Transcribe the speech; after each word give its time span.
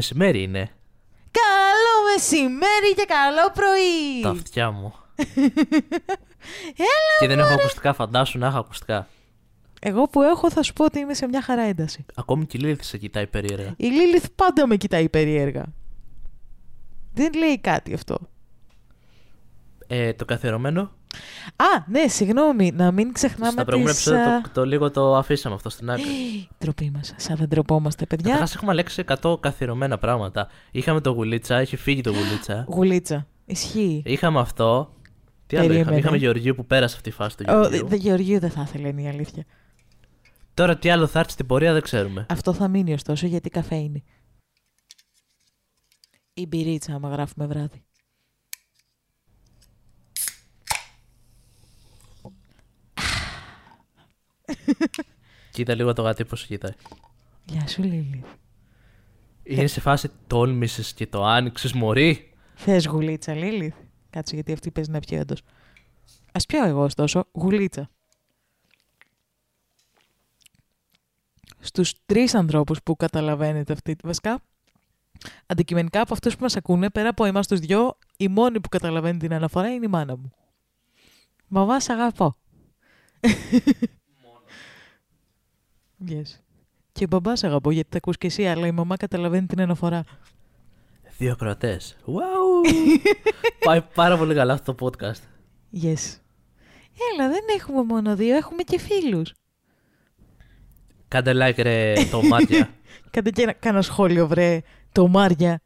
και 0.00 0.14
καλό 0.14 0.40
πρωί! 0.40 0.40
Μεσημέρι 0.40 0.42
είναι. 0.42 0.70
Καλό 1.30 2.12
μεσημέρι 2.12 2.94
και 2.96 3.04
καλό 3.08 3.50
πρωί! 3.54 4.22
Τα 4.22 4.30
αυτιά 4.30 4.70
μου. 4.70 4.94
Έλα, 6.76 7.18
Και 7.20 7.26
δεν 7.26 7.38
έχω 7.38 7.52
ακουστικά, 7.52 7.92
φαντάσου 7.92 8.38
να 8.38 8.46
έχω 8.46 8.58
ακουστικά. 8.58 9.08
Εγώ 9.80 10.02
που 10.02 10.22
έχω 10.22 10.50
θα 10.50 10.62
σου 10.62 10.72
πω 10.72 10.84
ότι 10.84 10.98
είμαι 10.98 11.14
σε 11.14 11.26
μια 11.26 11.42
χαρά 11.42 11.62
ένταση. 11.62 12.04
Ακόμη 12.14 12.46
και 12.46 12.56
η 12.56 12.60
Λίλith 12.64 12.82
σε 12.82 12.98
κοιτάει 12.98 13.26
περίεργα. 13.26 13.74
Η 13.76 13.86
Λίλιθ 13.86 14.26
πάντα 14.34 14.66
με 14.66 14.76
κοιτάει 14.76 15.08
περίεργα. 15.08 15.64
Δεν 17.12 17.32
λέει 17.34 17.60
κάτι 17.60 17.94
αυτό. 17.94 18.18
Ε, 19.86 20.12
το 20.12 20.24
καθιερωμένο. 20.24 20.92
Α, 21.56 21.84
ναι, 21.86 22.08
συγγνώμη, 22.08 22.72
να 22.74 22.92
μην 22.92 23.12
ξεχνάμε 23.12 23.50
Στα 23.52 23.64
προηγούμενα 23.64 23.96
τις... 23.96 24.06
επεισόδια 24.06 24.36
α, 24.36 24.40
το, 24.40 24.48
το 24.52 24.64
λίγο 24.64 24.90
το 24.90 25.16
αφήσαμε 25.16 25.54
αυτό 25.54 25.68
στην 25.70 25.90
άκρη. 25.90 26.04
Ντροπή 26.60 26.90
μας, 26.94 27.14
σαν 27.16 27.36
δεν 27.36 27.48
ντροπόμαστε, 27.48 28.06
παιδιά. 28.06 28.24
Καταρχάς 28.24 28.54
έχουμε 28.54 28.72
λέξει 28.72 29.04
100 29.22 29.40
καθιερωμένα 29.40 29.98
πράγματα. 29.98 30.48
Είχαμε 30.70 31.00
το 31.00 31.10
γουλίτσα, 31.10 31.56
έχει 31.56 31.76
φύγει 31.76 32.00
το 32.00 32.10
γουλίτσα. 32.10 32.64
Γουλίτσα. 32.74 33.26
Ισχύει. 33.46 34.02
Είχαμε 34.06 34.40
αυτό. 34.40 34.92
Τι 35.46 35.56
άλλο 35.56 35.64
είχαμε; 35.64 35.78
Περίμενε. 35.78 35.98
Είχαμε 36.00 36.16
Γεωργίου 36.16 36.54
που 36.54 36.66
πέρασε 36.66 36.96
αυτή 36.96 37.08
η 37.08 37.12
φάση 37.12 37.36
του 37.36 37.44
Ο 37.48 37.52
Γεωργίου. 37.52 37.86
δε 37.86 37.96
Γεωργίου 37.96 38.38
δεν 38.38 38.50
θα 38.50 38.62
ήθελε, 38.66 38.88
είναι 38.88 39.02
η 39.02 39.08
αλήθεια. 39.08 39.44
Τώρα 40.54 40.76
τι 40.78 40.90
άλλο 40.90 41.06
θα 41.06 41.18
έρθει 41.18 41.32
στην 41.32 41.46
πορεία 41.46 41.72
δεν 41.72 41.82
ξέρουμε. 41.82 42.26
Αυτό 42.28 42.52
θα 42.52 42.68
μείνει 42.68 42.92
ωστόσο 42.92 43.26
γιατί 43.26 43.48
καφέ 43.50 43.74
είναι. 43.74 44.02
Η 46.34 46.46
μπυρίτσα, 46.46 46.94
άμα 46.94 47.08
γράφουμε 47.08 47.46
βράδυ. 47.46 47.84
Κοίτα 55.52 55.74
λίγο 55.74 55.92
το 55.92 56.02
γατί 56.02 56.24
πώς 56.24 56.46
κοιτάει. 56.46 56.72
Γεια 57.44 57.66
σου, 57.66 57.82
Λίλη. 57.82 58.24
Είναι 59.42 59.66
σε 59.66 59.80
φάση 59.80 60.10
τόλμησες 60.26 60.92
και 60.92 61.06
το 61.06 61.24
άνοιξες, 61.24 61.72
Μωρή; 61.72 62.32
Θες 62.54 62.86
γουλίτσα, 62.86 63.34
Λίλη; 63.34 63.74
Κάτσε 64.10 64.34
γιατί 64.34 64.52
αυτή 64.52 64.70
παίζει 64.70 64.90
να 64.90 65.00
πιει 65.00 65.18
όντως. 65.20 65.42
Ας 66.32 66.46
πιω 66.46 66.64
εγώ 66.64 66.82
ωστόσο 66.82 67.24
γουλίτσα. 67.32 67.90
Στους 71.58 71.94
τρεις 72.06 72.34
ανθρώπους 72.34 72.82
που 72.82 72.96
καταλαβαίνετε 72.96 73.72
αυτή 73.72 73.96
τη 73.96 74.06
βασικά, 74.06 74.42
αντικειμενικά 75.46 76.00
από 76.00 76.12
αυτούς 76.12 76.36
που 76.36 76.42
μας 76.42 76.56
ακούνε, 76.56 76.90
πέρα 76.90 77.08
από 77.08 77.24
εμάς 77.24 77.46
τους 77.46 77.60
δυο, 77.60 77.98
η 78.16 78.28
μόνη 78.28 78.60
που 78.60 78.68
καταλαβαίνει 78.68 79.18
την 79.18 79.32
αναφορά 79.32 79.72
είναι 79.72 79.84
η 79.84 79.88
μάνα 79.88 80.16
μου. 80.16 80.32
Μαμά, 81.48 81.80
σ' 81.80 81.88
αγαπώ. 81.88 82.36
Yes. 86.08 86.38
Και 86.92 87.06
μπαμπά 87.06 87.36
σ' 87.36 87.44
αγαπώ 87.44 87.70
γιατί 87.70 87.88
τα 87.90 87.96
ακούς 87.96 88.18
και 88.18 88.26
εσύ, 88.26 88.46
αλλά 88.46 88.66
η 88.66 88.72
μαμά 88.72 88.96
καταλαβαίνει 88.96 89.46
την 89.46 89.60
αναφορά. 89.60 90.04
Δύο 91.18 91.32
ακροατές. 91.32 91.96
Wow! 92.06 92.68
Πάει 93.66 93.82
πάρα 93.94 94.16
πολύ 94.16 94.34
καλά 94.34 94.52
αυτό 94.52 94.74
το 94.74 94.86
podcast. 94.86 95.20
Yes. 95.82 96.18
Έλα, 97.12 97.28
δεν 97.28 97.44
έχουμε 97.58 97.82
μόνο 97.82 98.16
δύο, 98.16 98.36
έχουμε 98.36 98.62
και 98.62 98.78
φίλους. 98.78 99.32
Κάντε 101.08 101.32
like 101.34 101.62
ρε 101.62 101.92
το 102.10 102.22
μάτια. 102.22 102.68
Κάντε 103.10 103.30
και 103.30 103.42
ένα, 103.42 103.52
κάνα 103.52 103.82
σχόλιο, 103.82 104.26
βρε, 104.26 104.60
το 104.92 105.08
Μάρια. 105.08 105.60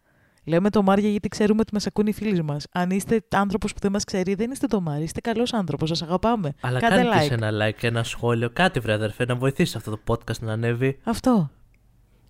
Λέμε 0.48 0.70
το 0.70 0.82
Μάρια 0.82 1.08
γιατί 1.08 1.28
ξέρουμε 1.28 1.60
ότι 1.60 1.74
μας 1.74 1.86
ακούνε 1.86 2.08
οι 2.08 2.12
φίλοι 2.12 2.42
μας. 2.42 2.66
Αν 2.72 2.90
είστε 2.90 3.20
άνθρωπος 3.30 3.72
που 3.72 3.78
δεν 3.80 3.92
μας 3.92 4.04
ξέρει, 4.04 4.34
δεν 4.34 4.50
είστε 4.50 4.66
το 4.66 4.80
Μάρι, 4.80 5.02
είστε 5.02 5.20
καλός 5.20 5.52
άνθρωπος, 5.52 5.88
σας 5.88 6.02
αγαπάμε. 6.02 6.52
Αλλά 6.60 6.80
Κάντε 6.80 7.02
κάντε 7.02 7.24
like. 7.24 7.28
και 7.28 7.34
ένα 7.34 7.50
like 7.66 7.74
και 7.78 7.86
ένα 7.86 8.02
σχόλιο. 8.02 8.50
Κάτι 8.50 8.80
βρε 8.80 8.92
αδερφέ 8.92 9.24
να 9.24 9.34
βοηθήσει 9.36 9.76
αυτό 9.76 9.90
το 9.90 10.00
podcast 10.06 10.38
να 10.40 10.52
ανέβει. 10.52 10.98
Αυτό. 11.04 11.50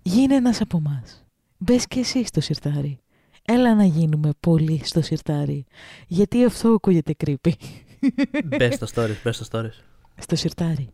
Γίνε 0.01 0.35
ένας 0.35 0.61
από 0.61 0.77
εμά. 0.77 1.03
Μπες 1.57 1.87
και 1.87 1.99
εσύ 1.99 2.25
στο 2.25 2.41
σιρτάρι. 2.41 2.99
Έλα 3.45 3.75
να 3.75 3.83
γίνουμε 3.85 4.29
πολύ 4.39 4.81
στο 4.83 5.01
σιρτάρι. 5.01 5.65
Γιατί 6.07 6.45
αυτό 6.45 6.69
ακούγεται 6.69 7.15
creepy. 7.25 7.51
Μπες 8.45 8.75
στο 8.75 8.87
stories, 8.95 9.15
μπες 9.23 9.35
στο 9.35 9.45
stories. 9.51 9.83
στο 10.17 10.35
σιρτάρι. 10.35 10.89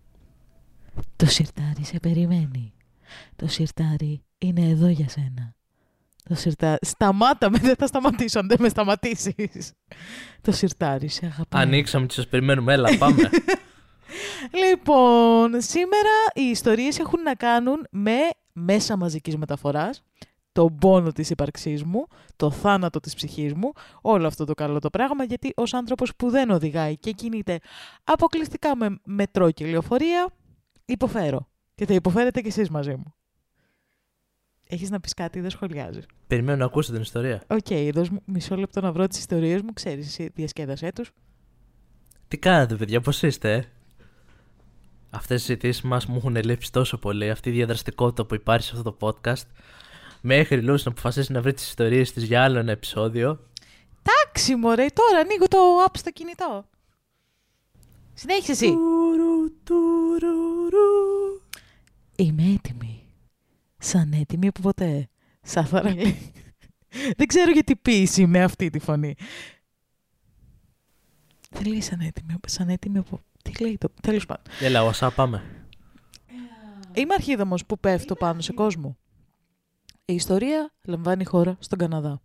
Το 1.16 1.26
σιρτάρι 1.26 1.84
σε 1.84 2.00
περιμένει. 2.00 2.74
Το 3.36 3.48
σιρτάρι 3.48 4.24
είναι 4.38 4.70
εδώ 4.70 4.88
για 4.88 5.10
σένα. 5.10 5.56
Το 6.30 6.36
σιρτάρι... 6.36 6.78
Σταμάτα 6.82 7.50
με, 7.50 7.58
δεν 7.58 7.76
θα 7.76 7.88
σταματήσω 7.88 8.40
αν 8.40 8.48
δεν 8.48 8.58
με 8.62 8.70
σταματήσεις. 8.70 9.74
Το 10.42 10.52
σιρτάρι 10.52 11.08
σε 11.08 11.26
αγαπάει. 11.26 11.62
Ανοίξαμε 11.64 12.06
και 12.06 12.14
σα 12.14 12.28
περιμένουμε. 12.28 12.74
Έλα, 12.74 12.98
πάμε. 12.98 13.30
Λοιπόν, 14.52 15.62
σήμερα 15.62 16.14
οι 16.34 16.42
ιστορίες 16.42 17.00
έχουν 17.00 17.22
να 17.22 17.34
κάνουν 17.34 17.88
με 17.92 18.18
μέσα 18.54 18.98
μαζικής 18.98 19.38
μεταφοράς, 19.38 20.04
τον 20.52 20.78
πόνο 20.78 21.12
της 21.12 21.30
ύπαρξής 21.30 21.84
μου, 21.84 22.08
το 22.36 22.52
θάνατο 22.52 23.00
της 23.00 23.14
ψυχής 23.14 23.54
μου, 23.54 23.72
όλο 24.02 24.28
αυτό 24.28 24.46
το 24.46 24.54
καλό 24.54 24.80
το 24.80 24.90
πράγμα, 24.90 25.24
γιατί 25.24 25.52
ως 25.56 25.74
άνθρωπος 25.74 26.16
που 26.16 26.30
δεν 26.30 26.50
οδηγάει 26.50 26.98
και 26.98 27.12
κινείται 27.12 27.60
αποκλειστικά 28.04 28.76
με 28.76 29.00
μετρό 29.04 29.52
και 29.52 29.66
λεωφορεία, 29.66 30.28
υποφέρω. 30.86 31.48
Και 31.76 31.86
θα 31.86 31.94
υποφέρετε 31.94 32.42
κι 32.42 32.48
εσείς 32.48 32.70
μαζί 32.70 32.96
μου. 32.96 33.16
Έχεις 34.68 34.90
να 34.90 35.00
πεις 35.00 35.14
κάτι, 35.14 35.40
δεν 35.40 35.50
σχολιάζεις. 35.50 36.06
Περιμένω 36.28 36.58
να 36.58 36.66
ακούσω 36.66 36.92
την 36.92 37.02
ιστορία. 37.02 37.44
Οκ, 37.48 37.94
δώσ' 37.94 38.10
μου 38.10 38.22
μισό 38.26 38.56
λεπτό 38.56 38.82
να 38.82 38.92
βρω 38.92 39.08
τις 39.08 39.18
ιστορίες 39.18 39.62
μου, 39.62 39.74
ξέρεις 39.74 40.08
εσύ, 40.08 40.32
διασκέδασέ 40.36 40.92
τους. 40.92 41.12
Τι 42.28 42.38
κάνετε, 42.38 42.76
παιδιά, 42.76 43.02
πώς 43.02 43.22
είστε, 43.22 43.54
ε; 43.54 43.64
Αυτές 45.10 45.42
οι 45.42 45.46
συζητήσεις 45.46 45.82
μας 45.82 46.06
μου 46.06 46.16
έχουν 46.16 46.36
λείψει 46.36 46.72
τόσο 46.72 46.98
πολύ. 46.98 47.30
Αυτή 47.30 47.50
η 47.50 47.52
διαδραστικότητα 47.52 48.26
που 48.26 48.36
υπάρχει 48.36 48.68
σε 48.68 48.76
αυτό 48.78 48.96
το 48.96 48.98
podcast. 49.08 49.46
Μέχρι 50.22 50.62
η 50.62 50.66
Λους 50.66 50.84
να 50.84 50.92
αποφασίσει 50.92 51.32
να 51.32 51.42
βρει 51.42 51.54
τις 51.54 51.68
ιστορίες 51.68 52.14
της 52.14 52.24
για 52.24 52.44
άλλο 52.44 52.60
ένα 52.60 52.72
επεισόδιο. 52.72 53.40
Εντάξει, 54.04 54.56
μωρέ, 54.56 54.86
τώρα 54.94 55.20
ανοίγω 55.20 55.48
το 55.48 55.58
app 55.88 55.98
στο 55.98 56.12
κινητό. 56.12 56.66
Συνέχισε 58.14 58.52
εσύ. 58.52 58.66
Τουρου, 58.72 59.64
τουρουρου. 59.64 61.42
Είμαι 62.16 62.44
έτοιμη. 62.44 62.95
Σαν 63.86 64.14
έτοιμη 64.14 64.48
από 64.48 64.62
ποτέ. 64.62 65.08
Σαν 65.42 65.66
θαραλή. 65.66 66.32
Δεν 67.18 67.28
ξέρω 67.28 67.52
γιατί 67.52 67.76
ποίηση 67.76 68.26
με 68.26 68.44
αυτή 68.44 68.70
τη 68.70 68.80
φωνή. 68.80 69.16
Δεν 71.50 71.66
λέει 71.66 71.82
σαν 71.82 72.00
έτοιμη, 72.00 72.36
σαν 72.48 72.70
έτοιμη 72.70 72.98
από... 72.98 73.20
Τι 73.44 73.64
λέει 73.64 73.78
το... 73.78 73.88
Τέλος 74.02 74.26
πάντων. 74.26 74.44
Έλα, 74.60 74.84
οσά, 74.84 75.12
πάμε. 75.12 75.44
Είμαι 76.94 77.14
αρχίδαμος 77.14 77.66
που 77.66 77.80
πέφτω 77.80 78.16
πάνω 78.16 78.42
σε 78.42 78.54
κόσμο. 78.54 78.98
Η 80.06 80.14
ιστορία 80.14 80.72
λαμβάνει 80.84 81.24
χώρα 81.24 81.56
στον 81.60 81.78
Καναδά. 81.78 82.22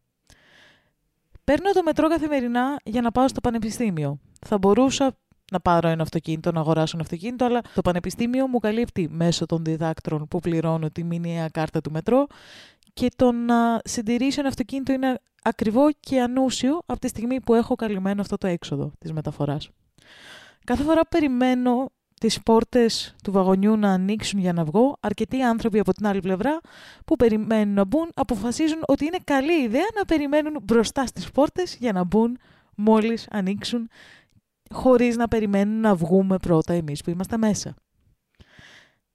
Παίρνω 1.45 1.71
το 1.73 1.83
μετρό 1.83 2.09
καθημερινά 2.09 2.81
για 2.85 3.01
να 3.01 3.11
πάω 3.11 3.29
στο 3.29 3.41
πανεπιστήμιο. 3.41 4.21
Θα 4.47 4.59
μπορούσα 4.59 5.17
να 5.51 5.61
πάρω 5.61 5.89
ένα 5.89 6.03
αυτοκίνητο, 6.03 6.53
να 6.53 6.61
αγοράσω 6.61 6.93
ένα 6.95 7.03
αυτοκίνητο, 7.03 7.45
αλλά 7.45 7.61
το 7.75 7.81
πανεπιστήμιο 7.81 8.47
μου 8.47 8.59
καλύπτει 8.59 9.09
μέσω 9.11 9.47
των 9.47 9.65
διδάκτρων 9.65 10.29
που 10.29 10.39
πληρώνω 10.39 10.91
τη 10.91 11.05
μηνιαία 11.05 11.49
κάρτα 11.49 11.81
του 11.81 11.91
μετρό 11.91 12.27
και 12.93 13.09
το 13.17 13.33
να 13.33 13.81
συντηρήσω 13.85 14.41
ένα 14.41 14.49
αυτοκίνητο 14.49 14.93
είναι 14.93 15.21
ακριβό 15.43 15.89
και 16.01 16.21
ανούσιο 16.21 16.83
από 16.87 17.01
τη 17.01 17.09
στιγμή 17.09 17.41
που 17.41 17.55
έχω 17.55 17.75
καλυμμένο 17.75 18.21
αυτό 18.21 18.37
το 18.37 18.47
έξοδο 18.47 18.93
της 18.99 19.13
μεταφοράς. 19.13 19.69
Κάθε 20.65 20.83
φορά 20.83 21.01
που 21.01 21.09
περιμένω 21.09 21.91
τις 22.21 22.43
πόρτες 22.43 23.15
του 23.25 23.33
βαγονιού 23.33 23.77
να 23.77 23.93
ανοίξουν 23.93 24.41
για 24.41 24.53
να 24.53 24.65
βγω, 24.65 24.97
αρκετοί 25.01 25.43
άνθρωποι 25.43 25.79
από 25.79 25.93
την 25.93 26.07
άλλη 26.07 26.21
πλευρά 26.21 26.61
που 27.05 27.17
περιμένουν 27.17 27.75
να 27.75 27.85
μπουν 27.85 28.11
αποφασίζουν 28.15 28.79
ότι 28.87 29.05
είναι 29.05 29.19
καλή 29.25 29.63
ιδέα 29.63 29.87
να 29.95 30.05
περιμένουν 30.05 30.59
μπροστά 30.63 31.07
στις 31.07 31.31
πόρτες 31.31 31.77
για 31.81 31.93
να 31.93 32.05
μπουν 32.05 32.39
μόλις 32.75 33.27
ανοίξουν 33.31 33.89
χωρίς 34.75 35.17
να 35.17 35.29
περιμένουν 35.29 35.81
να 35.81 35.95
βγούμε 35.95 36.37
πρώτα 36.37 36.73
εμείς 36.73 37.03
που 37.03 37.11
είμαστε 37.11 37.37
μέσα. 37.37 37.75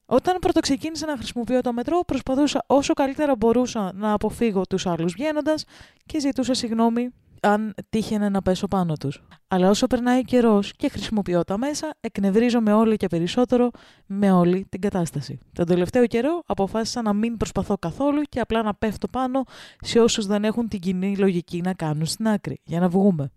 Όταν 0.06 0.38
πρωτοξεκίνησα 0.40 1.06
να 1.06 1.18
χρησιμοποιώ 1.18 1.62
το 1.62 1.74
μετρό, 1.74 2.00
προσπαθούσα 2.08 2.64
όσο 2.68 2.94
καλύτερα 2.94 3.36
μπορούσα 3.36 3.92
να 3.94 4.14
αποφύγω 4.14 4.62
τους 4.62 4.86
άλλους 4.86 5.14
βγαίνοντας 5.14 5.64
και 6.06 6.20
ζητούσα 6.20 6.54
συγγνώμη 6.54 7.10
αν 7.42 7.74
τύχαινε 7.90 8.30
να 8.30 8.42
πέσω 8.42 8.68
πάνω 8.68 8.94
τους. 8.94 9.24
Αλλά 9.48 9.70
όσο 9.70 9.88
περνάει 9.88 10.22
καιρός 10.22 10.74
και 10.76 10.90
χρησιμοποιώ 10.90 11.44
τα 11.44 11.58
μέσα, 11.58 11.94
εκνευρίζομαι 12.00 12.74
όλο 12.74 12.96
και 12.96 13.08
περισσότερο 13.08 13.70
με 14.06 14.32
όλη 14.32 14.66
την 14.70 14.82
κατάσταση. 14.82 15.40
Τον 15.54 15.66
τελευταίο 15.66 16.08
καιρό 16.08 16.42
αποφάσισα 16.46 17.02
να 17.02 17.14
μην 17.14 17.38
προσπαθώ 17.38 17.78
καθόλου 17.78 18.22
και 18.22 18.40
απλά 18.40 18.64
να 18.64 18.74
πέφτω 18.74 19.08
πάνω 19.08 19.44
σε 19.82 20.00
όσους 20.00 20.26
δεν 20.26 20.44
έχουν 20.44 20.68
την 20.68 20.80
κοινή 20.80 21.18
λογική 21.18 21.62
να 21.62 21.74
κάνουν 21.74 22.06
στην 22.06 22.28
άκρη, 22.28 22.62
για 22.64 22.80
να 22.80 22.90
βγούμε. 22.90 23.32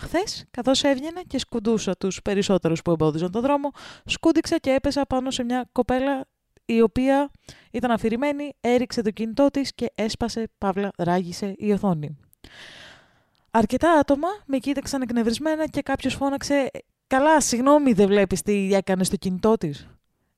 Χθες, 0.00 0.44
καθώς 0.50 0.82
έβγαινα 0.82 1.22
και 1.26 1.38
σκουντούσα 1.38 1.96
τους 1.96 2.22
περισσότερους 2.22 2.82
που 2.82 2.90
εμπόδιζαν 2.90 3.30
τον 3.30 3.42
δρόμο, 3.42 3.70
σκούντιξα 4.04 4.58
και 4.58 4.70
έπεσα 4.70 5.06
πάνω 5.06 5.30
σε 5.30 5.44
μια 5.44 5.68
κοπέλα 5.72 6.26
η 6.64 6.82
οποία 6.82 7.30
ήταν 7.70 7.90
αφηρημένη, 7.90 8.52
έριξε 8.60 9.02
το 9.02 9.10
κινητό 9.10 9.50
της 9.50 9.74
και 9.74 9.92
έσπασε, 9.94 10.50
παύλα, 10.58 10.90
ράγισε 10.96 11.54
η 11.56 11.72
οθόνη. 11.72 12.18
Αρκετά 13.50 13.92
άτομα 13.92 14.28
με 14.46 14.58
κοίταξαν 14.58 15.02
εκνευρισμένα 15.02 15.66
και 15.66 15.82
κάποιος 15.82 16.14
φώναξε 16.14 16.70
«Καλά, 17.06 17.40
συγγνώμη, 17.40 17.92
δεν 17.92 18.06
βλέπεις 18.06 18.42
τι 18.42 18.74
έκανες 18.74 19.06
στο 19.06 19.16
κινητό 19.16 19.56
της». 19.56 19.86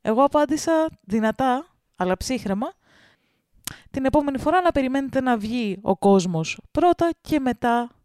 Εγώ 0.01 0.25
απάντησα 0.25 0.89
δυνατά, 1.01 1.67
αλλά 1.97 2.17
ψύχρεμα, 2.17 2.73
την 3.91 4.05
επόμενη 4.05 4.39
φορά 4.39 4.61
να 4.61 4.73
περιμένετε 4.73 5.21
να 5.21 5.37
βγει 5.37 5.79
ο 5.83 5.97
κόσμος 5.97 6.61
πρώτα 6.71 7.11
και 7.21 7.41
μετά 7.41 7.79
να 7.79 8.02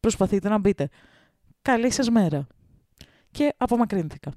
προσπαθείτε 0.00 0.48
να 0.48 0.58
μπείτε. 0.58 0.88
Καλή 1.62 1.90
σας 1.90 2.08
μέρα. 2.08 2.46
Και 3.30 3.54
απομακρύνθηκα. 3.56 4.32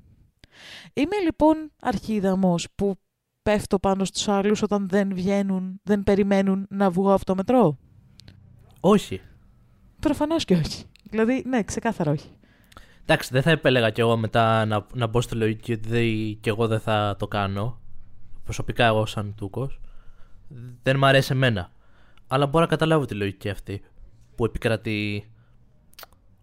Είμαι 0.94 1.19
λοιπόν 1.24 1.71
αρχίδαμος 1.81 2.68
που 2.75 2.95
πέφτω 3.44 3.80
πάνω 3.80 4.06
στους 4.06 4.27
άλλους 4.27 4.62
όταν 4.62 4.89
δεν 4.89 5.13
βγαίνουν, 5.13 5.80
δεν 5.83 6.04
περιμένουν 6.04 6.65
να 6.69 6.89
βγω 6.89 7.13
από 7.13 7.25
το 7.25 7.36
μετρό; 7.36 7.77
Όχι. 8.80 9.21
Προφανώς 10.00 10.45
και 10.45 10.54
όχι. 10.56 10.83
Δηλαδή, 11.10 11.44
ναι, 11.48 11.63
ξεκάθαρα 11.63 12.12
όχι. 12.12 12.30
Εντάξει, 13.04 13.30
δεν 13.31 13.42
θα 13.42 13.51
επέλεγα 13.51 13.89
κι 13.89 14.00
εγώ 14.00 14.18
μετά 14.18 14.65
να, 14.65 14.86
να 14.94 15.07
μπω 15.07 15.21
στη 15.21 15.36
λογική 15.36 15.74
ότι 15.74 15.89
δεν, 15.89 16.39
κι 16.42 16.50
εγώ 16.50 16.68
δεν 16.68 16.80
θα 16.80 17.15
το 17.19 17.27
κάνω. 17.27 17.81
Προσωπικά 18.44 18.86
εγώ 18.86 19.06
σαν 19.06 19.36
τούβλος. 19.36 19.80
Δεν 20.83 20.98
μ' 20.98 21.06
αρέσει 21.06 21.31
εμένα. 21.33 21.71
Αλλά 22.27 22.45
μπορώ 22.45 22.63
να 22.63 22.69
καταλάβω 22.69 23.06
τη 23.06 23.13
λογική 23.13 23.50
αυτή 23.50 23.81
που 24.36 24.45
επικρατεί. 24.45 25.27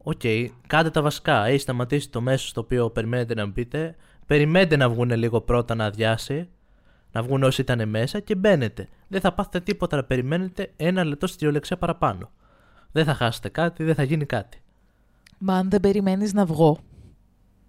OK, 0.02 0.20
okay, 0.22 0.46
κάντε 0.66 0.90
τα 0.90 1.02
βασικά. 1.02 1.44
Έχει 1.44 1.58
σταματήσει 1.58 2.10
το 2.10 2.20
μέσο 2.20 2.46
στο 2.46 2.60
οποίο 2.60 2.90
περιμένετε 2.90 3.34
να 3.34 3.46
μπείτε. 3.46 3.96
Περιμένετε 4.26 4.76
να 4.76 4.88
βγουν 4.88 5.10
λίγο 5.10 5.40
πρώτα 5.40 5.74
να 5.74 5.84
αδειάσει. 5.84 6.48
Να 7.12 7.22
βγουν 7.22 7.42
όσοι 7.42 7.60
ήταν 7.60 7.88
μέσα 7.88 8.20
και 8.20 8.34
μπαίνετε. 8.34 8.88
Δεν 9.08 9.20
θα 9.20 9.32
πάθετε 9.32 9.60
τίποτα 9.60 9.96
να 9.96 10.04
περιμένετε 10.04 10.72
ένα 10.76 11.04
λεπτό 11.04 11.26
στη 11.26 11.36
διέλευση 11.38 11.76
παραπάνω. 11.76 12.30
Δεν 12.92 13.04
θα 13.04 13.14
χάσετε 13.14 13.48
κάτι, 13.48 13.84
δεν 13.84 13.94
θα 13.94 14.02
γίνει 14.02 14.24
κάτι. 14.24 14.62
Μα 15.38 15.54
αν 15.54 15.70
δεν 15.70 15.80
περιμένεις 15.80 16.32
να 16.32 16.44
βγω, 16.44 16.78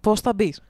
πώς 0.00 0.20
θα 0.20 0.32
μπεις; 0.34 0.62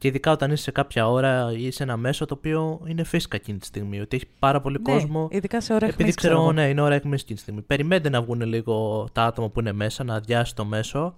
Και 0.00 0.08
ειδικά 0.08 0.32
όταν 0.32 0.50
είσαι 0.50 0.62
σε 0.62 0.70
κάποια 0.70 1.08
ώρα 1.08 1.52
ή 1.52 1.70
σε 1.70 1.82
ένα 1.82 1.96
μέσο 1.96 2.24
το 2.26 2.34
οποίο 2.34 2.80
είναι 2.86 3.04
φύσικα 3.04 3.36
εκείνη 3.36 3.58
τη 3.58 3.66
στιγμή. 3.66 4.00
Ότι 4.00 4.16
έχει 4.16 4.26
πάρα 4.38 4.60
πολύ 4.60 4.76
Ναι, 4.86 4.92
κόσμο. 4.92 5.28
ειδικά 5.30 5.60
σε 5.60 5.72
ώρα 5.72 5.84
Επειδή 5.84 6.00
αιχμής, 6.00 6.14
ξέρω, 6.16 6.34
εγώ. 6.40 6.52
ναι, 6.52 6.68
είναι 6.68 6.80
ώρα 6.80 6.94
έκμεση 6.94 7.22
εκείνη 7.22 7.36
τη 7.36 7.42
στιγμή. 7.42 7.60
Περιμένετε 7.62 8.08
να 8.08 8.22
βγουν 8.22 8.40
λίγο 8.40 9.08
τα 9.12 9.24
άτομα 9.24 9.48
που 9.48 9.60
είναι 9.60 9.72
μέσα, 9.72 10.04
να 10.04 10.14
αδειάσει 10.14 10.54
το 10.54 10.64
μέσο. 10.64 11.16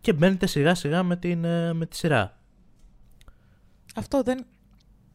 Και 0.00 0.12
μπαίνετε 0.12 0.46
σιγά 0.46 0.74
σιγά 0.74 1.02
με, 1.02 1.16
την, 1.16 1.44
ε, 1.44 1.72
με 1.72 1.86
τη 1.86 1.96
σειρά. 1.96 2.38
Αυτό 3.94 4.22
δεν... 4.22 4.44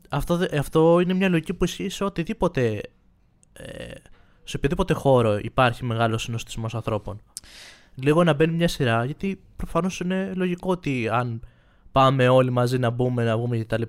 Αυτό, 0.10 0.36
δε- 0.38 0.58
αυτό 0.58 1.00
είναι 1.00 1.14
μια 1.14 1.30
λογική 1.30 1.54
που 1.54 1.64
ισχύει 1.64 1.90
σε 1.90 2.04
οτιδήποτε. 2.04 2.82
Ε, 3.54 3.92
σε 4.44 4.58
οποιοδήποτε 4.58 4.94
χώρο 4.94 5.38
υπάρχει 5.38 5.86
μεγάλος 5.86 6.24
συνοστισμός 6.24 6.76
ανθρώπων. 6.76 7.22
Λίγο 7.96 8.24
να 8.24 8.34
μπαίνει 8.34 8.54
μια 8.54 8.68
σειρά, 8.68 9.06
γιατί 9.06 9.42
προφανώς 9.56 10.00
είναι 10.00 10.32
λογικό 10.36 10.72
ότι 10.72 11.10
αν 11.12 11.42
πάμε 12.00 12.28
όλοι 12.28 12.50
μαζί 12.52 12.78
να 12.78 12.90
μπούμε, 12.90 13.24
να 13.24 13.38
βγούμε 13.38 13.58
κτλ. 13.58 13.82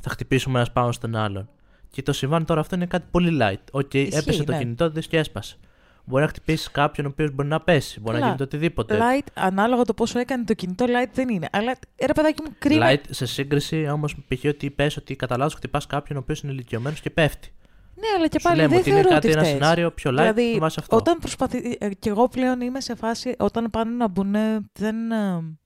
Θα 0.00 0.10
χτυπήσουμε 0.10 0.58
ένας 0.58 0.72
πάνω 0.72 0.92
στον 0.92 1.16
άλλον. 1.16 1.48
Και 1.90 2.02
το 2.02 2.12
συμβάν 2.12 2.44
τώρα 2.44 2.60
αυτό 2.60 2.74
είναι 2.74 2.86
κάτι 2.86 3.06
πολύ 3.10 3.38
light. 3.42 3.62
OK, 3.72 3.94
Ισχύει, 3.94 4.16
έπεσε 4.16 4.44
το 4.44 4.52
ναι. 4.52 4.58
κινητό 4.58 4.90
της 4.90 5.08
και 5.08 5.18
έσπασε. 5.18 5.56
Μπορεί 6.04 6.22
να 6.22 6.28
χτυπήσεις 6.28 6.70
κάποιον 6.70 7.06
ο 7.06 7.08
οποίος 7.12 7.30
μπορεί 7.30 7.48
να 7.48 7.60
πέσει. 7.60 8.00
Μπορεί 8.00 8.12
να 8.12 8.20
Καλά. 8.20 8.26
γίνει 8.26 8.36
το 8.36 8.44
οτιδήποτε. 8.44 8.98
Light, 8.98 9.26
ανάλογα 9.34 9.82
το 9.82 9.94
πόσο 9.94 10.18
έκανε 10.18 10.44
το 10.44 10.54
κινητό, 10.54 10.84
light 10.88 11.10
δεν 11.12 11.28
είναι. 11.28 11.48
Αλλά 11.52 11.76
ρε 12.06 12.12
παιδάκι 12.12 12.42
μου, 12.42 12.54
κρίμα. 12.58 12.90
Light 12.90 13.00
σε 13.10 13.26
σύγκριση 13.26 13.88
όμως 13.88 14.14
π.χ. 14.28 14.44
ότι 14.48 14.70
πες 14.70 14.96
ότι 14.96 15.16
κατά 15.16 15.36
λάθος 15.36 15.54
χτυπάς 15.54 15.86
κάποιον 15.86 16.18
ο 16.18 16.20
οποίος 16.20 16.40
είναι 16.40 16.52
ηλικιωμένος 16.52 17.00
και 17.00 17.10
πέφτει. 17.10 17.52
Ναι, 17.94 18.06
αλλά 18.16 18.28
και 18.28 18.38
Σου 18.40 18.48
πάλι 18.48 18.56
λέμε 18.60 18.68
δεν 18.68 18.78
ότι 18.78 18.90
είναι 18.90 19.00
θεωρώ 19.00 19.14
κάτι, 19.14 19.26
ότι 19.28 19.36
ένα 19.36 19.46
φταίς. 19.46 19.58
σενάριο 19.58 19.90
πιο 19.90 20.10
light 20.10 20.14
Δηλαδή, 20.14 20.52
με 20.52 20.58
βάση 20.58 20.76
αυτό. 20.80 20.96
όταν 20.96 21.18
προσπαθεί. 21.18 21.76
ε, 21.80 21.88
και 21.94 22.08
εγώ 22.08 22.28
πλέον 22.28 22.60
είμαι 22.60 22.80
σε 22.80 22.94
φάση. 22.94 23.34
Όταν 23.38 23.70
πάνε 23.70 23.90
να 23.96 24.08
μπουν. 24.08 24.34
Δεν. 24.72 25.10
ε, 25.12 25.56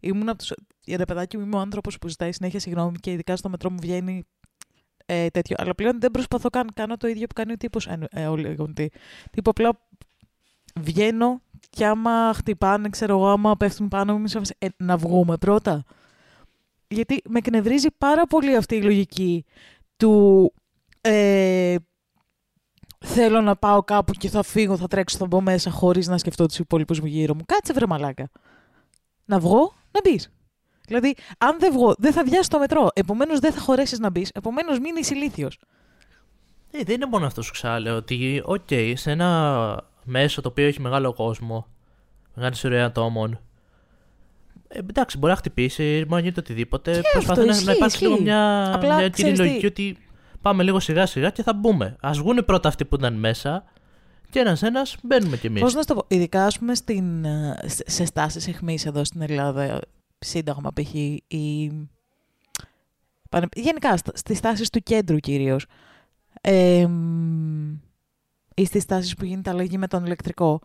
ήμουν 0.00 0.28
από 0.28 0.38
τους... 0.38 0.52
Ρε 0.94 1.04
παιδάκι 1.04 1.36
μου, 1.36 1.44
είμαι 1.44 1.56
ο 1.56 1.58
άνθρωπος 1.58 1.98
που 1.98 2.08
ζητάει 2.08 2.32
συνέχεια 2.32 2.60
συγγνώμη 2.60 2.98
και 2.98 3.12
ειδικά 3.12 3.36
στο 3.36 3.48
μετρό 3.48 3.70
μου 3.70 3.78
βγαίνει 3.80 4.26
ε, 5.06 5.28
τέτοιο. 5.28 5.56
Αλλά 5.58 5.74
πλέον 5.74 6.00
δεν 6.00 6.10
προσπαθώ 6.10 6.48
καν. 6.48 6.68
Κάνω 6.74 6.96
το 6.96 7.08
ίδιο 7.08 7.26
που 7.26 7.34
κάνει 7.34 7.52
ο 7.52 7.56
τύπος. 7.56 7.86
Ε, 7.86 7.98
ε, 8.10 8.26
όλοι 8.26 8.42
λέγονται 8.42 8.88
τι. 8.88 8.98
Τύπο 9.30 9.50
απλά 9.50 9.88
βγαίνω 10.80 11.40
και 11.70 11.86
άμα 11.86 12.32
χτυπάνε, 12.34 12.88
ξέρω 12.88 13.16
εγώ, 13.16 13.28
άμα 13.28 13.56
πέφτουν 13.56 13.88
πάνω 13.88 14.12
μου, 14.12 14.18
είμαι 14.18 14.28
σε 14.28 14.38
φάση, 14.38 14.54
ε, 14.58 14.66
να 14.76 14.96
βγούμε 14.96 15.36
πρώτα. 15.36 15.84
Γιατί 16.88 17.22
με 17.28 17.38
εκνευρίζει 17.38 17.88
πάρα 17.98 18.26
πολύ 18.26 18.56
αυτή 18.56 18.76
η 18.76 18.82
λογική 18.82 19.44
του 19.96 20.52
ε, 21.00 21.76
θέλω 23.04 23.40
να 23.40 23.56
πάω 23.56 23.82
κάπου 23.82 24.12
και 24.12 24.28
θα 24.28 24.42
φύγω, 24.42 24.76
θα 24.76 24.86
τρέξω, 24.86 25.16
θα 25.16 25.26
μπω 25.26 25.40
μέσα 25.40 25.70
χωρίς 25.70 26.06
να 26.06 26.18
σκεφτώ 26.18 26.46
τους 26.46 26.58
υπόλοιπους 26.58 27.06
γύρω 27.06 27.34
μου. 27.34 27.44
Κάτσε 27.46 27.72
βρε 27.72 27.86
μαλάκα. 27.86 28.28
Να 29.24 29.38
βγω, 29.38 29.74
να 29.90 30.00
μπεις. 30.04 30.30
Δηλαδή, 30.86 31.14
αν 31.38 31.56
δεν 31.58 31.72
βγω, 31.72 31.94
δεν 31.98 32.12
θα 32.12 32.22
αδειάσει 32.24 32.50
το 32.50 32.58
μετρό. 32.58 32.88
Επομένως, 32.94 33.38
δεν 33.38 33.52
θα 33.52 33.60
χωρέσεις 33.60 33.98
να 33.98 34.10
μπεις. 34.10 34.30
Επομένως, 34.34 34.78
μην 34.78 34.96
είσαι 34.96 35.14
ηλίθιος. 35.14 35.58
Ε, 36.70 36.82
δεν 36.84 36.94
είναι 36.94 37.06
μόνο 37.06 37.26
αυτός 37.26 37.46
που 37.46 37.52
ξαναλέω. 37.52 37.96
Ότι, 37.96 38.42
οκ, 38.44 38.68
σε 38.94 39.10
ένα 39.10 39.80
μέσο 40.04 40.40
το 40.40 40.48
οποίο 40.48 40.66
έχει 40.66 40.80
μεγάλο 40.80 41.12
κόσμο, 41.12 41.66
μεγάλη 42.34 42.54
σωρεία 42.56 42.84
ατόμων. 42.84 43.40
Ε, 44.68 44.78
εντάξει, 44.78 45.18
μπορεί 45.18 45.32
να 45.32 45.38
χτυπήσει, 45.38 45.82
μπορεί 45.98 46.08
να 46.08 46.18
γίνει 46.20 46.32
το 46.32 46.40
οτιδήποτε. 46.40 46.92
Και 46.92 47.00
Προσπαθεί 47.12 47.30
αυτό 47.40 47.44
να, 47.44 47.52
ισχύει, 47.52 47.64
να 47.66 47.72
υπάρξει 47.72 47.98
λίγο 48.02 48.12
ισχύει. 48.12 48.24
μια, 48.24 48.72
Απλά, 48.74 48.88
μια 48.96 49.08
κοινή 49.08 49.10
ξέρεις 49.10 49.38
τι- 49.38 49.44
λογική 49.46 49.66
ότι 49.66 49.96
πάμε 50.42 50.62
λίγο 50.62 50.80
σιγά 50.80 51.06
σιγά 51.06 51.30
και 51.30 51.42
θα 51.42 51.54
μπούμε. 51.54 51.96
Α 52.00 52.10
βγουν 52.14 52.44
πρώτα 52.44 52.68
αυτοί 52.68 52.84
που 52.84 52.94
ήταν 52.94 53.14
μέσα 53.14 53.64
και 54.30 54.38
ένα-ένα 54.38 54.86
μπαίνουμε 55.02 55.36
κι 55.36 55.46
εμείς. 55.46 55.62
Πώς 55.62 55.74
να 55.74 55.80
σου 55.80 55.86
το 55.86 55.94
πω, 55.94 56.04
ειδικά 56.08 56.44
ας 56.44 56.58
πούμε 56.58 56.74
στην, 56.74 57.24
ε, 57.24 57.58
σε- 57.66 57.90
σε 57.90 58.04
στάσεις 58.04 58.48
αιχμή 58.48 58.78
εδώ 58.86 59.04
στην 59.04 59.20
Ελλάδα, 59.22 59.80
Σύνταγμα 60.18 60.70
π.χ. 60.72 60.94
ή. 61.28 61.70
πανε- 63.30 63.48
Γενικά 63.56 63.96
στις 63.96 64.38
στάσει 64.38 64.70
του 64.70 64.80
κέντρου 64.82 65.16
κυρίως. 65.18 65.66
Ε, 66.40 66.86
μ, 66.86 67.74
ή 68.54 68.64
στις 68.64 68.82
στάσει 68.82 69.14
που 69.16 69.24
γίνεται 69.24 69.50
αλλαγή 69.50 69.78
με 69.78 69.86
τον 69.86 70.04
ηλεκτρικό. 70.04 70.60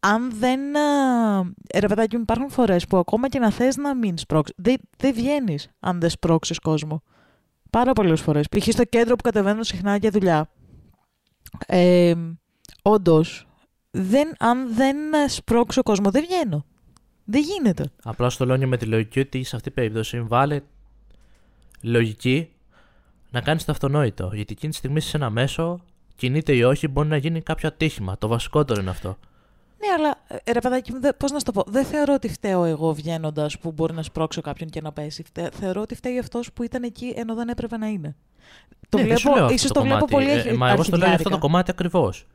Αν 0.00 0.32
δεν. 0.38 0.60
ε, 1.72 1.78
Ρε 1.78 1.86
παιδάκι 1.86 2.16
μου, 2.16 2.22
υπάρχουν 2.22 2.50
φορές 2.50 2.86
που 2.86 2.96
ακόμα 2.96 3.28
και 3.28 3.38
να 3.38 3.50
θες 3.50 3.76
να 3.76 3.94
μην 3.94 4.18
σπρώξεις. 4.18 4.54
Δεν, 4.58 4.76
δεν 4.96 5.14
βγαίνεις 5.14 5.68
αν 5.80 6.00
δεν 6.00 6.10
σπρώξεις 6.10 6.58
κόσμο. 6.58 7.02
Πάρα 7.70 7.92
πολλές 7.92 8.20
φορές. 8.20 8.48
Π.χ. 8.48 8.68
στο 8.70 8.84
κέντρο 8.84 9.16
που 9.16 9.22
κατεβαίνω 9.22 9.62
συχνά 9.62 9.96
για 9.96 10.10
δουλειά. 10.10 10.50
Ε, 11.66 12.14
Όντως, 12.82 13.46
δεν, 13.90 14.32
αν 14.38 14.74
δεν 14.74 14.96
σπρώξω 15.28 15.82
κόσμο, 15.82 16.10
δεν 16.10 16.22
βγαίνω. 16.22 16.64
Δεν 17.24 17.42
γίνεται. 17.42 17.90
Απλά 18.02 18.30
στο 18.30 18.46
λέω 18.46 18.66
με 18.68 18.76
τη 18.76 18.84
λογική 18.86 19.20
ότι 19.20 19.42
σε 19.42 19.56
αυτή 19.56 19.68
την 19.72 19.74
περίπτωση 19.82 20.20
βάλε 20.20 20.60
λογική 21.80 22.50
να 23.30 23.40
κάνεις 23.40 23.64
το 23.64 23.72
αυτονόητο. 23.72 24.30
Γιατί 24.34 24.52
εκείνη 24.52 24.72
τη 24.72 24.78
στιγμή 24.78 24.96
είσαι 24.96 25.08
σε 25.08 25.16
ένα 25.16 25.30
μέσο, 25.30 25.80
κινείται 26.16 26.52
ή 26.54 26.62
όχι, 26.62 26.88
μπορεί 26.88 27.08
να 27.08 27.16
γίνει 27.16 27.40
κάποιο 27.42 27.68
ατύχημα. 27.68 28.18
Το 28.18 28.28
βασικότερο 28.28 28.80
είναι 28.80 28.90
αυτό. 28.90 29.18
Ναι, 29.78 29.88
αλλά 29.98 30.18
ε, 30.44 30.52
ρε 30.52 30.60
παιδάκι 30.60 30.92
μου, 30.92 30.98
πώς 31.16 31.30
να 31.30 31.38
σου 31.38 31.44
το 31.44 31.52
πω. 31.52 31.64
Δεν 31.66 31.84
θεωρώ 31.84 32.14
ότι 32.14 32.28
φταίω 32.28 32.64
εγώ 32.64 32.92
βγαίνοντας 32.94 33.58
που 33.58 33.72
μπορεί 33.72 33.94
να 33.94 34.02
σπρώξω 34.02 34.40
κάποιον 34.40 34.70
και 34.70 34.80
να 34.80 34.92
πέσει. 34.92 35.22
Φτε- 35.22 35.54
θεωρώ 35.54 35.80
ότι 35.80 35.94
φταίει 35.94 36.18
αυτός 36.18 36.52
που 36.52 36.62
ήταν 36.62 36.82
εκεί 36.82 37.12
ενώ 37.16 37.34
δεν 37.34 37.48
έπρεπε 37.48 37.76
να 37.76 37.86
είναι. 37.86 38.16
Το 38.88 38.98
ναι, 38.98 39.04
δεν 39.04 39.16
σου 39.16 39.24
λέω 39.28 39.32
βλέπω, 39.36 39.44
αυτό 39.52 39.54
ίσως 39.54 39.68
το 39.70 39.74
το 39.74 39.80
βλέπω 39.86 39.98
κομμάτι. 40.06 40.12
πολύ 40.12 40.30
Ε, 40.38 40.40
αρχι- 40.40 40.56
Μα 40.56 40.70
εγώ 40.70 40.82
στο 40.82 40.96
λέω 40.96 41.06
για 41.06 41.16
αυτό 41.16 41.28
το 41.28 41.34
αρχιδιάρικα. 41.34 41.38
κομμάτι 41.38 41.70
ακριβώς. 41.70 42.26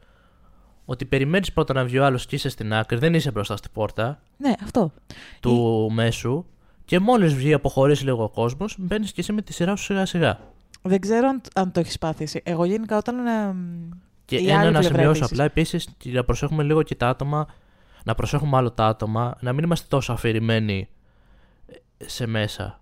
Ότι 0.90 1.06
περιμένεις 1.06 1.54
πρώτα 1.54 1.74
να 1.74 1.84
βγει 1.84 1.98
ο 2.00 2.06
άλλος 2.06 2.26
και 2.26 2.36
είσαι 2.36 2.50
στην 2.50 2.74
άκρη, 2.74 2.98
δεν 2.98 3.14
είσαι 3.14 3.32
μπροστά 3.32 3.58
στην 3.58 3.72
πόρτα 3.74 4.22
Ναι, 4.38 4.54
αυτό. 4.64 4.92
του 5.40 5.90
μέσου. 5.94 6.46
Και 6.86 7.00
μόλις 7.00 7.34
βγει, 7.34 7.54
αποχωρήσει 7.54 8.04
λίγο 8.04 8.24
ο 8.24 8.30
κόσμος, 8.30 8.76
μπαίνεις 8.80 9.12
και 9.12 9.22
εσύ 9.22 9.34
με 9.34 9.42
τη 9.42 9.54
σειρά 9.54 9.76
σου 9.76 9.84
σιγά 9.84 10.06
σιγά. 10.06 10.40
Δεν 10.82 11.00
ξέρω 11.00 11.28
αν, 11.28 11.42
αν 11.56 11.72
το 11.72 11.80
έχεις 11.80 11.98
πάθει 11.98 12.24
εσύ. 12.24 12.42
Εγώ 12.46 12.66
γενικά 12.66 12.98
όταν. 12.98 13.28
ε, 13.28 13.56
Και 14.26 14.36
η 14.36 14.50
ένα 14.50 14.60
άλλη 14.60 14.72
να 14.72 14.80
πλευρά 14.80 14.98
σημειώσω 14.98 15.10
επίσης. 15.18 15.32
απλά 15.32 15.44
επίσης 15.44 15.90
να 16.04 16.24
προσέχουμε 16.24 16.64
λίγο 16.64 16.84
και 16.84 16.96
τα 16.96 17.08
άτομα, 17.08 17.48
να 18.04 18.16
προσέχουμε 18.16 18.58
άλλο 18.58 18.72
τα 18.72 18.86
άτομα, 18.86 19.38
να 19.40 19.54
μην 19.54 19.64
είμαστε 19.64 19.86
τόσο 19.90 20.14
αφηρημένοι 20.14 20.90
σε 22.06 22.28
μέσα. 22.28 22.80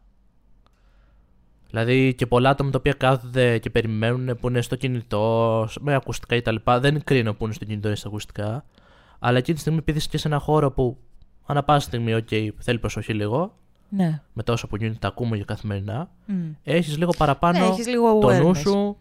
Δηλαδή 1.69 2.13
και 2.13 2.25
πολλά 2.27 2.49
άτομα 2.49 2.69
τα 2.69 2.77
οποία 2.77 2.93
κάθονται 2.93 3.57
και 3.57 3.69
περιμένουν 3.69 4.37
που 4.39 4.47
είναι 4.47 4.61
στο 4.61 4.75
κινητό, 4.75 5.67
με 5.79 5.95
ακουστικά 5.95 6.39
κτλ. 6.39 6.55
Δεν 6.79 7.03
κρίνω 7.03 7.33
που 7.33 7.43
είναι 7.45 7.53
στο 7.53 7.65
κινητό 7.65 7.89
ή 7.91 7.95
στα 7.95 8.07
ακουστικά. 8.07 8.65
Αλλά 9.19 9.37
εκείνη 9.37 9.55
τη 9.55 9.61
στιγμή 9.61 9.79
επειδή 9.79 9.97
είσαι 9.97 10.07
και 10.11 10.17
σε 10.17 10.27
ένα 10.27 10.39
χώρο 10.39 10.71
που 10.71 10.97
ανά 11.45 11.63
πάσα 11.63 11.87
στιγμή, 11.87 12.13
OK, 12.15 12.49
θέλει 12.57 12.79
προσοχή 12.79 13.13
λίγο, 13.13 13.57
Ναι. 13.89 14.21
με 14.33 14.43
τόσο 14.43 14.67
που 14.67 14.75
γίνεται, 14.75 14.97
τα 14.99 15.07
ακούμε 15.07 15.35
για 15.35 15.45
καθημερινά, 15.45 16.09
Μμ. 16.25 16.35
έχεις 16.63 16.97
λίγο 16.97 17.11
παραπάνω 17.17 17.59
Ναι, 17.59 17.65
έχεις 17.65 17.87
λίγο 17.87 18.19
το 18.19 18.33
νου 18.33 18.49
awareness. 18.51 18.57
σου 18.57 18.97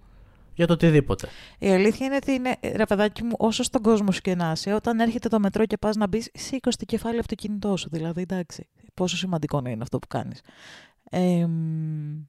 για 0.55 0.67
το 0.67 0.73
οτιδήποτε. 0.73 1.29
Η 1.59 1.69
αλήθεια 1.73 2.07
είναι 2.07 2.17
ότι 2.17 2.33
είναι, 2.33 2.57
ρε 2.77 2.85
παιδάκι 2.85 3.23
μου, 3.25 3.33
όσο 3.39 3.63
στον 3.63 3.83
κόσμο 3.83 4.13
σου 4.13 4.21
και 4.21 4.35
να 4.35 4.51
είσαι, 4.51 4.73
όταν 4.73 5.01
έρχεται 5.01 5.29
το 5.29 5.39
μετρό 5.41 5.67
και 5.67 5.77
πας 5.77 5.97
να 5.97 6.07
μπεις, 6.07 6.31
σήκω 6.35 6.71
στο 6.71 6.85
κεφάλι 6.85 7.19
από 7.19 7.29
το 7.29 7.35
κινητό 7.35 7.77
σου. 7.77 7.89
Δηλαδή, 7.93 8.21
εντάξει, 8.23 8.69
πόσο 8.95 9.17
σημαντικό 9.17 9.61
να 9.61 9.71
είναι 9.71 9.83
αυτό 9.83 9.99
που 9.99 10.07
κάνεις. 10.07 10.41
Ε, 11.11 11.47
μ, 11.47 12.25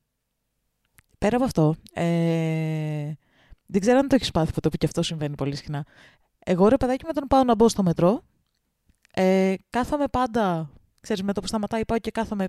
πέρα 1.25 1.35
από 1.35 1.45
αυτό, 1.45 1.75
ε, 1.93 3.11
δεν 3.65 3.81
ξέρω 3.81 3.97
αν 3.97 4.07
το 4.07 4.15
έχεις 4.15 4.31
πάθει 4.31 4.53
ποτέ 4.53 4.69
που 4.69 4.77
και 4.77 4.85
αυτό 4.85 5.01
συμβαίνει 5.01 5.35
πολύ 5.35 5.55
συχνά. 5.55 5.85
Εγώ 6.39 6.67
ρε 6.67 6.77
παιδάκι 6.77 7.03
μου, 7.03 7.09
όταν 7.15 7.27
πάω 7.27 7.43
να 7.43 7.55
μπω 7.55 7.69
στο 7.69 7.83
μετρό, 7.83 8.21
ε, 9.13 9.53
κάθομαι 9.69 10.07
πάντα, 10.07 10.69
ξέρεις, 10.99 11.23
με 11.23 11.33
το 11.33 11.41
που 11.41 11.47
σταματάει 11.47 11.85
πάω 11.85 11.99
και 11.99 12.11
κάθομαι 12.11 12.47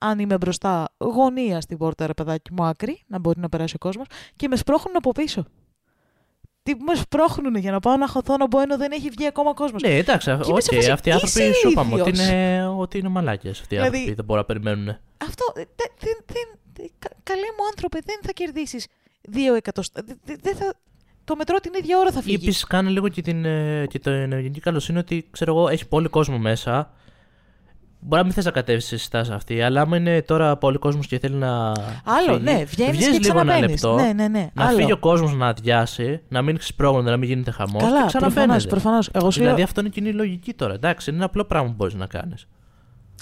αν 0.00 0.18
είμαι 0.18 0.36
μπροστά, 0.36 0.88
γωνία 0.98 1.60
στην 1.60 1.78
πόρτα, 1.78 2.06
ρε 2.06 2.14
παιδάκι 2.14 2.52
μου, 2.52 2.64
άκρη, 2.64 3.02
να 3.06 3.18
μπορεί 3.18 3.40
να 3.40 3.48
περάσει 3.48 3.74
ο 3.74 3.78
κόσμος, 3.78 4.06
και 4.36 4.48
με 4.48 4.56
σπρώχνουν 4.56 4.96
από 4.96 5.12
πίσω. 5.12 5.44
Τι 6.62 6.74
με 6.74 6.94
σπρώχνουν 6.94 7.54
για 7.56 7.70
να 7.70 7.80
πάω 7.80 7.96
να 7.96 8.08
χωθώ 8.08 8.36
να 8.36 8.46
μπω 8.46 8.60
ενώ 8.60 8.76
δεν 8.76 8.92
έχει 8.92 9.08
βγει 9.08 9.26
ακόμα 9.26 9.54
κόσμος. 9.54 9.82
Ναι, 9.82 9.96
εντάξει, 9.96 10.36
Και 10.42 10.50
είμαι 10.50 10.60
σε 10.60 10.68
okay, 10.72 10.74
φάση, 10.76 10.90
αυτοί 10.90 11.08
οι 11.08 11.12
άνθρωποι 11.12 11.42
είσαι 11.42 11.52
σου 11.52 11.68
είπαμε 11.70 12.00
ότι 12.00 12.10
ίδιος. 12.10 12.28
είναι, 12.28 12.66
ότι 12.66 12.98
είναι 12.98 13.08
μαλάκες. 13.08 13.60
Αυτοί 13.60 13.74
οι 13.74 13.76
Δηλαδή- 13.76 13.96
άνθρωποι 13.96 14.14
δεν 14.16 14.24
μπορούν 14.24 14.42
να 14.42 14.46
περιμένουν. 14.54 14.88
Αυτό. 15.16 15.44
Δεν, 15.54 15.66
δεν, 15.76 15.90
δεν, 15.98 16.16
κα- 16.26 16.58
καλέ 17.22 17.40
μου 17.58 17.64
άνθρωπε, 17.70 17.98
δεν 18.04 18.18
θα 18.22 18.32
κερδίσεις 18.32 18.86
δύο 19.22 19.54
εκατοστά. 19.54 20.02
δε- 20.06 20.14
δε- 20.24 20.36
Δεν 20.42 20.56
θα. 20.56 20.74
Το 21.24 21.36
μετρό 21.36 21.58
την 21.58 21.72
ίδια 21.78 21.98
ώρα 21.98 22.10
θα 22.10 22.18
Ή 22.18 22.22
φύγεις. 22.22 22.42
επίση 22.42 22.66
κάνει 22.66 22.90
λίγο 22.90 23.08
και 23.08 23.22
την, 23.22 23.44
ε, 23.44 23.86
και 23.88 23.98
την 23.98 24.24
γενική 24.30 24.60
καλοσύνη 24.60 24.98
ότι 24.98 25.26
ξέρω 25.30 25.56
εγώ, 25.56 25.68
έχει 25.68 25.88
πολύ 25.88 26.08
κόσμο 26.08 26.38
μέσα. 26.38 26.92
Μπορεί 28.04 28.20
να 28.20 28.26
μην 28.26 28.32
θες 28.32 28.44
να 28.44 28.50
κατέβεις 28.50 28.84
στη 28.86 28.96
στάση 28.96 29.32
αυτή, 29.32 29.62
αλλά 29.62 29.80
άμα 29.80 29.96
είναι 29.96 30.22
τώρα 30.22 30.56
πολύ 30.56 30.78
κόσμος 30.78 31.06
και 31.06 31.18
θέλει 31.18 31.34
να. 31.34 31.68
Άλλο, 32.04 32.32
φύγει, 32.32 32.42
ναι, 32.42 32.64
βγαίνεις 32.64 32.96
βγες 32.96 33.08
και 33.10 33.18
λίγο 33.18 33.38
ένα 33.40 33.52
ξαναμπαίνεις. 33.52 33.82
λεπτό. 33.82 33.94
Ναι, 33.94 34.12
ναι, 34.12 34.28
ναι. 34.28 34.50
Να 34.54 34.66
άλλο. 34.66 34.76
φύγει 34.76 34.92
ο 34.92 34.98
κόσμος 34.98 35.34
να 35.34 35.46
αδειάσει, 35.46 36.20
να 36.28 36.42
μην 36.42 36.56
ξυπρόγονται, 36.58 37.10
να 37.10 37.16
μην 37.16 37.28
γίνεται 37.28 37.50
χαμός. 37.50 37.82
και 37.82 37.88
Καλά, 37.88 38.00
προφανώς. 38.00 38.32
ξαναμπαίνετε. 38.32 38.68
Προφανώς. 38.68 39.08
Εγώ, 39.12 39.30
σου 39.30 39.38
Δηλαδή 39.38 39.56
λέω, 39.56 39.64
αυτό 39.64 39.80
είναι 39.80 39.88
κοινή 39.88 40.12
λογική 40.12 40.54
τώρα. 40.54 40.74
Εντάξει, 40.74 41.08
είναι 41.10 41.18
ένα 41.18 41.26
απλό 41.26 41.44
πράγμα 41.44 41.68
που 41.68 41.74
μπορείς 41.76 41.94
να 41.94 42.06
κάνεις. 42.06 42.46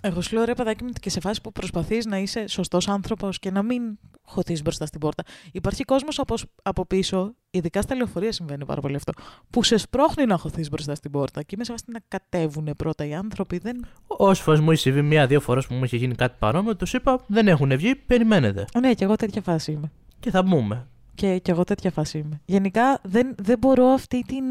Εγώ 0.00 0.20
σου 0.20 0.34
λέω 0.34 0.44
ρε 0.44 0.54
παιδάκι 0.54 0.84
μου 0.84 0.90
και 1.00 1.10
σε 1.10 1.20
φάση 1.20 1.40
που 1.40 1.52
προσπαθείς 1.52 2.06
να 2.06 2.18
είσαι 2.18 2.46
σωστός 2.46 2.88
άνθρωπος 2.88 3.38
και 3.38 3.50
να 3.50 3.62
μην 3.62 3.98
χωθείς 4.22 4.62
μπροστά 4.62 4.86
στην 4.86 5.00
πόρτα. 5.00 5.22
Υπάρχει 5.52 5.84
κόσμος 5.84 6.18
από, 6.18 6.34
από 6.62 6.86
πίσω, 6.86 7.34
ειδικά 7.50 7.82
στα 7.82 7.94
λεωφορεία 7.94 8.32
συμβαίνει 8.32 8.64
πάρα 8.64 8.80
πολύ 8.80 8.96
αυτό, 8.96 9.12
που 9.50 9.62
σε 9.62 9.76
σπρώχνει 9.76 10.26
να 10.26 10.36
χωθείς 10.36 10.68
μπροστά 10.68 10.94
στην 10.94 11.10
πόρτα 11.10 11.42
και 11.42 11.54
είμαι 11.54 11.64
σε 11.64 11.72
φάση 11.72 11.84
να 11.86 12.00
κατέβουν 12.08 12.74
πρώτα 12.76 13.04
οι 13.04 13.14
άνθρωποι. 13.14 13.58
Δεν... 13.58 13.86
Όσε 14.06 14.42
φορές 14.42 14.60
μου 14.60 14.70
έχει 14.70 14.80
συμβεί 14.80 15.02
μία-δύο 15.02 15.40
φορές 15.40 15.66
που 15.66 15.74
μου 15.74 15.84
είχε 15.84 15.96
γίνει 15.96 16.14
κάτι 16.14 16.36
παρόμοιο, 16.38 16.76
τους 16.76 16.92
είπα 16.92 17.24
δεν 17.26 17.48
έχουν 17.48 17.76
βγει, 17.76 17.94
περιμένετε. 17.94 18.64
Ναι, 18.80 18.94
και 18.94 19.04
εγώ 19.04 19.16
τέτοια 19.16 19.42
φάση 19.42 19.72
είμαι. 19.72 19.90
Και 20.20 20.30
θα 20.30 20.42
μπούμε. 20.42 20.86
Και, 21.14 21.38
και 21.38 21.50
εγώ 21.50 21.64
τέτοια 21.64 21.90
φάση 21.90 22.18
είμαι. 22.18 22.40
Γενικά 22.44 23.00
δεν, 23.02 23.34
δεν 23.38 23.58
μπορώ 23.58 23.86
αυτή 23.86 24.22
την. 24.26 24.44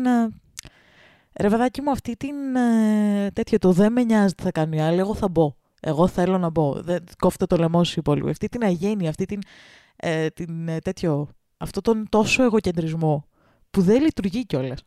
Ε, 1.40 1.44
Ρε 1.44 1.50
παιδάκι 1.50 1.82
μου, 1.82 1.92
αυτή 1.92 2.16
την. 2.18 2.56
ε, 2.56 3.32
τέτοιο 3.34 3.58
το 3.58 3.72
δεν 3.72 3.92
με 3.92 4.04
νοιάζει 4.04 4.34
τι 4.34 4.44
θα 4.44 4.52
κάνουν 4.52 4.74
οι 4.74 4.82
άλλοι. 4.82 5.00
Εγώ 5.00 5.16
θα 5.16 5.28
μπω. 5.30 5.54
Εγώ 5.82 6.08
θέλω 6.08 6.38
να 6.38 6.50
μπω. 6.50 6.74
Και 6.82 7.04
κόφτε 7.20 7.46
το 7.46 7.56
λαιμό 7.58 7.84
σας 7.84 8.00
οι 8.00 8.05
υπόλοιποι. 8.05 8.30
Αυτή 8.30 8.48
την 8.48 8.64
αγένεια, 8.64 9.10
αυτή 9.10 9.26
την. 9.26 9.40
Ε, 9.96 10.28
την 10.28 10.68
ε, 10.68 10.80
τέτοιο. 10.80 11.30
Αυτό 11.58 11.82
τον 11.82 12.06
τόσο 12.10 12.44
εγωκεντρισμό 12.44 13.26
που 13.72 13.82
δεν 13.82 14.02
λειτουργεί 14.02 14.46
κιόλας. 14.46 14.80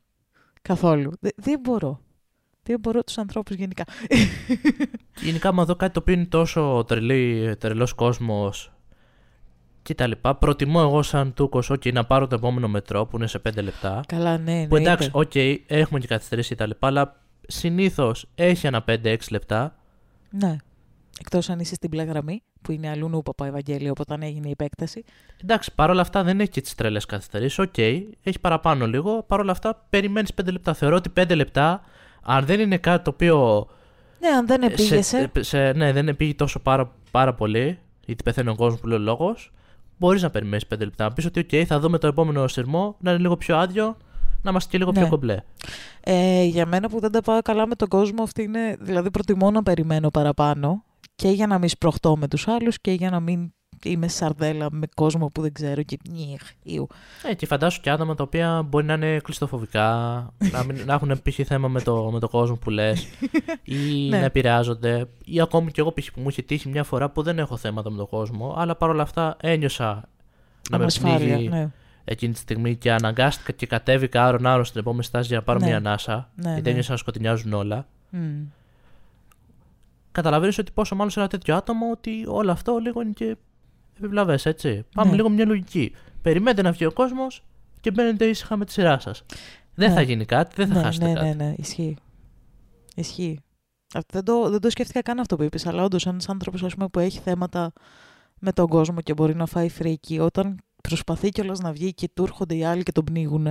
Καθόλου. 0.62 1.10
Δε- 1.20 1.28
δεν 1.36 1.60
μπορώ. 1.60 2.00
Δεν 2.62 2.78
μπορώ 2.80 3.02
τους 3.04 3.18
ανθρώπους 3.18 3.56
γενικά. 3.56 3.84
Και 5.14 5.24
γενικά, 5.24 5.48
άμα 5.48 5.64
δω 5.64 5.76
κάτι 5.76 5.92
το 5.92 6.00
οποίο 6.00 6.14
είναι 6.14 6.24
τόσο 6.26 6.84
τρελή, 6.88 7.56
τρελός 7.56 7.92
κόσμος 7.92 8.72
και 9.82 9.94
τα 9.94 10.06
λοιπά, 10.06 10.34
προτιμώ 10.34 10.80
εγώ 10.82 11.02
σαν 11.02 11.34
τούκος, 11.34 11.70
ok, 11.70 11.92
να 11.92 12.04
πάρω 12.04 12.26
το 12.26 12.34
επόμενο 12.34 12.68
μετρό 12.68 13.06
που 13.06 13.16
είναι 13.16 13.26
σε 13.26 13.40
5 13.48 13.62
λεπτά. 13.62 14.00
Καλά, 14.06 14.38
ναι, 14.38 14.66
που 14.66 14.74
ναι. 14.74 14.80
εντάξει, 14.80 15.08
οκ, 15.12 15.34
έχουμε 15.66 16.00
και 16.00 16.06
καθυστερήσει 16.06 16.48
και 16.48 16.54
τα 16.54 16.66
λοιπά, 16.66 16.86
αλλά 16.86 17.20
συνήθως 17.46 18.26
έχει 18.34 18.66
ένα 18.66 18.84
5-6 18.86 19.16
λεπτά. 19.30 19.76
Ναι. 20.30 20.56
Εκτός 21.20 21.50
αν 21.50 21.58
είσαι 21.58 21.74
στην 21.74 21.88
μπλε 21.88 22.02
γραμμή, 22.02 22.42
που 22.62 22.72
είναι 22.72 22.88
αλλουνού 22.88 23.22
παπά 23.22 23.46
ευαγγέλιο, 23.46 23.90
οπότε 23.90 24.12
όταν 24.12 24.26
έγινε 24.28 24.48
η 24.48 24.50
επέκταση. 24.50 25.04
Εντάξει, 25.42 25.74
παρόλα 25.74 26.00
αυτά 26.00 26.22
δεν 26.22 26.40
έχει 26.40 26.50
και 26.50 26.60
τις 26.60 26.74
τρελές 26.74 27.06
καθυστερήσεις. 27.06 27.58
Οκ, 27.58 27.78
έχει 27.78 28.40
παραπάνω 28.40 28.86
λίγο. 28.86 29.22
Παρόλα 29.22 29.52
αυτά 29.52 29.86
περιμένεις 29.90 30.30
5 30.42 30.52
λεπτά. 30.52 30.74
Θεωρώ 30.74 30.96
ότι 30.96 31.10
5 31.16 31.34
λεπτά, 31.34 31.82
αν 32.22 32.44
δεν 32.44 32.60
είναι 32.60 32.78
κάτι 32.78 33.04
το 33.04 33.10
οποίο. 33.10 33.68
Ναι, 34.20 34.28
αν 34.28 34.46
δεν 34.46 34.62
επείγεσαι. 34.62 35.30
Σε, 35.32 35.42
σε, 35.42 35.72
ναι, 35.72 35.92
δεν 35.92 36.08
επείγει 36.08 36.34
τόσο 36.34 36.58
πάρα, 36.58 36.92
πάρα 37.10 37.34
πολύ, 37.34 37.78
γιατί 38.06 38.22
πεθαίνει 38.22 38.48
ο 38.48 38.54
κόσμος 38.54 38.80
που 38.80 38.86
λέει 38.86 38.98
ο 38.98 39.00
λόγος, 39.00 39.52
μπορείς 40.02 40.22
να 40.22 40.30
περιμένεις 40.30 40.66
5 40.74 40.78
λεπτά. 40.78 41.04
Να 41.04 41.12
πεις 41.12 41.24
ότι, 41.24 41.46
OK, 41.50 41.64
θα 41.66 41.80
δούμε 41.80 41.98
το 41.98 42.06
επόμενο 42.06 42.48
συρμό 42.48 42.96
να 43.00 43.10
είναι 43.10 43.20
λίγο 43.20 43.36
πιο 43.36 43.56
άδειο, 43.56 43.96
να 44.42 44.50
είμαστε 44.50 44.70
και 44.70 44.78
λίγο 44.78 44.92
Ναι. 44.92 44.98
πιο 45.00 45.08
κομπλέ. 45.08 45.36
Ε, 46.00 46.44
για 46.44 46.66
μένα 46.66 46.88
που 46.88 47.00
δεν 47.00 47.12
τα 47.12 47.20
πάω 47.22 47.42
καλά 47.42 47.66
με 47.66 47.74
τον 47.74 47.88
κόσμο, 47.88 48.22
αυτή 48.22 48.42
είναι. 48.42 48.76
Δηλαδή, 48.80 49.10
προτιμώ 49.10 49.50
να 49.50 49.62
περιμένω 49.62 50.10
παραπάνω 50.10 50.84
και 51.14 51.28
για 51.28 51.46
να 51.46 51.58
μην 51.58 51.68
σπροχτώ 51.68 52.16
με 52.16 52.28
τους 52.28 52.48
άλλους 52.48 52.80
και 52.80 52.92
για 52.92 53.10
να 53.10 53.20
μην 53.20 53.52
είμαι 53.88 54.08
σαρδέλα 54.08 54.68
με 54.70 54.86
κόσμο 54.94 55.26
που 55.26 55.40
δεν 55.42 55.52
ξέρω 55.52 55.82
και 55.82 55.98
νιχ, 56.10 56.42
ιου. 56.62 56.86
Ε, 57.30 57.34
και 57.34 57.46
φαντάσου 57.46 57.80
και 57.80 57.90
άτομα 57.90 58.14
τα 58.14 58.22
οποία 58.22 58.62
μπορεί 58.62 58.84
να 58.84 58.94
είναι 58.94 59.18
κλειστοφοβικά, 59.22 59.86
να, 60.52 60.64
μην, 60.64 60.84
να 60.84 60.94
έχουν 60.94 61.20
π.χ. 61.22 61.38
θέμα 61.46 61.68
με 61.68 61.80
το, 61.80 62.10
με 62.12 62.18
το 62.18 62.28
κόσμο 62.28 62.56
που 62.56 62.70
λες, 62.70 63.08
ή 63.62 63.74
Ναι. 64.10 64.18
να 64.18 64.24
επηρεάζονται, 64.24 65.08
ή 65.24 65.40
ακόμη 65.40 65.70
και 65.70 65.80
εγώ 65.80 65.92
π.χ. 65.92 66.10
που 66.12 66.20
μου 66.20 66.28
είχε 66.28 66.42
τύχει 66.42 66.68
μια 66.68 66.84
φορά 66.84 67.10
που 67.10 67.22
δεν 67.22 67.38
έχω 67.38 67.56
θέματα 67.56 67.90
με 67.90 67.96
τον 67.96 68.08
κόσμο, 68.08 68.54
αλλά 68.58 68.76
παρόλα 68.76 69.02
αυτά 69.02 69.36
ένιωσα 69.40 70.08
να 70.70 70.76
με 70.76 70.82
Ανασφάλεια, 70.82 71.34
πνίγει 71.34 71.48
ναι. 71.48 71.70
εκείνη 72.04 72.32
τη 72.32 72.38
στιγμή 72.38 72.76
και 72.76 72.92
αναγκάστηκα 72.92 73.52
και 73.52 73.66
κατέβηκα 73.66 74.26
άρον-άρον 74.26 74.64
στην 74.64 74.80
επόμενη 74.80 75.04
στάση 75.04 75.26
για 75.26 75.36
να 75.36 75.42
πάρω 75.42 75.58
Ναι. 75.58 75.66
μια 75.66 75.76
ανάσα, 75.76 76.30
Ναι, 76.34 76.48
γιατί 76.48 76.62
ναι. 76.62 76.70
ένιωσα 76.70 76.90
να 76.90 76.96
σκοτεινιάζουν 76.96 77.52
όλα. 77.52 77.86
Μμ. 78.10 78.42
Καταλαβαίνεις 80.12 80.58
ότι 80.58 80.72
πόσο 80.72 80.94
μάλλον 80.94 81.10
σε 81.10 81.20
ένα 81.20 81.28
τέτοιο 81.28 81.56
άτομο 81.56 81.90
ότι 81.90 82.24
όλο 82.26 82.50
αυτό 82.50 82.78
λίγο 82.82 83.00
είναι 83.00 83.10
και 83.10 83.36
επιβλαβέ, 84.04 84.38
έτσι. 84.44 84.84
Πάμε 84.94 85.10
Ναι. 85.10 85.16
λίγο 85.16 85.28
με 85.28 85.34
μια 85.34 85.46
λογική. 85.46 85.92
Περιμένετε 86.22 86.62
να 86.62 86.72
βγει 86.72 86.84
ο 86.84 86.92
κόσμος 86.92 87.44
και 87.80 87.90
μπαίνετε 87.90 88.24
ήσυχα 88.24 88.56
με 88.56 88.64
τη 88.64 88.72
σειρά 88.72 88.98
σας. 88.98 89.24
Δεν 89.74 89.88
Ναι. 89.88 89.94
θα 89.94 90.00
γίνει 90.00 90.24
κάτι, 90.24 90.54
δεν 90.56 90.66
θα 90.68 90.74
ναι, 90.74 90.82
χάσετε 90.82 91.06
ναι, 91.06 91.12
κάτι. 91.12 91.26
ναι, 91.26 91.34
ναι, 91.34 91.54
ισχύει. 91.56 91.96
Ισχύει. 92.96 93.38
Αυτό 93.94 94.08
δεν, 94.12 94.24
το, 94.24 94.50
δεν 94.50 94.60
το 94.60 94.70
σκέφτηκα 94.70 95.02
καν 95.02 95.18
αυτό 95.18 95.36
που 95.36 95.42
είπες, 95.42 95.66
αλλά 95.66 95.84
όντως 95.84 96.06
ένας 96.06 96.28
άνθρωπος 96.28 96.74
που 96.92 96.98
έχει 96.98 97.18
θέματα 97.18 97.72
με 98.38 98.52
τον 98.52 98.66
κόσμο 98.68 99.00
και 99.00 99.14
μπορεί 99.14 99.34
να 99.34 99.46
φάει 99.46 99.68
φρίκι, 99.68 100.18
όταν 100.18 100.56
προσπαθεί 100.82 101.28
κιόλας 101.28 101.60
να 101.60 101.72
βγει 101.72 101.94
και 101.94 102.08
του 102.14 102.22
έρχονται 102.22 102.54
οι 102.54 102.64
άλλοι 102.64 102.82
και 102.82 102.92
τον 102.92 103.04
πνίγουν. 103.04 103.46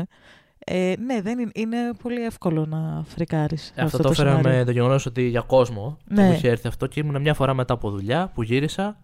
Ε, 0.65 0.93
ναι, 1.05 1.21
δεν 1.21 1.39
είναι, 1.39 1.51
είναι 1.55 1.77
πολύ 2.01 2.23
εύκολο 2.23 2.65
να 2.65 3.03
φρικάρεις. 3.07 3.73
Αυτό, 3.77 3.97
το 3.97 4.09
έφερα 4.09 4.41
με 4.41 4.63
το 4.65 4.71
γεγονός 4.71 5.05
ότι 5.05 5.27
για 5.27 5.41
κόσμο 5.41 5.97
που 6.07 6.13
Ναι. 6.13 6.25
μου 6.25 6.31
είχε 6.33 6.49
έρθει 6.49 6.67
αυτό 6.67 6.87
και 6.87 6.99
ήμουν 6.99 7.21
μια 7.21 7.33
φορά 7.33 7.53
μετά 7.53 7.73
από 7.73 7.89
δουλειά 7.89 8.31
που 8.33 8.41
γύρισα 8.41 8.97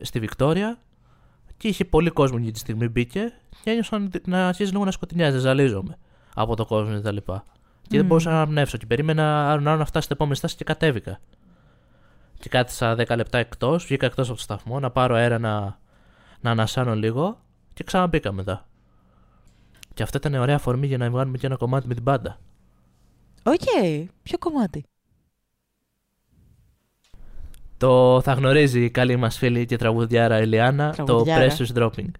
στη 0.00 0.18
Βικτόρια 0.18 0.78
και 1.56 1.68
είχε 1.68 1.84
πολύ 1.84 2.10
κόσμο 2.10 2.36
εκείνη 2.38 2.52
τη 2.52 2.58
στιγμή 2.58 2.88
μπήκε 2.88 3.32
και 3.62 3.70
ένιωσα 3.70 4.08
να 4.26 4.48
αρχίζει 4.48 4.70
λίγο 4.70 4.84
να 4.84 4.90
σκοτεινιάζει, 4.90 5.34
να 5.34 5.40
ζαλίζομαι 5.40 5.96
από 6.34 6.56
το 6.56 6.64
κόσμο 6.64 6.94
και 6.94 7.00
τα 7.00 7.12
λοιπά. 7.12 7.44
Και 7.82 7.96
δεν 7.96 8.04
Μμ. 8.04 8.06
μπορούσα 8.06 8.30
να 8.30 8.36
αναπνεύσω 8.36 8.76
και 8.76 8.86
περίμενα 8.86 9.56
να, 9.60 9.76
να 9.76 9.84
φτάσει 9.84 10.04
στην 10.04 10.16
επόμενη 10.16 10.36
στάση 10.36 10.56
και 10.56 10.64
κατέβηκα. 10.64 11.20
Και 12.38 12.48
κάθισα 12.48 12.94
10 12.94 13.16
λεπτά 13.16 13.38
εκτός, 13.38 13.84
βγήκα 13.84 14.06
εκτός 14.06 14.26
από 14.28 14.36
το 14.36 14.42
σταθμό 14.42 14.80
να 14.80 14.90
πάρω 14.90 15.14
αέρα 15.14 15.38
να, 15.38 15.78
να 16.40 16.50
ανασάνω 16.50 16.94
λίγο 16.94 17.40
και 17.74 17.84
ξαναμπήκα 17.84 18.32
μετά. 18.32 18.66
Και 19.94 20.02
αυτό 20.02 20.18
ήταν 20.18 20.34
ωραία 20.34 20.54
αφορμή 20.54 20.86
για 20.86 20.98
να 20.98 21.10
βγάλουμε 21.10 21.38
και 21.38 21.46
ένα 21.46 21.56
κομμάτι 21.56 21.86
με 21.86 21.94
την 21.94 22.02
μπάντα. 22.02 22.38
Οκ, 23.42 23.94
ποιο 24.22 24.38
κομμάτι; 24.38 24.84
Το 27.80 28.20
θα 28.20 28.32
γνωρίζει 28.32 28.84
η 28.84 28.90
καλή 28.90 29.16
μας 29.16 29.38
φίλη 29.38 29.66
και 29.66 29.76
τραγουδιάρα 29.76 30.34
Ελιάνα, 30.34 30.90
Τραγουδιάρα. 30.90 31.48
το 31.48 31.54
Pressure's 31.58 31.78
Dropping. 31.78 31.88
Ok. 32.06 32.12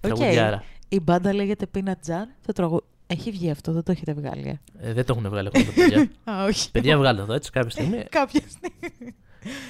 Τραγουδιάρα. 0.00 0.62
Η 0.88 1.00
μπάντα 1.00 1.34
λέγεται 1.34 1.66
Peanut 1.74 2.08
Jar. 2.10 2.26
Το 2.46 2.52
τραγου... 2.52 2.84
Έχει 3.06 3.30
βγει 3.30 3.50
αυτό, 3.50 3.72
δεν 3.72 3.82
το 3.82 3.92
έχετε 3.92 4.12
βγάλει. 4.12 4.60
ε; 4.78 4.88
Ε, 4.88 4.92
δεν 4.92 5.04
το 5.04 5.14
έχουν 5.16 5.30
βγάλει 5.30 5.48
ακόμα 5.54 5.64
τα 5.64 5.72
παιδιά. 5.74 6.10
Α, 6.34 6.44
όχι. 6.44 6.70
παιδιά, 6.70 6.98
βγάλτε 6.98 7.22
το 7.22 7.32
έτσι 7.32 7.50
κάποια 7.50 7.70
στιγμή. 7.70 7.96
Κάποια 8.20 8.40
στιγμή. 8.48 8.92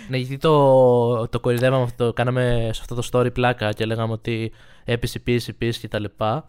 ναι, 0.09 0.17
γιατί 0.17 0.37
το, 0.39 1.29
το 1.29 1.41
κοροϊδεύαμε 1.41 1.83
αυτό, 1.83 2.13
κάναμε 2.13 2.71
σε 2.73 2.81
αυτό 2.81 2.95
το 2.95 3.09
story 3.13 3.33
πλάκα 3.35 3.73
και 3.73 3.85
λέγαμε 3.85 4.13
ότι 4.13 4.53
έπεσε, 4.85 5.19
πίεση, 5.19 5.53
πίεση 5.53 5.81
και 5.81 5.89
τα 5.89 5.99
λοιπά. 5.99 6.49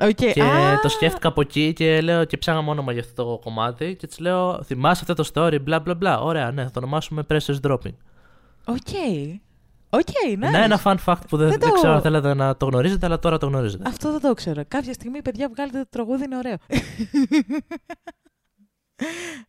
Οκ. 0.00 0.10
Και 0.32 0.42
Α, 0.42 0.80
το 0.82 0.88
σκέφτηκα 0.88 1.28
από 1.28 1.40
εκεί 1.40 1.72
και, 1.72 2.00
λέω, 2.00 2.24
και 2.24 2.36
ψάχναμε 2.36 2.70
όνομα 2.70 2.92
για 2.92 3.00
αυτό 3.00 3.24
το 3.24 3.38
κομμάτι 3.42 3.96
και 3.96 4.06
της 4.06 4.18
λέω, 4.18 4.62
θυμάσαι 4.62 5.04
αυτό 5.08 5.22
το 5.22 5.30
story, 5.34 5.60
μπλα 5.62 5.80
μπλα 5.80 5.94
μπλα. 5.94 6.20
Ωραία, 6.20 6.50
ναι, 6.50 6.62
θα 6.62 6.70
το 6.70 6.78
ονομάσουμε 6.78 7.22
Pressure's 7.28 7.60
Dropping. 7.62 7.94
Ok. 8.64 8.76
Ok, 9.94 10.06
nice. 10.26 10.38
Ναι, 10.38 10.62
ένα 10.62 10.80
fun 10.84 10.96
fact 11.04 11.20
που 11.28 11.36
δεν, 11.36 11.48
Δεν 11.48 11.58
δεν, 11.58 11.68
το- 11.68 11.74
ξέρω 11.74 11.92
αν 11.92 12.00
θέλετε 12.00 12.34
να 12.34 12.56
το 12.56 12.66
γνωρίζετε, 12.66 13.06
αλλά 13.06 13.18
τώρα 13.18 13.38
το 13.38 13.46
γνωρίζετε. 13.46 13.84
Αυτό 13.88 14.10
δεν 14.10 14.20
το 14.20 14.34
ξέρω. 14.34 14.62
Κάποια 14.68 14.92
στιγμή, 14.92 15.22
παιδιά, 15.22 15.48
βγάλετε 15.48 15.78
το 15.78 15.86
τραγούδι, 15.90 16.24
είναι 16.24 16.36
ωραίο. 16.36 16.56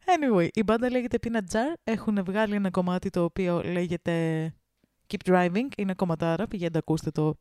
anyway, 0.05 0.47
η 0.53 0.63
μπάντα 0.63 0.89
λέγεται 0.89 1.17
Peanut 1.23 1.53
Jar. 1.55 1.73
Έχουν 1.83 2.23
βγάλει 2.23 2.55
ένα 2.55 2.69
κομμάτι 2.69 3.09
το 3.09 3.23
οποίο 3.23 3.61
λέγεται 3.63 4.53
Keep 5.07 5.29
Driving. 5.31 5.67
Είναι 5.77 5.93
κομματάρα. 5.93 6.47
Πηγαίνετε, 6.47 6.77
ακούστε 6.77 7.11
το. 7.11 7.35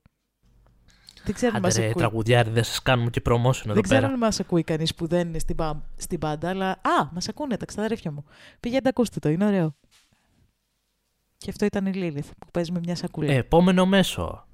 Δεν 1.25 1.35
ξέρω 1.35 1.51
αν 1.51 1.57
Άντε 1.57 1.67
μας 1.67 1.77
ρε, 1.77 1.83
ακούει. 1.83 1.95
τραγουδιάρι, 2.03 2.51
δεν 2.51 2.65
σας 2.65 2.83
κάνουμε 2.83 3.11
και 3.11 3.23
promotion 3.25 3.61
εδώ 3.65 3.73
Δεν 3.75 3.83
ξέρω 3.83 4.01
πέρα. 4.01 4.13
αν 4.13 4.19
μας 4.19 4.41
ακούει 4.41 4.63
κανείς 4.63 4.95
που 4.95 5.07
δεν 5.07 5.29
είναι 5.29 5.39
στην, 5.39 5.55
μπα- 5.55 5.81
στην 5.97 6.19
μπάντα, 6.19 6.49
αλλά. 6.49 6.71
Α, 6.71 7.09
μας 7.13 7.29
ακούνε 7.29 7.57
τα 7.57 7.65
ξαδέρφια 7.65 8.11
μου. 8.13 8.25
Πηγαίνετε, 8.61 8.89
ακούστε 8.89 9.19
το, 9.19 9.29
είναι 9.29 9.47
ωραίο. 9.47 9.75
Και 11.43 11.51
αυτό 11.51 11.65
ήταν 11.65 11.87
η 11.87 11.93
Lilith 11.95 12.31
που 12.39 12.51
παίζει 12.51 12.73
με 12.73 12.81
μια 12.85 12.95
σακούλα. 12.95 13.33
Ε, 13.33 13.37
επόμενο 13.37 13.87
μέσο. 13.87 14.47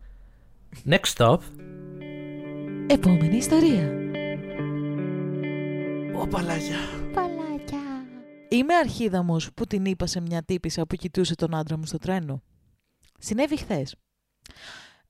Next 0.88 1.14
stop. 1.16 1.38
Επόμενη 2.86 3.36
ιστορία. 3.36 3.92
Ω 6.20 6.26
παλάγια. 6.26 6.76
Είμαι 8.48 8.74
αρχίδαμος 8.74 9.52
που 9.54 9.66
την 9.66 9.84
είπα 9.84 10.06
σε 10.06 10.20
μια 10.20 10.42
τύπησα 10.42 10.86
που 10.86 10.96
κοιτούσε 10.96 11.34
τον 11.34 11.54
άντρα 11.54 11.78
μου 11.78 11.86
στο 11.86 11.98
τρένο. 11.98 12.42
Συνέβη 13.18 13.56
χθες. 13.56 13.96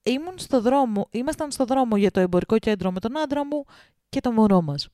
Ήμουν 0.03 0.39
στο 0.39 0.61
δρόμο, 0.61 1.09
ήμασταν 1.11 1.51
στο 1.51 1.65
δρόμο 1.65 1.97
για 1.97 2.11
το 2.11 2.21
εμπορικό 2.21 2.59
κέντρο 2.59 2.93
με 2.93 3.01
τον 3.01 3.19
άντρα 3.19 3.47
μου 3.47 3.65
και 4.09 4.21
το 4.21 4.33
μωρό 4.33 4.63
μας. 4.63 4.89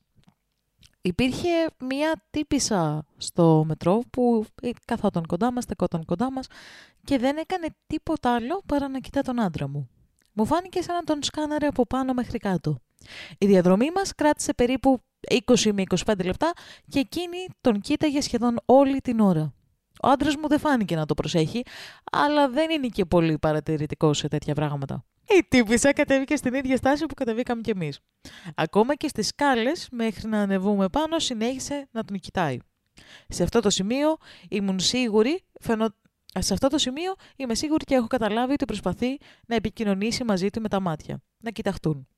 Υπήρχε 1.06 1.48
μία 1.88 2.22
τύπησα 2.30 3.06
στο 3.16 3.64
μετρό 3.66 4.02
που 4.10 4.44
καθόταν 4.84 5.26
κοντά 5.26 5.52
μας, 5.52 5.64
στεκόταν 5.64 6.04
κοντά 6.04 6.32
μας 6.32 6.46
και 7.04 7.18
δεν 7.18 7.36
έκανε 7.36 7.66
τίποτα 7.86 8.34
άλλο 8.34 8.62
παρά 8.66 8.88
να 8.88 8.98
κοιτά 8.98 9.22
τον 9.22 9.40
άντρα 9.40 9.68
μου. 9.68 9.88
Μου 10.32 10.46
φάνηκε 10.46 10.82
σαν 10.82 10.94
να 10.94 11.02
τον 11.02 11.22
σκάναρε 11.22 11.66
από 11.66 11.86
πάνω 11.86 12.12
μέχρι 12.12 12.38
κάτω. 12.38 12.78
Η 13.38 13.46
διαδρομή 13.46 13.90
μας 13.94 14.14
κράτησε 14.14 14.54
περίπου 14.54 14.98
20 15.44 15.72
με 15.72 15.82
25 16.04 16.24
λεπτά 16.24 16.52
και 16.88 16.98
εκείνη 16.98 17.38
τον 17.60 17.80
κοίταγε 17.80 18.20
σχεδόν 18.20 18.56
όλη 18.64 19.00
την 19.00 19.20
ώρα. 19.20 19.54
Ο 20.02 20.08
άντρας 20.08 20.36
μου 20.36 20.48
δεν 20.48 20.58
φάνηκε 20.58 20.96
να 20.96 21.06
το 21.06 21.14
προσέχει, 21.14 21.62
αλλά 22.12 22.48
δεν 22.48 22.70
είναι 22.70 22.86
και 22.86 23.04
πολύ 23.04 23.38
παρατηρητικό 23.38 24.12
σε 24.12 24.28
τέτοια 24.28 24.54
πράγματα. 24.54 25.04
Η 25.28 25.44
τύπησα 25.48 25.92
κατέβηκε 25.92 26.36
στην 26.36 26.54
ίδια 26.54 26.76
στάση 26.76 27.06
που 27.06 27.14
κατεβήκαμε 27.14 27.60
κι 27.60 27.70
εμείς. 27.70 28.00
Ακόμα 28.54 28.94
και 28.94 29.08
στις 29.08 29.26
σκάλες, 29.26 29.88
μέχρι 29.90 30.28
να 30.28 30.40
ανεβούμε 30.40 30.88
πάνω, 30.88 31.18
συνέχισε 31.18 31.88
να 31.90 32.04
τον 32.04 32.18
κοιτάει. 32.18 32.58
Σε 33.28 33.42
αυτό 33.42 33.60
το 33.60 33.70
σημείο 33.70 34.16
ήμουν 34.48 34.80
σίγουρη, 34.80 35.44
φαινο... 35.60 35.94
σε 36.38 36.52
αυτό 36.52 36.68
το 36.68 36.78
σημείο 36.78 37.14
είμαι 37.36 37.54
σίγουρη 37.54 37.84
και 37.84 37.94
έχω 37.94 38.06
καταλάβει 38.06 38.52
ότι 38.52 38.64
προσπαθεί 38.64 39.18
να 39.46 39.54
επικοινωνήσει 39.54 40.24
μαζί 40.24 40.50
του 40.50 40.60
με 40.60 40.68
τα 40.68 40.80
μάτια, 40.80 41.22
να 41.38 41.50
κοιταχτούν. 41.50 42.08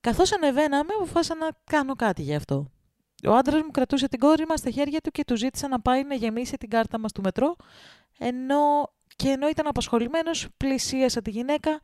Καθώς 0.00 0.32
ανεβαίναμε, 0.32 0.94
αποφάσισα 0.94 1.34
να 1.34 1.48
κάνω 1.64 1.94
κάτι 1.94 2.22
γι' 2.22 2.34
αυτό. 2.34 2.70
Ο 3.26 3.32
άντρας 3.32 3.62
μου 3.62 3.70
κρατούσε 3.70 4.08
την 4.08 4.18
κόρη 4.18 4.46
μας 4.46 4.58
στα 4.58 4.70
χέρια 4.70 5.00
του 5.00 5.10
και 5.10 5.24
του 5.24 5.36
ζήτησα 5.36 5.68
να 5.68 5.80
πάει 5.80 6.04
να 6.04 6.14
γεμίσει 6.14 6.56
την 6.56 6.68
κάρτα 6.68 6.98
μας 6.98 7.12
του 7.12 7.22
μετρό, 7.22 7.56
ενώ 8.18 8.92
και 9.22 9.28
ενώ 9.28 9.48
ήταν 9.48 9.66
απασχολημένος, 9.66 10.48
πλησίασα 10.56 11.22
τη 11.22 11.30
γυναίκα 11.30 11.80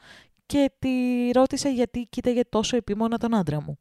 και 0.47 0.71
τη 0.79 0.91
ρώτησα 1.33 1.69
γιατί 1.69 2.07
κοίταγε 2.11 2.45
τόσο 2.49 2.77
επίμονα 2.77 3.19
τον 3.19 3.35
άντρα 3.35 3.63
μου. 3.63 3.79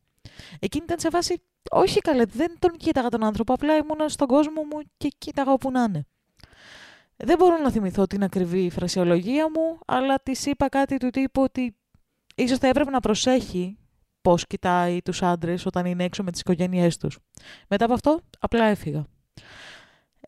Εκείνη 0.60 0.84
ήταν 0.84 1.00
σε 1.00 1.10
βάση, 1.10 1.42
όχι 1.72 2.00
καλέ, 2.00 2.26
δεν 2.26 2.56
τον 2.60 2.72
κοίταγα 2.78 3.10
τον 3.10 3.24
άνθρωπο, 3.24 3.54
απλά 3.54 3.76
ήμουνα 3.76 4.10
στον 4.10 4.28
κόσμο 4.28 4.62
μου 4.62 4.80
και 4.98 5.12
κοίταγα 5.18 5.52
όπου 5.52 5.72
να 5.72 5.84
είναι. 5.84 6.06
Δεν 7.16 7.38
μπορώ 7.38 7.58
να 7.58 7.72
θυμηθώ 7.72 8.08
την 8.08 8.24
ακριβή 8.24 8.70
φρασιολογία 8.70 9.50
μου, 9.50 9.80
αλλά 9.86 10.20
της 10.24 10.46
είπα 10.46 10.70
κάτι 10.70 10.98
του 10.98 11.10
τύπου 11.10 11.42
ότι 11.42 11.76
ίσως 12.36 12.58
θα 12.58 12.68
έπρεπε 12.68 12.90
να 12.90 13.00
προσέχει 13.00 13.78
πώς 14.22 14.48
κοιτάει 14.48 15.02
τους 15.02 15.22
άντρες 15.22 15.66
όταν 15.66 15.86
είναι 15.86 16.04
έξω 16.04 16.24
με 16.24 16.32
τις 16.32 16.40
οικογένειές 16.40 16.98
τους. 16.98 17.20
Μετά 17.68 17.86
από 17.86 17.94
αυτό, 17.94 18.20
απλά 18.40 18.66
έφυγα. 18.66 19.06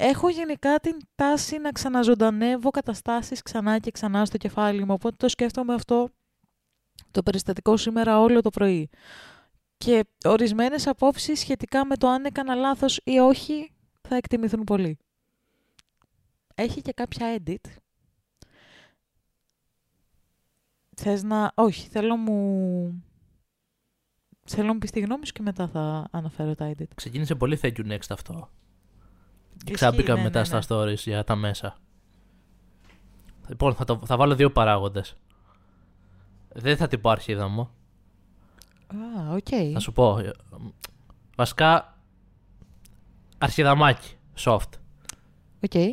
Έχω 0.02 0.30
γενικά 0.30 0.80
την 0.80 0.98
τάση 1.16 1.58
να 1.58 1.72
ξαναζωντανεύω 1.72 2.70
καταστάσεις 2.70 3.42
ξανά 3.42 3.80
και 3.80 3.92
ξανά 3.92 4.26
στο 4.26 4.38
κεφάλι 4.38 4.86
μου, 4.86 4.94
οπότε 4.94 5.16
το 5.16 5.30
σκέφτομαι 5.30 5.74
αυτό 5.74 6.10
το 7.12 7.24
περιστατικό 7.24 7.78
σήμερα 7.78 8.20
όλο 8.20 8.42
το 8.42 8.50
πρωί. 8.50 8.90
Και 9.78 10.06
ορισμένες 10.26 10.88
απόψεις 10.88 11.40
σχετικά 11.40 11.86
με 11.86 11.96
το 11.96 12.08
αν 12.08 12.26
έκανα 12.26 12.56
λάθος 12.56 13.02
ή 13.04 13.18
όχι 13.18 13.72
θα 14.02 14.16
εκτιμηθούν 14.16 14.64
πολύ. 14.64 14.98
Έχει 16.56 16.82
και 16.82 16.94
κάποια 16.94 17.38
edit. 17.38 17.72
Θες 20.96 21.24
να... 21.24 21.52
Όχι, 21.56 21.88
θέλω 21.88 22.16
μου... 22.16 23.04
Θέλω 24.46 24.68
να 24.68 24.74
μου 24.74 24.80
πεις 24.80 24.92
τη 24.92 25.00
γνώμη 25.00 25.26
σου 25.26 25.34
και 25.34 25.42
μετά 25.42 25.68
θα 25.68 26.08
αναφέρω 26.12 26.56
τα 26.56 26.72
edit. 26.72 26.88
Ξεκίνησε 26.96 27.36
πολύ 27.36 27.60
thank 27.62 27.74
you 27.74 27.92
next 27.92 28.10
αυτό. 28.10 28.50
Ξάμπηκα 29.72 30.16
ναι, 30.16 30.22
μετά 30.22 30.40
ναι, 30.40 30.46
στα 30.46 30.58
ναι. 30.58 30.64
stories 30.68 30.98
για 30.98 31.24
τα 31.24 31.36
μέσα. 31.36 31.78
Λοιπόν, 33.48 33.76
θα, 33.76 33.86
το, 33.86 34.02
θα 34.06 34.18
βάλω 34.18 34.36
δύο 34.36 34.52
παράγοντες. 34.52 35.16
Δεν 36.54 36.78
θα 36.78 36.88
την 36.88 37.02
πω 37.02 37.10
αρχίδα 37.10 37.48
μου. 37.48 37.62
Α, 38.88 39.34
ok. 39.34 39.48
Okay. 39.50 39.72
Θα 39.74 39.80
σου 39.80 39.92
πω. 39.92 40.20
Βασικά, 41.36 41.98
αρχιδαμάκι, 43.38 44.16
soft. 44.38 44.70
Ok. 45.64 45.72
Okay. 45.72 45.90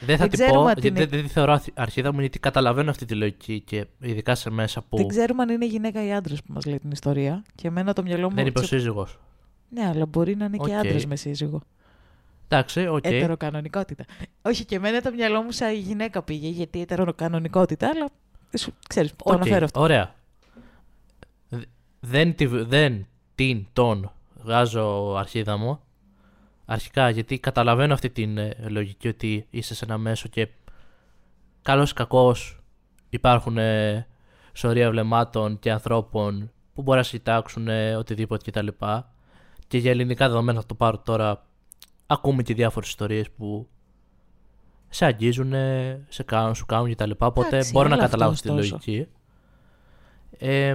Δεν 0.00 0.16
θα 0.16 0.28
την 0.28 0.46
πω, 0.52 0.64
γιατί 0.64 0.86
είναι... 0.86 1.06
δεν 1.06 1.22
τη 1.22 1.28
θεωρώ 1.28 1.60
αρχίδα 1.74 2.12
μου, 2.12 2.20
γιατί 2.20 2.38
καταλαβαίνω 2.38 2.90
αυτή 2.90 3.04
τη 3.04 3.14
λογική 3.14 3.60
και 3.60 3.86
ειδικά 3.98 4.34
σε 4.34 4.50
μέσα 4.50 4.82
που. 4.82 4.96
Δεν 4.96 5.06
ξέρουμε 5.06 5.42
αν 5.42 5.48
είναι 5.48 5.66
γυναίκα 5.66 6.04
ή 6.04 6.12
άντρας 6.12 6.42
που 6.42 6.52
μας 6.52 6.64
λέει 6.64 6.78
την 6.78 6.90
ιστορία. 6.90 7.44
Και 7.54 7.66
εμένα 7.66 7.92
το 7.92 8.02
μυαλό 8.02 8.28
μου. 8.28 8.34
Δεν 8.34 8.38
είναι 8.38 8.48
είπε 8.48 8.69
σύζυγο. 8.69 9.06
Ναι, 9.68 9.86
αλλά 9.86 10.06
μπορεί 10.06 10.36
να 10.36 10.44
είναι 10.44 10.56
okay. 10.60 10.66
και 10.66 10.74
άντρας 10.74 11.06
με 11.06 11.16
σύζυγο. 11.16 11.62
Εντάξει, 12.48 12.86
ok. 12.86 12.96
Okay. 12.96 13.12
Ετεροκανονικότητα. 13.12 14.04
Όχι, 14.42 14.64
και 14.64 14.74
εμένα 14.74 15.00
το 15.00 15.10
μυαλό 15.12 15.42
μου 15.42 15.50
σαν 15.50 15.74
γυναίκα 15.74 16.22
πήγε, 16.22 16.48
γιατί 16.48 16.80
ετεροκανονικότητα, 16.80 17.88
αλλά 17.88 18.08
ξέρεις, 18.88 19.16
το 19.16 19.32
αναφέρω 19.32 19.64
αυτό. 19.64 19.80
Ωραία. 19.80 20.14
Δεν, 22.00 22.34
δεν 22.50 23.06
την, 23.34 23.66
τον 23.72 24.12
βγάζω 24.34 25.14
αρχίδα 25.18 25.56
μου. 25.56 25.80
Αρχικά, 26.64 27.10
γιατί 27.10 27.38
καταλαβαίνω 27.38 27.92
αυτή 27.92 28.10
την 28.10 28.38
ε, 28.38 28.56
λογική 28.68 29.08
ότι 29.08 29.46
είσαι 29.50 29.74
σε 29.74 29.84
ένα 29.84 29.98
μέσο 29.98 30.28
και 30.28 30.48
καλώς 31.62 31.90
ή 31.90 31.94
κακώς 31.94 32.60
υπάρχουν 33.08 33.58
ε, 33.58 34.06
σωρεία 34.52 34.90
βλεμμάτων 34.90 35.58
και 35.58 35.70
ανθρώπων 35.70 36.50
που 36.74 36.82
μπορεί 36.82 36.98
να 36.98 37.04
συντάξουν 37.04 37.68
ε, 37.68 37.96
οτιδήποτε 37.96 38.50
κτλ. 38.50 38.68
Και 39.66 39.78
για 39.78 39.90
ελληνικά 39.90 40.28
δεδομένα 40.28 40.60
θα 40.60 40.66
το 40.66 40.74
πάρω 40.74 40.98
τώρα 40.98 41.47
ακούμε 42.10 42.42
και 42.42 42.54
διάφορες 42.54 42.88
ιστορίες 42.88 43.30
που 43.30 43.68
σε 44.88 45.04
αγγίζουν, 45.04 45.52
σε 46.08 46.22
κάνουν, 46.22 46.54
σου 46.54 46.66
κάνουν 46.66 46.90
κτλ. 46.92 47.10
Οπότε 47.18 47.64
μπορώ 47.72 47.88
να 47.88 47.96
καταλάβω 47.96 48.34
τη 48.34 48.48
λογική. 48.48 49.06
Ε, 50.38 50.74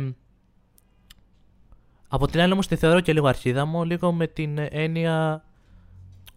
από 2.07 2.27
την 2.27 2.41
άλλη 2.41 2.53
όμως 2.53 2.67
τη 2.67 2.75
θεωρώ 2.75 2.99
και 2.99 3.13
λίγο 3.13 3.27
αρχίδα 3.27 3.65
μου, 3.65 3.83
λίγο 3.83 4.11
με 4.11 4.27
την 4.27 4.57
έννοια, 4.57 5.43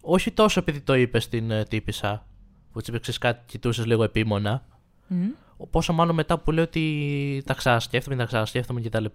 όχι 0.01 0.31
τόσο 0.31 0.59
επειδή 0.59 0.81
το 0.81 0.93
είπες 0.93 1.23
στην 1.23 1.51
ε, 1.51 1.63
τύπησα, 1.63 2.25
που 2.71 2.79
της 2.79 2.87
είπε 2.87 2.99
κάτι, 3.19 3.43
κοιτούσες 3.45 3.85
λίγο 3.85 4.03
επίμονα, 4.03 4.65
mm. 5.09 5.13
πόσο 5.69 5.93
μάλλον 5.93 6.15
μετά 6.15 6.39
που 6.39 6.51
λέω 6.51 6.63
ότι 6.63 7.43
τα 7.45 7.53
ξανασκέφτομαι, 7.53 8.15
τα 8.15 8.25
ξανασκέφτομαι 8.25 8.81
κτλ. 8.81 9.05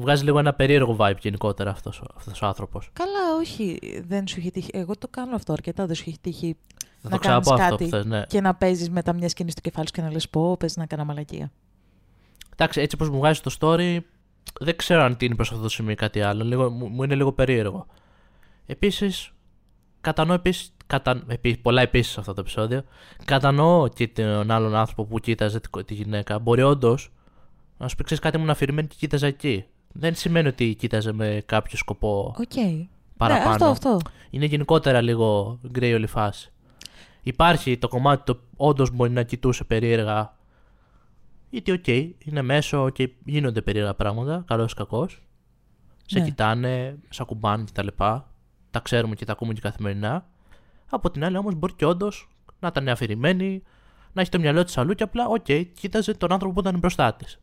Μου 0.00 0.06
βγάζει 0.06 0.24
λίγο 0.24 0.38
ένα 0.38 0.54
περίεργο 0.54 0.96
vibe 1.00 1.18
γενικότερα 1.20 1.70
αυτός 1.70 2.02
αυτός 2.16 2.42
ο 2.42 2.46
άνθρωπος. 2.46 2.90
Καλά, 2.92 3.36
όχι. 3.40 3.78
Δεν 4.06 4.26
σου 4.26 4.38
έχει 4.38 4.50
τύχει. 4.50 4.70
Εγώ 4.72 4.96
το 4.98 5.08
κάνω 5.08 5.34
αυτό 5.34 5.52
αρκετά. 5.52 5.86
Δεν 5.86 5.94
σου 5.94 6.04
έχει 6.06 6.18
τύχει 6.20 6.56
να 7.00 7.18
κάνεις 7.18 7.48
κάτι 7.48 7.88
θες, 7.88 8.04
ναι. 8.04 8.24
και 8.26 8.40
να 8.40 8.54
παίζεις 8.54 8.90
μετά 8.90 9.12
μια 9.12 9.28
σκηνή 9.28 9.50
στο 9.50 9.60
κεφάλι 9.60 9.86
σου 9.86 9.92
και 9.92 10.02
να 10.02 10.12
λες 10.12 10.28
πω, 10.28 10.56
παίζει 10.56 10.78
να 10.78 10.86
κάνω 10.86 11.04
μαλακία. 11.04 11.50
Εντάξει, 12.52 12.80
έτσι 12.80 12.96
όπως 12.96 13.10
μου 13.10 13.18
βγάζει 13.18 13.40
το 13.40 13.56
story, 13.60 13.98
δεν 14.60 14.76
ξέρω 14.76 15.02
αν 15.02 15.16
τίνει 15.16 15.34
προς 15.34 15.50
αυτό 15.50 15.62
το 15.62 15.68
σημείο 15.68 15.94
κάτι 15.94 16.20
άλλο. 16.20 16.44
Λίγο, 16.44 16.70
μου 16.70 17.02
είναι 17.02 17.14
λίγο 17.14 17.32
περίεργο. 17.32 17.86
Επίσης, 18.66 19.32
κατανοώ 20.00 20.34
επίσης. 20.34 20.72
Κατα... 20.86 21.22
πολλά 21.62 21.82
επίσης 21.82 22.12
σε 22.12 22.20
αυτό 22.20 22.34
το 22.34 22.40
επεισόδιο. 22.40 22.84
Κατανοώ 23.24 23.88
και 23.88 24.08
τον 24.08 24.50
άλλον 24.50 24.74
άνθρωπο 24.74 25.04
που 25.04 25.18
κοίταζε 25.18 25.60
τη 25.84 25.94
γυναίκα. 25.94 26.38
Μπορεί 26.38 26.62
όντως 26.62 27.12
να 27.78 27.88
σου 27.88 27.96
πει 27.96 28.04
ξέρεις 28.04 28.22
κάτι 28.22 28.38
ήμουν 28.38 28.50
αφηρημένη 28.50 28.88
και 28.88 28.96
κοίταζα 28.98 29.26
εκεί 29.26 29.64
δεν 29.92 30.14
σημαίνει 30.14 30.48
ότι 30.48 30.74
κοίταζε 30.74 31.12
με 31.12 31.42
κάποιο 31.46 31.78
σκοπό 31.78 32.34
okay. 32.38 32.86
παραπάνω. 33.16 33.48
Ναι, 33.48 33.52
αυτό, 33.52 33.64
αυτό. 33.64 33.98
Είναι 34.30 34.44
γενικότερα 34.44 35.00
λίγο 35.00 35.58
grey 35.70 35.89
η 35.89 35.94
όλη 35.94 36.06
φάση. 36.06 36.52
Υπάρχει 37.22 37.78
το 37.78 37.88
κομμάτι 37.88 38.22
το 38.24 38.40
όντως 38.56 38.90
μπορεί 38.90 39.10
να 39.10 39.22
κοιτούσε 39.22 39.64
περίεργα. 39.64 40.38
Γιατί, 41.50 41.72
ok, 41.72 41.84
okay, 41.86 42.10
είναι 42.18 42.42
μέσο 42.42 42.90
και 42.90 43.10
γίνονται 43.24 43.62
περίεργα 43.62 43.94
πράγματα, 43.94 44.44
καλώς 44.46 44.72
ή 44.72 44.74
κακώς. 44.74 45.22
Σε 46.06 46.18
ναι. 46.18 46.24
κοιτάνε, 46.24 46.98
σε 47.08 47.22
ακουμπάνε 47.22 47.64
κτλ. 47.64 47.86
Τα, 47.96 48.32
τα 48.70 48.80
ξέρουμε 48.80 49.14
και 49.14 49.24
τα 49.24 49.32
ακούμε 49.32 49.52
και 49.52 49.60
καθημερινά. 49.60 50.26
Από 50.90 51.10
την 51.10 51.24
άλλη, 51.24 51.36
όμως, 51.36 51.54
μπορεί 51.54 51.72
και 51.72 51.84
όντως 51.84 52.28
να 52.60 52.68
ήταν 52.68 52.88
αφηρημένη, 52.88 53.62
να 54.12 54.20
έχει 54.20 54.30
το 54.30 54.38
μυαλό 54.38 54.64
της 54.64 54.78
αλλού 54.78 54.94
και 54.94 55.02
απλά, 55.02 55.26
ok, 55.26 55.44
okay, 55.48 55.66
κοίταζε 55.74 56.14
τον 56.14 56.32
άνθρωπο 56.32 56.54
που 56.54 56.60
ήταν 56.60 56.78
μπροστά 56.78 57.14
της. 57.14 57.40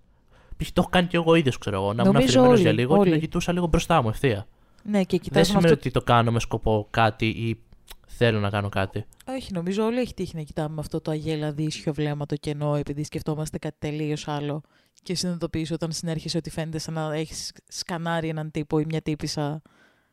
Π.χ. 0.58 0.72
το 0.72 0.82
έχω 0.82 0.90
κάνει 0.90 1.08
και 1.08 1.18
εγώ 1.18 1.36
ίδιος, 1.36 1.58
ξέρω 1.58 1.76
εγώ. 1.76 1.94
Να 1.94 2.04
ήμουν 2.04 2.16
αφηρημένος 2.16 2.60
για 2.60 2.72
λίγο 2.72 2.96
όλοι. 2.96 3.10
και 3.10 3.16
να 3.16 3.18
κοιτούσα 3.18 3.52
λίγο 3.52 3.68
μπροστά 3.68 4.02
μου 4.02 4.10
ευθεία. 4.10 4.48
Ναι, 4.84 5.04
και 5.04 5.20
Δεν 5.32 5.46
σημαίνει 5.46 5.66
αυτό... 5.66 5.78
ότι 5.78 5.92
το 5.92 6.02
κάνω 6.02 6.32
με 6.32 6.40
σκοπό 6.40 6.88
κάτι 6.92 7.26
ή 7.26 7.60
θέλω 8.08 8.40
να 8.40 8.50
κάνω 8.50 8.70
κάτι. 8.70 9.06
Όχι, 9.28 9.54
νομίζω 9.54 9.84
όλοι 9.84 10.00
έχει 10.00 10.14
τύχει 10.14 10.36
να 10.36 10.42
κοιτάμε 10.42 10.74
με 10.74 10.80
αυτό 10.80 11.02
το 11.02 11.12
αγελαδίσιο 11.12 11.94
βλέμμα 11.94 12.26
το 12.26 12.36
κενό, 12.36 12.76
επειδή 12.76 13.04
σκεφτόμαστε 13.04 13.58
κάτι 13.58 13.76
τελείως 13.80 14.28
άλλο. 14.28 14.62
Και 15.04 15.16
συνειδητοποιείς 15.16 15.74
όταν 15.74 15.92
συνέρχεσαι 15.92 16.38
ότι 16.38 16.50
φαίνεται 16.50 16.78
σαν 16.78 16.94
να 16.94 17.14
έχεις 17.14 17.52
σκανάρει 17.68 18.28
έναν 18.28 18.52
τύπο 18.52 18.80
ή 18.80 18.86
μια 18.86 19.02
τύπισσα 19.02 19.62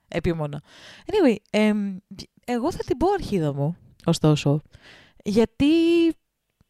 επίμονα. 0.08 0.62
Anyway, 1.06 1.36
εγώ 2.44 2.72
θα 2.72 2.84
την 2.86 2.96
πω 2.96 3.06
αρχίδα 3.18 3.54
μου, 3.54 3.76
ωστόσο. 4.04 4.60
Γιατί 5.24 5.66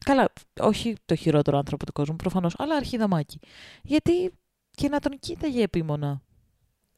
Καλά, 0.05 0.27
όχι 0.59 0.95
το 1.05 1.15
χειρότερο 1.15 1.57
άνθρωπο 1.57 1.85
του 1.85 1.91
κόσμου 1.91 2.15
προφανώς, 2.15 2.53
αλλά 2.57 2.75
αρχιδαμάκι. 2.75 3.39
Γιατί 3.83 4.31
και 4.71 4.89
να 4.89 4.99
τον 4.99 5.19
κοίταγε 5.19 5.63
επίμονα. 5.63 6.21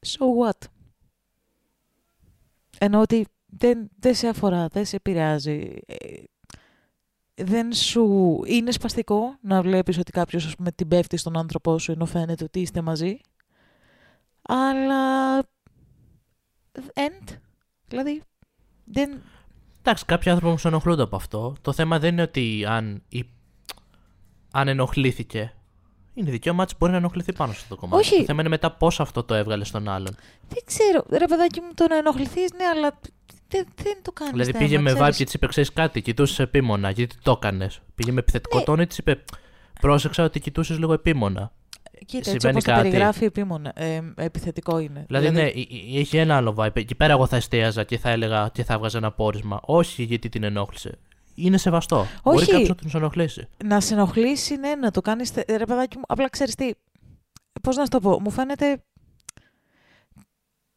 So 0.06 0.46
what; 0.46 0.66
Ενώ 2.78 3.00
ότι 3.00 3.26
δεν, 3.46 3.90
δεν 3.98 4.14
σε 4.14 4.28
αφορά, 4.28 4.68
δεν 4.68 4.84
σε 4.84 4.96
επηρεάζει. 4.96 5.78
Ε, 5.86 6.22
δεν 7.34 7.72
σου 7.72 8.40
είναι 8.46 8.70
σπαστικό 8.70 9.36
να 9.40 9.62
βλέπεις 9.62 9.98
ότι 9.98 10.12
κάποιος 10.12 10.46
ας 10.46 10.56
πούμε, 10.56 10.72
την 10.72 10.88
πέφτει 10.88 11.16
στον 11.16 11.36
άνθρωπό 11.36 11.78
σου 11.78 11.92
ενώ 11.92 12.06
φαίνεται 12.06 12.44
ότι 12.44 12.60
είστε 12.60 12.80
μαζί. 12.80 13.20
Αλλά... 14.42 15.42
End. 16.94 17.36
Δηλαδή, 17.88 18.22
δεν... 18.84 19.22
Εντάξει, 19.88 20.06
κάποιοι 20.06 20.30
άνθρωποι 20.30 20.50
όμως 20.50 20.64
ενοχλούνται 20.64 21.02
από 21.02 21.16
αυτό. 21.16 21.54
Το 21.62 21.72
θέμα 21.72 21.98
δεν 21.98 22.12
είναι 22.12 22.22
ότι 22.22 22.64
αν, 22.68 23.02
η... 23.08 23.24
αν 24.50 24.68
ενοχλήθηκε. 24.68 25.52
Είναι 26.14 26.30
δικαίωμά 26.30 26.64
της 26.64 26.74
μπορεί 26.78 26.92
να 26.92 26.98
ενοχληθεί 26.98 27.32
πάνω 27.32 27.52
στο 27.52 27.64
το 27.68 27.76
κομμάτι. 27.76 28.02
Όχι. 28.02 28.16
Το 28.16 28.24
θέμα 28.24 28.40
είναι 28.40 28.48
μετά 28.48 28.70
πώς 28.72 29.00
αυτό 29.00 29.22
το 29.22 29.34
έβγαλε 29.34 29.64
στον 29.64 29.88
άλλον. 29.88 30.16
Δεν 30.48 30.62
ξέρω. 30.64 31.04
Ρε 31.10 31.26
παιδάκι 31.26 31.60
μου, 31.60 31.68
το 31.74 31.86
να 31.88 31.96
ενοχληθείς, 31.96 32.52
ναι, 32.52 32.64
αλλά 32.64 32.98
δεν, 33.48 33.66
δεν 33.82 33.98
το 34.02 34.12
κάνεις. 34.12 34.32
Δηλαδή 34.32 34.58
πήγε 34.58 34.78
με 34.78 34.92
vibe 34.92 35.14
και 35.16 35.24
της 35.24 35.34
είπε: 35.34 35.46
Ξέρεις 35.46 35.72
κάτι, 35.72 36.02
κοιτούσες 36.02 36.38
επίμονα. 36.38 36.90
Γιατί 36.90 37.16
το 37.22 37.30
έκανες. 37.30 37.80
Πήγε 37.94 38.12
με 38.12 38.20
επιθετικό 38.20 38.58
Ναι. 38.58 38.64
τόνο 38.64 38.82
ή 38.82 38.86
της 38.86 38.98
είπε: 38.98 39.24
Πρόσεξα 39.80 40.24
ότι 40.24 40.40
κοιτούσες 40.40 40.78
λίγο 40.78 40.92
επίμονα. 40.92 41.52
Κοίτα, 42.06 42.16
έτσι 42.18 42.30
συμβαίνει 42.30 42.50
όπως 42.52 42.64
το 42.64 42.70
κάτι. 42.70 42.82
περιγράφει 42.82 43.24
επίμονα, 43.24 43.72
ε, 43.74 44.00
επιθετικό 44.16 44.78
είναι. 44.78 45.04
Δηλαδή, 45.06 45.30
ναι, 45.30 45.42
ε- 45.42 45.46
ε- 45.46 45.98
έχει 45.98 46.16
ένα 46.16 46.36
άλλο 46.36 46.54
vibe. 46.58 46.76
Εκεί 46.76 46.94
πέρα 46.94 47.12
εγώ 47.12 47.26
θα 47.26 47.36
εστίαζα 47.36 47.84
και 47.84 47.98
θα 47.98 48.10
έλεγα 48.10 48.50
και 48.52 48.64
θα 48.64 48.74
έβγαζα 48.74 48.98
ένα 48.98 49.12
πόρισμα. 49.12 49.60
Όχι 49.62 50.02
γιατί 50.02 50.28
την 50.28 50.42
ενόχλησε. 50.42 50.98
Είναι 51.34 51.56
σεβαστό. 51.56 52.06
Μπορεί 52.22 52.36
Όχι. 52.36 52.50
κάποιος 52.50 52.68
να 52.68 52.74
την 52.74 52.90
ενοχλήσει. 52.94 53.48
Να 53.64 53.80
σε 53.80 53.94
ενοχλήσει, 53.94 54.56
ναι, 54.56 54.74
να 54.74 54.90
το 54.90 55.00
κάνεις. 55.00 55.32
Ρε 55.48 55.64
παιδάκι 55.64 55.96
μου, 55.96 56.02
απλά 56.08 56.28
ξέρεις 56.28 56.54
τι. 56.54 56.70
Πώς 57.62 57.76
να 57.76 57.82
σου 57.82 57.90
το 57.90 58.00
πω, 58.00 58.20
μου 58.20 58.30
φαίνεται. 58.30 58.82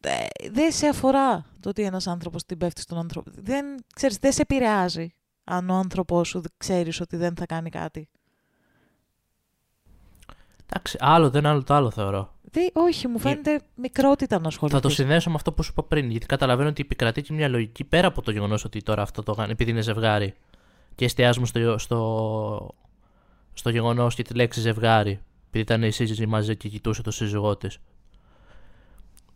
ε, 0.00 0.26
δεν 0.50 0.72
σε 0.72 0.86
αφορά 0.86 1.44
το 1.60 1.68
ότι 1.68 1.82
ένας 1.82 2.06
άνθρωπος 2.06 2.44
την 2.44 2.58
πέφτει 2.58 2.80
στον 2.80 2.98
άνθρωπο. 2.98 3.30
Δεν, 3.34 3.64
ξέρεις, 3.94 4.16
δεν 4.16 4.32
σε 4.32 4.42
επηρεάζει 4.42 5.14
αν 5.44 5.70
ο 5.70 5.74
άνθρωπός 5.74 6.28
σου 6.28 6.42
ξέρεις 6.56 7.00
ότι 7.00 7.16
δεν 7.16 7.34
θα 7.36 7.46
κάνει 7.46 7.70
κάτι. 7.70 8.08
Εντάξει, 10.74 10.96
άλλο 11.00 11.30
δεν 11.30 11.46
άλλο 11.46 11.62
το 11.62 11.74
άλλο 11.74 11.90
θεωρώ. 11.90 12.32
Δεν, 12.42 12.70
όχι, 12.72 13.08
μου 13.08 13.18
φαίνεται 13.18 13.60
μικρότητα 13.74 14.40
να 14.40 14.48
ασχοληθείς. 14.48 14.80
Θα 14.80 14.88
το 14.88 14.94
συνδέσω 14.94 15.30
με 15.30 15.36
αυτό 15.36 15.52
που 15.52 15.62
σου 15.62 15.70
είπα 15.72 15.82
πριν. 15.82 16.10
Γιατί 16.10 16.26
καταλαβαίνω 16.26 16.68
ότι 16.68 16.82
επικρατεί 16.82 17.22
και 17.22 17.32
μια 17.32 17.48
λογική 17.48 17.84
πέρα 17.84 18.06
από 18.06 18.22
το 18.22 18.30
γεγονός 18.30 18.64
ότι 18.64 18.82
τώρα 18.82 19.02
αυτό 19.02 19.22
το 19.22 19.34
κάνει 19.34 19.52
επειδή 19.52 19.70
είναι 19.70 19.80
ζευγάρι. 19.80 20.34
Και 20.94 21.04
εστιάζουμε 21.04 21.46
στο, 21.46 21.78
στο, 21.78 22.74
στο 23.52 23.70
γεγονός 23.70 24.14
και 24.14 24.22
τη 24.22 24.34
λέξη 24.34 24.60
ζευγάρι. 24.60 25.20
Επειδή 25.46 25.64
ήταν 25.64 25.82
η 25.82 25.90
σύζυγη 25.90 26.26
μαζί 26.26 26.56
και 26.56 26.68
κοιτούσε 26.68 27.02
το 27.02 27.10
σύζυγό 27.10 27.56
της. 27.56 27.78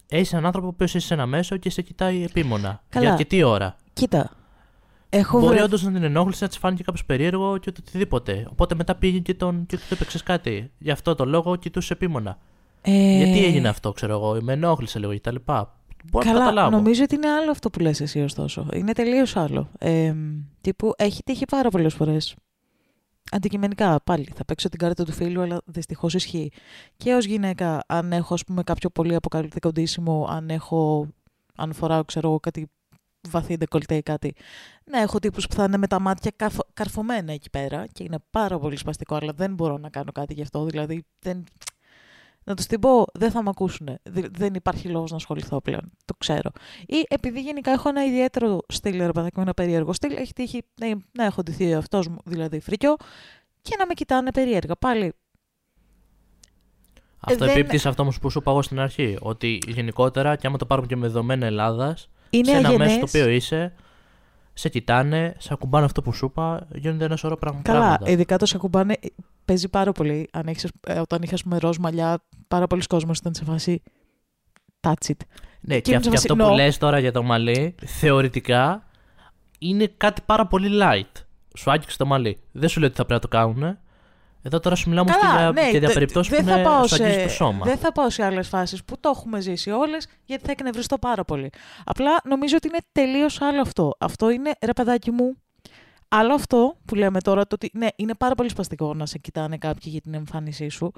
Έχεις 0.08 0.32
έναν 0.32 0.46
άνθρωπο 0.46 0.72
που 0.72 0.84
είσαι 0.84 0.98
σε 0.98 1.14
ένα 1.14 1.26
μέσο 1.26 1.56
και 1.56 1.70
σε 1.70 1.82
κοιτάει 1.82 2.24
επίμονα. 2.24 2.82
Καλά. 2.88 3.04
Για 3.04 3.12
αρκετή 3.12 3.42
ώρα. 3.42 3.76
Κοίτα. 3.92 4.30
Έχω 5.16 5.38
Μπορεί 5.38 5.52
βρε- 5.52 5.64
όντως 5.64 5.82
να 5.82 5.92
την 5.92 6.02
ενόχλησε, 6.02 6.44
να 6.44 6.48
της 6.48 6.58
φάνηκε 6.58 6.82
κάποιος 6.82 7.04
περίεργο 7.04 7.58
και 7.58 7.72
οτιδήποτε. 7.78 8.46
Οπότε 8.50 8.74
μετά 8.74 8.94
πήγε 8.94 9.18
και 9.18 9.34
τον 9.34 9.66
και 9.66 9.76
του 9.76 9.82
έπαιξε 9.90 10.18
κάτι. 10.24 10.70
Γι' 10.78 10.90
αυτό 10.90 11.14
το 11.14 11.24
λόγο 11.24 11.56
κοιτούσε 11.56 11.92
επίμονα. 11.92 12.38
Ε, 12.82 13.16
Γιατί 13.16 13.44
έγινε 13.44 13.68
αυτό, 13.68 13.92
ξέρω 13.92 14.12
εγώ, 14.12 14.38
με 14.42 14.52
ενόχλησε 14.52 14.98
λίγο 14.98 15.14
κτλ. 15.16 15.34
Μπορεί 16.10 16.26
να 16.26 16.32
Καλά, 16.32 16.38
καταλάβω. 16.44 16.70
νομίζω 16.70 17.02
ότι 17.02 17.14
είναι 17.14 17.28
άλλο 17.30 17.50
αυτό 17.50 17.70
που 17.70 17.78
λες 17.80 18.00
εσύ 18.00 18.20
ωστόσο. 18.20 18.66
Είναι 18.72 18.92
τελείως 18.92 19.36
άλλο. 19.36 19.68
Ε, 19.78 20.14
τύπου, 20.60 20.92
έχει 20.96 21.22
τύχει 21.22 21.44
πάρα 21.44 21.68
πολλές 21.68 21.94
φορές. 21.94 22.34
Αντικειμενικά, 23.30 24.00
πάλι, 24.04 24.28
θα 24.34 24.44
παίξω 24.44 24.68
την 24.68 24.78
κάρτα 24.78 25.04
του 25.04 25.12
φίλου, 25.12 25.40
αλλά 25.42 25.60
δυστυχώς 25.64 26.14
ισχύει. 26.14 26.52
Και 26.96 27.14
ως 27.14 27.24
γυναίκα, 27.24 27.82
αν 27.86 28.12
έχω, 28.12 28.34
ας 28.34 28.44
πούμε, 28.44 28.62
κάποιο 28.62 28.90
πολύ 28.90 29.14
αποκαλυπτικό 29.14 29.70
ντύσιμο, 29.70 30.26
αν 30.30 30.50
έχω, 30.50 31.06
αν 31.56 31.72
φοράω, 31.72 32.04
ξέρω 32.04 32.28
εγώ, 32.28 32.40
κάτι 32.40 32.66
βαθύ 33.30 33.56
ντεκολτέ 33.56 33.94
ή 33.96 34.02
κάτι, 34.02 34.34
να 34.84 35.00
έχω 35.00 35.18
τύπους 35.18 35.46
που 35.46 35.54
θα 35.54 35.64
είναι 35.64 35.76
με 35.76 35.86
τα 35.86 36.00
μάτια 36.00 36.32
καρφω- 36.36 36.66
καρφωμένα 36.74 37.32
εκεί 37.32 37.50
πέρα 37.50 37.86
και 37.92 38.04
είναι 38.04 38.18
πάρα 38.30 38.58
πολύ 38.58 38.76
σπαστικό, 38.76 39.14
αλλά 39.14 39.32
δεν 39.32 39.54
μπορώ 39.54 39.78
να 39.78 39.88
κάνω 39.88 40.12
κάτι 40.12 40.34
γι' 40.34 40.42
αυτό, 40.42 40.64
δηλαδή 40.64 41.04
δεν, 41.18 41.44
να 42.44 42.54
τους 42.54 42.66
την 42.66 42.80
πω, 42.80 43.04
δεν 43.14 43.30
θα 43.30 43.42
με 43.42 43.48
ακούσουν. 43.48 43.88
Δεν 44.30 44.54
υπάρχει 44.54 44.88
λόγος 44.88 45.10
να 45.10 45.16
ασχοληθώ 45.16 45.60
πλέον. 45.60 45.90
Το 46.04 46.14
ξέρω. 46.18 46.50
Ή 46.86 47.04
επειδή 47.08 47.40
γενικά 47.40 47.70
έχω 47.70 47.88
ένα 47.88 48.04
ιδιαίτερο 48.04 48.60
στυλ, 48.68 48.98
ρε 48.98 49.12
παιδάκι 49.12 49.32
μου, 49.36 49.42
ένα 49.42 49.54
περίεργο 49.54 49.92
στυλ, 49.92 50.16
έχει 50.16 50.32
τύχει 50.32 50.62
να, 50.80 50.86
να 51.12 51.24
έχω 51.24 51.42
ντυθεί 51.42 51.74
αυτό 51.74 52.02
μου, 52.10 52.16
δηλαδή 52.24 52.60
φρικιό, 52.60 52.96
και 53.62 53.76
να 53.78 53.86
με 53.86 53.94
κοιτάνε 53.94 54.32
περίεργα. 54.32 54.76
Πάλι. 54.76 55.12
Αυτό 57.20 57.44
δεν- 57.44 57.56
επίπτει 57.56 57.78
σε 57.78 57.88
αυτό 57.88 58.02
όμως 58.02 58.18
που 58.18 58.30
σου 58.30 58.38
είπα 58.38 58.50
εγώ 58.50 58.62
στην 58.62 58.78
αρχή. 58.80 59.16
Ότι 59.20 59.58
γενικότερα, 59.66 60.36
και 60.36 60.46
άμα 60.46 60.58
το 60.58 60.66
πάρουμε 60.66 60.86
και 60.86 60.96
με 60.96 61.06
δεδομένα 61.06 61.46
Ελλάδας, 61.46 62.08
Είναι 62.30 62.44
σε 62.50 62.56
ένα 62.56 62.68
αγενές. 62.68 62.86
μέσο 62.86 62.98
το 63.00 63.06
οποίο 63.06 63.28
είσαι, 63.28 63.72
σε 64.52 64.68
κοιτάνε, 64.68 65.34
σε 65.38 65.48
ακουμπάνε 65.52 65.84
αυτό 65.84 66.02
που 66.02 66.12
σου 66.12 66.26
είπα, 66.26 66.66
γίνονται 66.74 67.04
ένα 67.04 67.16
σωρό 67.16 67.36
πραγ- 67.36 67.62
Καλά, 67.62 67.78
πράγματα. 67.78 68.10
ειδικά 68.10 68.36
το 68.36 68.46
σε 68.46 68.56
ακουμπάνε, 68.56 68.96
παίζει 69.44 69.68
πάρα 69.68 69.92
πολύ. 69.92 70.28
Αν 70.32 70.46
έχεις, 70.46 70.66
ε, 70.86 70.98
όταν 70.98 71.22
είχα, 71.22 71.34
ας 71.34 71.42
πούμε, 71.42 71.58
ροζ 71.58 71.76
μαλλιά, 71.76 72.18
πάρα 72.48 72.66
πολλοί 72.66 72.82
κόσμος 72.86 73.18
ήταν 73.18 73.34
σε 73.34 73.44
φάση 73.44 73.82
touch 74.80 74.92
it. 75.06 75.14
Ναι, 75.60 75.74
και 75.74 75.80
και, 75.80 75.90
είμαι 75.90 75.96
αυ- 75.96 76.04
σε 76.04 76.10
και 76.10 76.16
φάση, 76.16 76.26
αυτό 76.32 76.36
που 76.36 76.50
no. 76.52 76.54
λες 76.54 76.78
τώρα 76.78 76.98
για 76.98 77.12
το 77.12 77.22
μαλλί, 77.22 77.74
θεωρητικά 77.86 78.86
είναι 79.58 79.86
κάτι 79.96 80.22
πάρα 80.26 80.46
πολύ 80.46 80.68
light. 80.82 81.22
Σου 81.56 81.70
άγγιξε 81.70 81.96
το 81.96 82.06
μαλλί. 82.06 82.38
Δεν 82.52 82.68
σου 82.68 82.78
λέω 82.80 82.88
ότι 82.88 82.96
θα 82.96 83.04
πρέπει 83.04 83.20
να 83.24 83.28
το 83.30 83.36
κάνουν. 83.36 83.78
Εδώ 84.46 84.60
τώρα 84.60 84.74
σου 84.76 84.88
μιλάμε 84.88 85.10
και 85.10 85.16
για, 85.20 85.70
και 85.70 85.78
για 85.78 85.88
δε- 85.88 85.94
περιπτώσει 85.94 86.30
που 86.30 86.36
ναι, 86.36 86.42
δεν 86.42 86.52
θα 86.52 86.60
είναι, 86.60 86.68
πάω 86.68 86.86
σου 86.86 86.94
αγγίζει 86.94 87.22
το 87.22 87.28
σε- 87.28 87.34
σώμα. 87.34 87.64
Δεν 87.64 87.76
θα 87.78 87.92
πάω 87.92 88.10
σε 88.10 88.24
άλλες 88.24 88.48
φάσεις 88.48 88.84
που 88.84 88.96
το 89.00 89.08
έχουμε 89.14 89.40
ζήσει 89.40 89.70
όλες, 89.70 90.06
γιατί 90.24 90.44
θα 90.44 90.50
εκνευριστώ 90.50 90.98
πάρα 90.98 91.24
πολύ. 91.24 91.50
Απλά 91.84 92.10
νομίζω 92.24 92.56
ότι 92.56 92.68
είναι 92.68 92.78
τελείως 92.92 93.40
άλλο 93.40 93.60
αυτό. 93.60 93.92
Αυτό 93.98 94.30
είναι, 94.30 94.52
ρε 94.64 94.72
παιδάκι 94.72 95.10
μου, 95.10 95.36
άλλο 96.08 96.34
αυτό 96.34 96.76
που 96.84 96.94
λέμε 96.94 97.20
τώρα, 97.20 97.42
το 97.46 97.54
ότι 97.54 97.70
ναι, 97.74 97.86
είναι 97.96 98.14
πάρα 98.14 98.34
πολύ 98.34 98.48
σπαστικό 98.48 98.94
να 98.94 99.06
σε 99.06 99.18
κοιτάνε 99.18 99.56
κάποιοι 99.58 99.90
για 99.92 100.00
την 100.00 100.14
εμφάνισή 100.14 100.68
σου. 100.68 100.92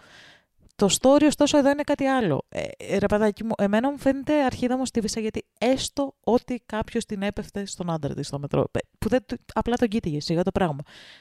Το 0.79 0.89
story, 1.01 1.23
ωστόσο, 1.27 1.59
εδώ 1.59 1.71
είναι 1.71 1.83
κάτι 1.83 2.05
άλλο. 2.05 2.45
Ε, 2.49 2.99
ρε 2.99 3.07
παιδάκι 3.07 3.45
μου, 3.45 3.51
εμένα 3.59 3.91
μου 3.91 3.99
φαίνεται 3.99 4.45
αρχίδα 4.45 4.77
μου 4.77 4.87
στίβησα 4.87 5.21
γιατί 5.21 5.45
έστω 5.61 6.15
ότι 6.21 6.63
κάποιος 6.67 7.05
την 7.05 7.23
έπεφτε 7.23 7.65
στον 7.65 7.91
άντρα 7.91 8.15
της 8.15 8.27
στο 8.27 8.39
μετρό. 8.39 8.65
Ε, 8.73 8.79
Που 8.99 9.09
δεν, 9.09 9.25
του- 9.27 9.39
απλά 9.55 9.77
τον 9.77 9.89
κοίταγε, 9.89 10.21
σιγά 10.21 10.43
το 10.43 10.51
πράγμα. 10.51 10.79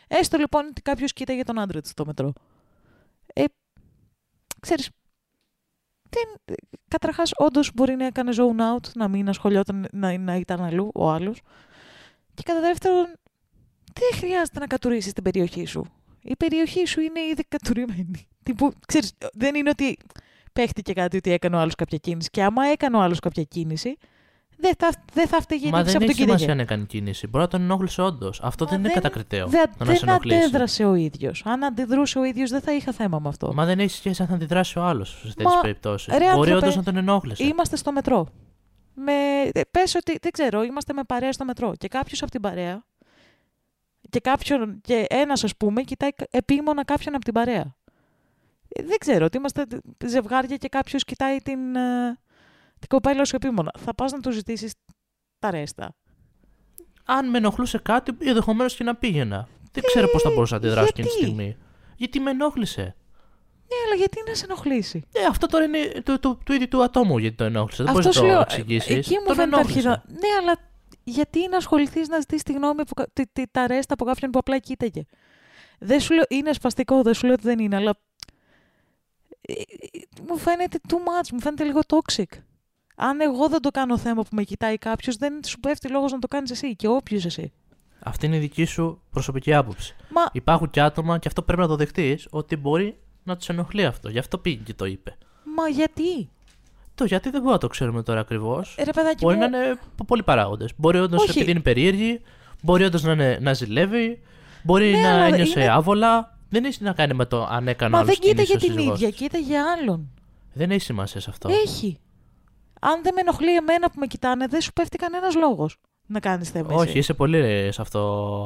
Έστω 0.08 0.38
λοιπόν 0.38 0.66
ότι 0.66 0.82
κάποιος 0.82 1.14
κοίταγε 1.14 1.44
τον 1.44 1.60
άντρα 1.60 1.82
της 1.82 1.90
στο 1.92 2.06
μετρό. 2.06 2.34
Ε, 3.34 3.44
ξέρεις, 4.60 4.90
δεν, 6.10 6.56
καταρχάς 6.88 7.32
όντως 7.36 7.72
μπορεί 7.74 7.96
να 7.96 8.06
έκανε 8.06 8.32
zone 8.36 8.76
out, 8.76 8.92
να 8.96 9.08
μην 9.08 9.30
ασχολιόταν, 9.30 9.88
να, 9.92 10.18
να 10.18 10.36
ήταν 10.36 10.64
αλλού 10.64 10.90
ο 10.94 11.10
άλλος. 11.10 11.42
Και 12.34 12.44
κατά 12.46 12.60
δεύτερον, 12.62 13.06
δεν 13.94 14.20
χρειάζεται 14.20 14.60
να 14.60 14.68
κατουρίσεις 14.68 15.14
την 15.14 15.24
περιοχή 15.24 15.66
σου. 15.66 15.86
Η 16.22 16.36
περιοχή 16.36 16.86
σου 16.86 17.02
είναι 17.02 17.20
ήδη 17.22 17.44
κατουρημένη. 17.44 18.28
Τύπου, 18.48 18.72
ξέρεις, 18.88 19.14
δεν 19.34 19.56
είναι 19.56 19.70
ότι 19.70 19.98
παίχτηκε 20.54 20.94
κάτι 20.94 21.18
ότι 21.18 21.32
έκανε 21.32 21.56
ο 21.56 21.60
άλλος 21.60 21.76
κάποια 21.76 21.98
κίνηση. 21.98 22.30
Και 22.30 22.44
άμα 22.44 22.66
έκανε 22.66 22.98
ο 22.98 23.00
άλλος 23.02 23.20
κάποια 23.20 23.44
κίνηση, 23.44 23.98
δεν 24.58 24.74
θα, 24.78 24.90
δεν 25.14 25.28
θα 25.28 25.42
φταίγει 25.42 25.70
Μα 25.70 25.82
γιατί 25.82 25.88
δεν 25.92 25.96
από 25.96 26.04
έχει 26.04 26.14
τον 26.14 26.26
κοίταγε. 26.26 26.38
σημασία 26.38 26.52
αν 26.54 26.60
έκανε 26.60 26.84
κίνηση. 26.84 27.28
Μπορεί 27.28 27.44
να 27.44 27.50
τον 27.50 27.62
ενόχλησε 27.62 28.02
όντως. 28.02 28.40
Αυτό 28.44 28.64
Μα 28.66 28.70
δεν 28.70 28.80
είναι 28.80 28.88
δεν- 28.88 29.02
κατακριτέο. 29.02 29.48
Δεν, 29.48 29.66
το 29.78 29.86
να 29.86 29.94
σε 29.94 30.00
δεν 30.00 30.10
ενοχλήσει. 30.10 30.38
αντέδρασε 30.40 30.86
ο 30.86 30.94
ίδιος. 30.96 31.42
Αν 31.46 31.64
αντιδρούσε 31.64 32.20
ο 32.20 32.24
ίδιος 32.24 32.50
δεν 32.50 32.62
θα 32.62 32.74
είχα 32.74 32.92
θέμα 32.92 33.20
με 33.20 33.28
αυτό. 33.30 33.54
Μα 33.54 33.66
δεν 33.66 33.80
έχει 33.80 33.96
σχέση 33.96 34.22
αν 34.22 34.28
θα 34.28 34.34
αντιδράσει 34.34 34.80
ο 34.80 34.84
άλλος 34.84 35.10
σε 35.10 35.28
τέτοιες 35.28 35.54
Μα, 35.56 35.62
περιπτώσεις. 35.62 36.08
ρε, 36.08 36.14
Μπορεί 36.18 36.26
άνθρωπε, 36.28 36.56
όντως 36.56 36.76
να 36.76 36.84
τον 36.84 36.98
ενόχλησε. 36.98 37.44
Είμαστε 37.44 37.76
στο 37.76 37.92
μετρό. 37.92 38.28
Με, 38.94 39.12
ε, 39.54 39.62
πες 39.72 39.96
ότι, 39.96 40.18
δεν 40.22 40.32
ξέρω, 40.32 40.64
είμαστε 40.64 40.94
με 40.94 41.04
παρέα 41.04 41.32
στο 41.32 41.46
μετρό 41.46 41.74
και 41.78 41.88
κάποιος 41.88 42.22
από 42.22 42.32
την 42.32 42.42
παρέα 42.42 42.84
και, 44.10 44.20
κάποιον, 44.20 44.82
και 44.82 45.06
ένας 45.10 45.44
ας 45.44 45.56
πούμε 45.58 45.82
κοιτάει 45.82 46.14
κα- 46.14 46.28
επίμονα 46.30 46.84
κάποιον 46.86 47.16
από 47.16 47.24
την 47.24 47.34
παρέα. 47.34 47.76
Ε, 48.80 48.84
δεν 48.84 48.98
ξέρω, 48.98 49.26
ότι 49.26 49.38
είμαστε 49.38 49.66
ζευγάρια 50.06 50.56
και 50.58 50.68
κάποιος 50.68 51.04
κοιτάει 51.04 51.38
την, 51.38 51.76
ε, 51.76 52.18
την 52.80 52.88
κοπέλα 52.88 53.26
σου 53.26 53.36
επίμονα. 53.36 53.72
Θα 53.80 53.96
πας 53.96 54.12
να 54.12 54.20
του 54.20 54.32
ζητήσεις 54.32 54.74
τα 55.40 55.52
ρέστα. 55.52 55.96
Αν 57.06 57.30
με 57.30 57.38
ενοχλούσε 57.38 57.78
κάτι, 57.78 58.12
ενδεχομένως 58.20 58.76
και 58.76 58.84
να 58.84 58.96
πήγαινα. 58.96 59.48
Δεν 59.72 59.84
ξέρω 59.84 60.08
πώς 60.08 60.22
θα 60.22 60.30
μπορούσα 60.30 60.52
να 60.54 60.58
αντιδράσω 60.60 60.88
εκείνη 60.90 61.08
τη 61.08 61.14
γιατί; 61.14 61.26
στιγμή. 61.32 61.58
Γιατί 61.98 62.20
με 62.20 62.30
ενόχλησε. 62.32 62.82
Ναι, 63.70 63.76
αλλά 63.86 63.96
γιατί 63.96 64.18
να 64.28 64.36
σε 64.36 64.46
ενοχλήσει; 64.46 65.04
Ε, 65.14 65.24
αυτό 65.30 65.48
τώρα 65.48 65.64
είναι 65.66 66.02
του, 66.06 66.20
του, 66.20 66.38
του 66.46 66.54
ίδιου 66.54 66.68
του 66.68 66.84
ατόμου 66.84 67.18
γιατί 67.18 67.36
το 67.36 67.44
ενόχλησε. 67.44 67.84
Δεν 67.84 67.92
μπορείς 67.94 68.08
Αυτό 68.08 68.22
να 68.22 68.28
σου 68.28 68.34
το 68.34 68.40
λέω. 68.40 68.42
εξηγήσεις. 68.42 68.96
Εκεί 68.96 69.14
μου 69.20 69.26
Τον 69.26 69.36
φαίνεται 69.36 69.56
ενόχλησε. 69.56 69.90
αρχίδα. 69.90 70.04
Ναι, 70.20 70.28
αλλά 70.42 70.58
γιατί 71.04 71.48
να 71.50 71.58
ασχοληθείς 71.58 72.08
να 72.08 72.20
ζητήσει 72.20 72.44
τη 72.44 72.54
γνώμη 72.54 72.82
από, 72.82 72.94
κα- 72.94 73.08
τη, 73.14 73.24
τη, 73.34 73.44
τα 73.52 73.68
ρέστα 73.68 73.94
από 73.94 74.06
κάποιον 74.06 74.32
που 74.32 74.40
απλά 74.40 74.58
κοίταγε; 74.60 75.04
Δεν 75.80 76.00
σου 76.00 76.14
λέω, 76.14 76.24
είναι 76.30 76.54
σπαστικό, 76.54 77.02
δεν 77.02 77.14
σου 77.14 77.26
λέω 77.26 77.34
ότι 77.34 77.44
δεν 77.44 77.60
είναι, 77.60 77.76
αλλά 77.76 77.90
ε, 77.90 77.92
ε, 77.92 78.07
μου 80.28 80.38
φαίνεται 80.38 80.80
too 80.88 80.94
much, 80.96 81.30
μου 81.32 81.40
φαίνεται 81.42 81.64
λίγο 81.64 81.80
toxic. 81.88 82.24
Αν 82.96 83.22
εγώ 83.22 83.50
δεν 83.50 83.62
το 83.62 83.70
κάνω 83.70 83.98
θέμα 83.98 84.22
που 84.22 84.30
με 84.32 84.44
κοιτάει 84.44 84.78
κάποιος, 84.78 85.16
δεν 85.16 85.40
σου 85.46 85.60
πέφτει 85.60 85.88
λόγος 85.90 86.12
να 86.12 86.20
το 86.20 86.28
κάνεις 86.28 86.52
εσύ 86.52 86.76
και 86.76 86.88
όποιο 86.88 87.20
εσύ. 87.26 87.52
Αυτή 88.04 88.26
είναι 88.26 88.36
η 88.36 88.40
δική 88.40 88.66
σου 88.66 89.02
προσωπική 89.12 89.54
άποψη. 89.54 89.96
Μα 90.10 90.22
Υπάρχουν 90.32 90.70
και 90.70 90.82
άτομα, 90.82 91.18
και 91.18 91.28
αυτό 91.28 91.42
πρέπει 91.42 91.62
να 91.62 91.68
το 91.68 91.76
δεχτείς, 91.76 92.28
ότι 92.30 92.56
μπορεί 92.56 92.98
να 93.24 93.38
τους 93.38 93.50
ενοχλεί 93.50 93.86
αυτό. 93.86 94.10
Γι' 94.10 94.20
αυτό 94.20 94.38
πήγε 94.38 94.62
και 94.64 94.74
το 94.74 94.86
είπε. 94.86 95.18
Μα 95.56 95.68
γιατί; 95.68 96.30
Το 96.96 97.06
γιατί 97.06 97.24
δεν 97.24 97.32
μπορούμε 97.40 97.52
να 97.54 97.58
το 97.60 97.68
ξέρουμε 97.68 98.04
τώρα 98.04 98.20
ακριβώς. 98.20 98.76
Ε, 98.78 98.84
Ρε 98.84 98.92
παιδάκι 98.92 99.24
Μπορεί 99.26 99.38
μου, 99.38 99.50
να 99.50 99.58
είναι 99.58 99.80
από 99.92 100.04
πολλοί 100.06 100.24
παράγοντε. 100.24 100.66
Μπορεί 100.76 101.00
όντως 101.00 101.22
Όχι. 101.22 101.32
επειδή 101.38 101.52
είναι 101.52 101.60
περίεργη, 101.60 102.22
μπορεί 102.64 102.84
όντως 102.84 103.04
να, 103.04 103.12
είναι- 103.12 103.38
να 103.42 103.54
ζηλεύει, 103.54 104.22
Μπορεί 104.64 104.92
Ναι, 104.92 105.02
να 105.02 105.14
αλλά 105.14 105.24
ένιωσε 105.24 105.60
είναι- 105.60 105.70
άβολα. 105.72 106.37
Δεν 106.50 106.66
έχει 106.66 106.84
να 106.84 106.94
κάνει 106.94 107.14
με 107.14 107.26
το 107.26 107.44
αν 107.50 107.68
έκανε 107.68 107.92
Μα 107.92 107.98
άλλος 108.00 108.10
δεν 108.10 108.20
κοίτα 108.20 108.44
κίνησης 108.44 108.48
για 108.50 108.56
ο 108.56 108.60
την 108.60 108.72
σύζυγός 108.72 108.96
ίδια, 108.98 109.08
της. 109.10 109.18
κοίτα 109.18 109.38
για 109.38 109.64
άλλον. 109.72 110.10
Δεν 110.54 110.72
έχει 110.72 110.82
σημασία 110.82 111.22
σε 111.22 111.30
αυτό. 111.30 111.50
Έχει. 111.50 112.00
Αν 112.82 113.04
δεν 113.04 113.14
με 113.14 113.22
ενοχλεί 113.22 113.56
εμένα 113.56 113.90
που 113.90 114.00
με 114.00 114.08
κοιτάνε, 114.08 114.48
δεν 114.48 114.62
σου 114.62 114.74
πέφτει 114.74 114.98
κανένας 114.98 115.36
λόγος 115.36 115.78
να 116.06 116.20
κάνεις 116.20 116.50
θέμα. 116.50 116.74
εσύ. 116.74 116.82
Όχι, 116.90 116.98
είσαι 116.98 117.14
πολύ 117.14 117.70
σε 117.72 117.82
αυτό 117.82 118.02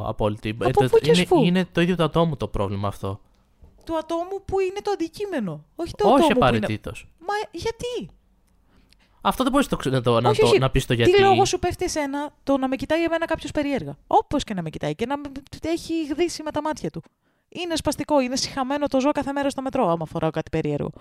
απόλυτη. 0.07 0.49
Από 0.49 0.65
Ε, 0.65 0.71
το- 0.71 0.87
πού 0.89 0.97
και 0.97 1.09
είναι, 1.11 1.23
σφού. 1.23 1.43
είναι 1.43 1.65
το 1.71 1.81
ίδιο 1.81 1.95
το 1.95 2.03
ατόμου 2.03 2.37
το 2.37 2.47
πρόβλημα 2.47 2.87
αυτό. 2.87 3.19
Του 3.85 3.97
ατόμου 3.97 4.41
που 4.45 4.59
είναι 4.59 4.79
το 4.81 4.91
αντικείμενο. 4.91 5.65
Όχι 5.75 5.93
το 5.97 6.03
Όχι 6.07 6.13
ατόμο 6.13 6.27
που 6.27 6.35
είναι. 6.35 6.45
απαραίτητος. 6.45 7.07
Μα 7.19 7.33
γιατί; 7.51 8.09
Αυτό 9.21 9.43
δεν 9.43 9.51
μπορείς 9.51 9.69
να, 9.69 9.77
το, 9.77 9.89
να, 9.89 10.01
το, 10.01 10.21
να, 10.21 10.29
όχι, 10.29 10.41
το, 10.41 10.47
όχι. 10.47 10.59
να 10.59 10.69
πεις 10.69 10.85
το 10.85 10.93
γιατί. 10.93 11.11
Τι 11.13 11.21
λόγο 11.21 11.45
σου 11.45 11.59
πέφτει 11.59 11.85
εσένα 11.85 12.33
το 12.43 12.57
να 12.57 12.67
με 12.67 12.75
κοιτάει 12.75 13.03
εμένα 13.03 13.25
κάποιος 13.25 13.51
περίεργα; 13.51 13.97
Όπως 14.07 14.43
και 14.43 14.53
να 14.53 14.61
με 14.61 14.69
κοιτάει 14.69 14.95
και 14.95 15.05
να 15.05 15.17
με 15.17 15.29
έχει 15.61 16.05
γδίσει 16.05 16.43
με 16.43 16.51
τα 16.51 16.61
μάτια 16.61 16.89
του. 16.89 17.01
Είναι 17.53 17.75
σπαστικό, 17.75 18.21
είναι 18.21 18.35
συχαμένο 18.35 18.87
το 18.87 18.99
ζω 18.99 19.11
κάθε 19.11 19.31
μέρα 19.31 19.49
στο 19.49 19.61
μετρό, 19.61 19.89
άμα 19.89 20.05
φοράω 20.05 20.29
κάτι 20.29 20.49
περίεργο. 20.49 20.91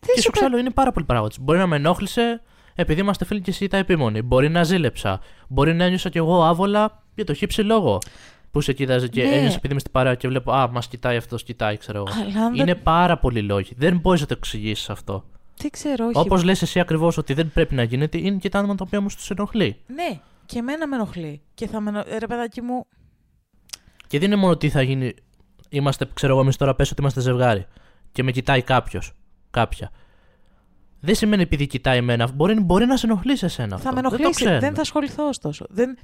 Τι 0.00 0.06
Και 0.06 0.16
σου 0.16 0.22
σου 0.22 0.30
ξέρω, 0.30 0.58
είναι 0.58 0.70
πάρα 0.70 0.92
πολλοί 0.92 1.06
παράγοντε. 1.06 1.34
Μπορεί 1.40 1.58
να 1.58 1.66
με 1.66 1.76
ενόχλησε 1.76 2.42
επειδή 2.74 3.00
είμαστε 3.00 3.24
φίλοι 3.24 3.40
και 3.40 3.50
εσύ 3.50 3.66
τα 3.66 3.76
επίμονη. 3.76 4.22
Μπορεί 4.22 4.48
να 4.48 4.62
ζήλεψα. 4.62 5.20
Μπορεί 5.48 5.74
να 5.74 5.84
ένιωσα 5.84 6.08
κι 6.08 6.18
εγώ 6.18 6.44
άβολα 6.44 7.02
για 7.14 7.24
το 7.24 7.34
χύψη 7.34 7.62
λόγο. 7.62 7.98
Που 8.50 8.60
σε 8.60 8.72
κοίταζε 8.72 9.08
και 9.08 9.22
Ναι. 9.22 9.34
ένιωσα 9.34 9.56
επειδή 9.56 9.70
είμαι 9.70 9.80
στην 9.80 9.92
παρέα 9.92 10.14
και 10.14 10.28
βλέπω 10.28 10.52
Α, 10.52 10.68
μας 10.70 10.88
κοιτάει 10.88 11.16
αυτός, 11.16 11.42
κοιτάει, 11.42 11.76
ξέρω 11.76 11.98
εγώ. 11.98 12.08
Αλλά 12.22 12.44
αν 12.44 12.50
δεν- 12.56 12.60
Είναι 12.60 12.74
πάρα 12.74 13.18
πολλοί 13.18 13.42
λόγοι. 13.42 13.72
Δεν 13.76 13.98
μπορείς 13.98 14.20
να 14.20 14.26
το 14.26 14.34
εξηγήσεις 14.36 14.90
αυτό. 14.90 15.24
Τι 15.56 15.70
ξέρω, 15.70 16.06
όχι. 16.06 16.18
Όπως 16.18 16.42
λες 16.44 16.62
εσύ 16.62 16.80
ακριβώς 16.80 17.16
ότι 17.18 17.34
δεν 17.34 17.50
πρέπει 17.52 17.74
να 17.74 17.82
γίνεται, 17.82 18.18
είναι 18.18 18.36
και 18.38 18.48
τα 18.48 18.58
άτομα 18.58 18.74
τα 18.74 18.84
οποία 18.86 18.98
όμως 18.98 19.16
τους 19.16 19.30
ενοχλεί. 19.30 19.76
Ναι, 19.86 20.20
και 20.46 20.58
εμένα 20.58 20.86
με 20.86 20.96
ενοχλεί. 20.96 21.40
Και 21.54 21.66
θα 21.66 21.80
με. 21.80 21.90
ενο- 21.90 22.04
Ρε 22.18 22.26
παιδάκι 22.26 22.60
μου, 22.62 22.86
Και 24.06 24.18
δεν 24.18 24.30
είναι 24.32 24.40
μόνο 24.40 24.56
τι 24.56 24.68
θα 24.70 24.82
γίνει. 24.82 25.14
Είμαστε, 25.68 26.08
ξέρω 26.14 26.32
εγώ, 26.32 26.40
εμείς 26.42 26.56
τώρα 26.56 26.74
πες 26.74 26.90
ότι 26.90 27.00
είμαστε 27.00 27.20
ζευγάρι 27.20 27.66
και 28.12 28.22
με 28.22 28.32
κοιτάει 28.32 28.62
κάποιος. 28.62 29.12
Κάποια. 29.50 29.90
Δεν 31.00 31.14
σημαίνει 31.14 31.42
επειδή 31.42 31.66
κοιτάει 31.66 31.96
εμένα. 31.98 32.28
Μπορεί, 32.34 32.60
μπορεί 32.60 32.86
να 32.86 32.96
σε 32.96 33.06
ενοχλήσει 33.06 33.44
εσένα. 33.44 33.68
θα 33.68 33.74
αυτό. 33.74 33.88
με 33.88 34.00
Δεν, 34.00 34.02
το 34.10 34.16
ενοχλήσει. 34.16 34.42
Δεν, 34.44 34.52
ξέρουμε. 34.58 34.74
θα 34.76 34.80
ασχοληθώ 34.80 35.28
ωστόσο. 35.28 35.66
Δεν, 35.68 35.98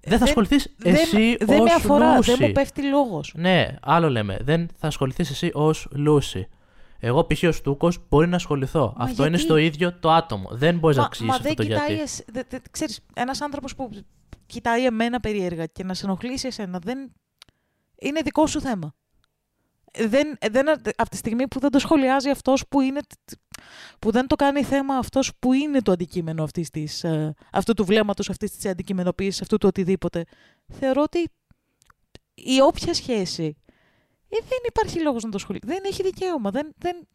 Δεν 0.00 0.18
θα 0.18 0.24
ασχοληθείς 0.24 0.74
δεν- 0.76 0.94
εσύ 0.94 1.36
δεν 1.40 1.58
ως 1.60 1.64
με 1.64 1.72
αφορά, 1.76 2.14
Λούση. 2.16 2.30
δεν 2.34 2.38
μου 2.46 2.52
πέφτει 2.52 2.82
λόγος. 2.82 3.32
Ναι, 3.36 3.66
άλλο 3.82 4.10
λέμε. 4.10 4.36
Δεν 4.40 4.68
θα 4.78 4.86
ασχοληθείς 4.86 5.30
εσύ 5.30 5.50
ως 5.54 5.88
Λούση. 5.92 6.48
Εγώ 6.98 7.24
π.χ. 7.26 7.42
ως 7.42 7.60
Τούκο 7.60 7.92
μπορεί 8.08 8.28
να 8.28 8.36
ασχοληθώ. 8.36 8.94
Μα 8.96 9.04
αυτό 9.04 9.22
είναι 9.22 9.28
γιατί; 9.36 9.44
στο 9.44 9.56
ίδιο 9.56 9.92
το 10.00 10.10
άτομο. 10.10 10.48
Δεν 10.52 10.78
μπορείς 10.78 10.96
να 10.96 11.02
Μα, 11.02 11.08
εξηγήσει 11.08 11.30
μα 11.40 11.46
αυτό 11.46 11.48
δεν 11.48 11.56
το 11.56 11.62
κοιτάει. 11.74 11.86
γιατί. 11.96 12.02
εσ- 12.02 12.24
δε- 12.32 12.42
δε- 12.48 12.58
ξέρεις, 12.70 13.00
ένας 13.14 13.40
άνθρωπος 13.40 13.74
που 13.74 13.90
κοιτάει 14.46 14.84
εμένα 14.86 15.20
περίεργα 15.20 15.66
και 15.66 15.84
να 15.84 15.94
σε 15.94 16.04
ενοχλήσει 16.06 16.46
εσένα, 16.46 16.78
δεν... 16.84 17.12
είναι 18.00 18.20
δικό 18.20 18.46
σου 18.46 18.60
θέμα. 18.60 18.94
Δεν, 19.98 20.38
δεν, 20.50 20.68
από 20.96 21.10
τη 21.10 21.16
στιγμή 21.16 21.48
που 21.48 21.60
δεν 21.60 21.70
το 21.70 21.78
σχολιάζει 21.78 22.30
αυτός 22.30 22.64
που 22.68 22.80
είναι 22.80 23.00
που 23.98 24.10
δεν 24.10 24.26
το 24.26 24.36
κάνει 24.36 24.62
θέμα 24.64 24.96
αυτός 24.96 25.32
που 25.38 25.52
είναι 25.52 25.82
το 25.82 25.92
αντικείμενο 25.92 26.42
αυτής 26.42 26.70
της, 26.70 27.04
ε, 27.04 27.34
αυτού 27.52 27.74
του 27.74 27.84
βλέμματος, 27.84 28.30
αυτής 28.30 28.56
της 28.56 28.66
αντικειμενοποίησης, 28.66 29.40
αυτού 29.40 29.58
του 29.58 29.68
οτιδήποτε, 29.68 30.24
θεωρώ 30.68 31.02
ότι 31.02 31.30
η 32.34 32.60
όποια 32.60 32.94
σχέση 32.94 33.56
ε, 34.28 34.36
δεν 34.48 34.58
υπάρχει 34.66 35.00
λόγος 35.00 35.24
να 35.24 35.30
το 35.30 35.38
σχολιάσει. 35.38 35.66
Δεν 35.66 35.82
έχει 35.84 36.02
δικαίωμα. 36.02 36.50
Δεν, 36.50 36.72
δεν, 36.78 37.08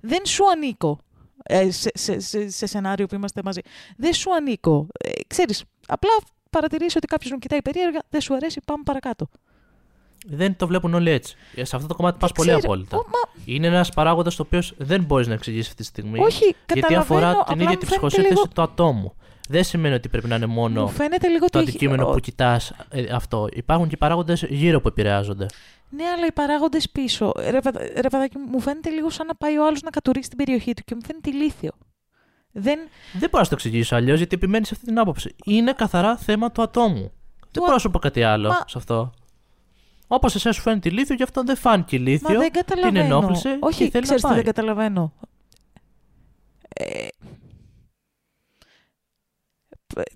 δεν 0.00 0.26
σου 0.26 0.50
ανήκω 0.50 0.98
ε, 1.42 1.70
σε, 1.70 1.90
σε, 1.94 2.18
σε, 2.18 2.48
σε 2.48 2.66
σενάριο 2.66 3.06
που 3.06 3.14
είμαστε 3.14 3.40
μαζί. 3.44 3.60
Δεν 3.96 4.12
σου 4.12 4.34
ανήκω. 4.34 4.86
Ε, 5.04 5.10
ξέρεις, 5.26 5.64
απλά 5.86 6.10
παρατηρήσει 6.50 6.96
ότι 6.96 7.06
κάποιος 7.06 7.32
μου 7.32 7.38
κοιτάει 7.38 7.62
περίεργα, 7.62 8.02
δεν 8.08 8.20
σου 8.20 8.34
αρέσει, 8.34 8.60
πάμε 8.64 8.82
παρακάτω. 8.82 9.28
Δεν 10.26 10.56
το 10.56 10.66
βλέπουν 10.66 10.94
όλοι 10.94 11.10
έτσι. 11.10 11.36
Ε, 11.54 11.64
Σε 11.64 11.76
αυτό 11.76 11.88
το 11.88 11.94
κομμάτι 11.94 12.18
πας 12.18 12.30
Δεν 12.34 12.36
πολύ 12.36 12.48
ξέρω. 12.58 12.72
απόλυτα. 12.72 12.96
Ο, 12.96 13.00
μα, 13.00 13.42
Είναι 13.44 13.66
ένας 13.66 13.88
παράγοντας 13.88 14.36
το 14.36 14.42
οποίος 14.42 14.74
δεν 14.76 15.02
μπορείς 15.04 15.26
να 15.26 15.34
εξηγήσεις 15.34 15.66
αυτή 15.68 15.76
τη 15.82 15.88
στιγμή. 15.88 16.18
όχι, 16.18 16.44
γιατί 16.44 16.56
καταλαβαίνω, 16.66 17.00
αφορά 17.00 17.30
την 17.30 17.40
απλά 17.40 17.54
ίδια 17.54 17.68
μου 17.68 17.76
την 17.76 17.78
φαίνεται 17.78 17.86
ψυχοσύνθεση 17.86 18.34
λίγο- 18.34 18.48
του 18.54 18.62
ατόμου. 18.62 19.14
Δεν 19.48 19.64
σημαίνει 19.64 19.94
ότι 19.94 20.08
πρέπει 20.08 20.28
να 20.28 20.36
είναι 20.36 20.46
μόνο 20.46 20.82
Μου 20.82 20.88
φαίνεται 20.88 21.28
λίγο 21.28 21.38
το 21.38 21.58
ότι 21.58 21.58
έχει- 21.58 21.68
αντικείμενο 21.68 22.08
ο- 22.08 22.12
που 22.12 22.18
κοιτάς 22.20 22.72
αυτό. 23.14 23.48
Υπάρχουν 23.52 23.88
και 23.88 23.96
παράγοντες 23.96 24.42
γύρω 24.48 24.80
που 24.80 24.88
επηρεάζονται. 24.88 25.46
Ναι, 25.90 26.04
αλλά 26.16 26.26
οι 26.26 26.32
παράγοντες 26.32 26.90
πίσω. 26.90 27.32
Ρε, 27.50 27.60
παιδα- 27.60 27.80
ρε 28.00 28.08
παιδάκι 28.08 28.38
μου, 28.38 28.44
μου 28.50 28.60
φαίνεται 28.60 28.90
λίγο 28.90 29.10
σαν 29.10 29.26
να 29.26 29.34
πάει 29.34 29.58
ο 29.58 29.66
άλλος 29.66 29.80
να 29.82 29.90
κατουρίσει 29.90 30.28
την 30.28 30.38
περιοχή 30.38 30.74
του 30.74 30.82
και 30.84 30.94
μου 30.94 31.00
φαίνεται 31.06 31.30
ηλίθιο. 31.30 31.70
Δεν. 32.52 32.78
Δεν 33.12 33.28
μπορώ 33.30 33.42
να 33.42 33.48
το 33.48 33.54
εξηγήσω 33.54 33.96
αλλιώς 33.96 34.18
γιατί 34.18 34.34
επιμένεις 34.34 34.68
σε 34.68 34.74
αυτή 34.74 34.86
την 34.86 34.98
άποψη. 34.98 35.34
Είναι 35.44 35.72
καθαρά 35.72 36.16
θέμα 36.16 36.50
του 36.52 36.62
ατόμου. 36.62 37.12
Δεν 37.40 37.62
μπορώ 37.62 37.72
να 37.72 37.78
σου 37.78 37.90
πω 37.90 37.98
κάτι 37.98 38.22
άλλο 38.22 38.48
Μα- 38.48 38.64
σε 38.66 38.78
αυτό. 38.78 39.12
Όπως 40.12 40.34
εσένα 40.34 40.54
σου 40.54 40.60
φαίνεται 40.60 40.88
ηλίθιο, 40.88 41.14
γι' 41.14 41.22
αυτό 41.22 41.42
δεν 41.42 41.56
φάνηκε 41.56 41.98
Μα 41.98 42.04
ηλίθιο. 42.04 42.38
δεν 42.38 42.50
καταλαβαίνω. 42.52 42.92
Την 42.92 43.00
ενόχλησε 43.12 43.56
Όχι, 43.60 43.84
και 43.84 43.90
θέλει 43.90 44.02
ξέρεις 44.04 44.22
να 44.22 44.28
τι 44.28 44.34
πάει. 44.34 44.44
δεν 44.44 44.54
καταλαβαίνω. 44.54 45.12
Ε, 46.68 47.08
π- 49.86 50.12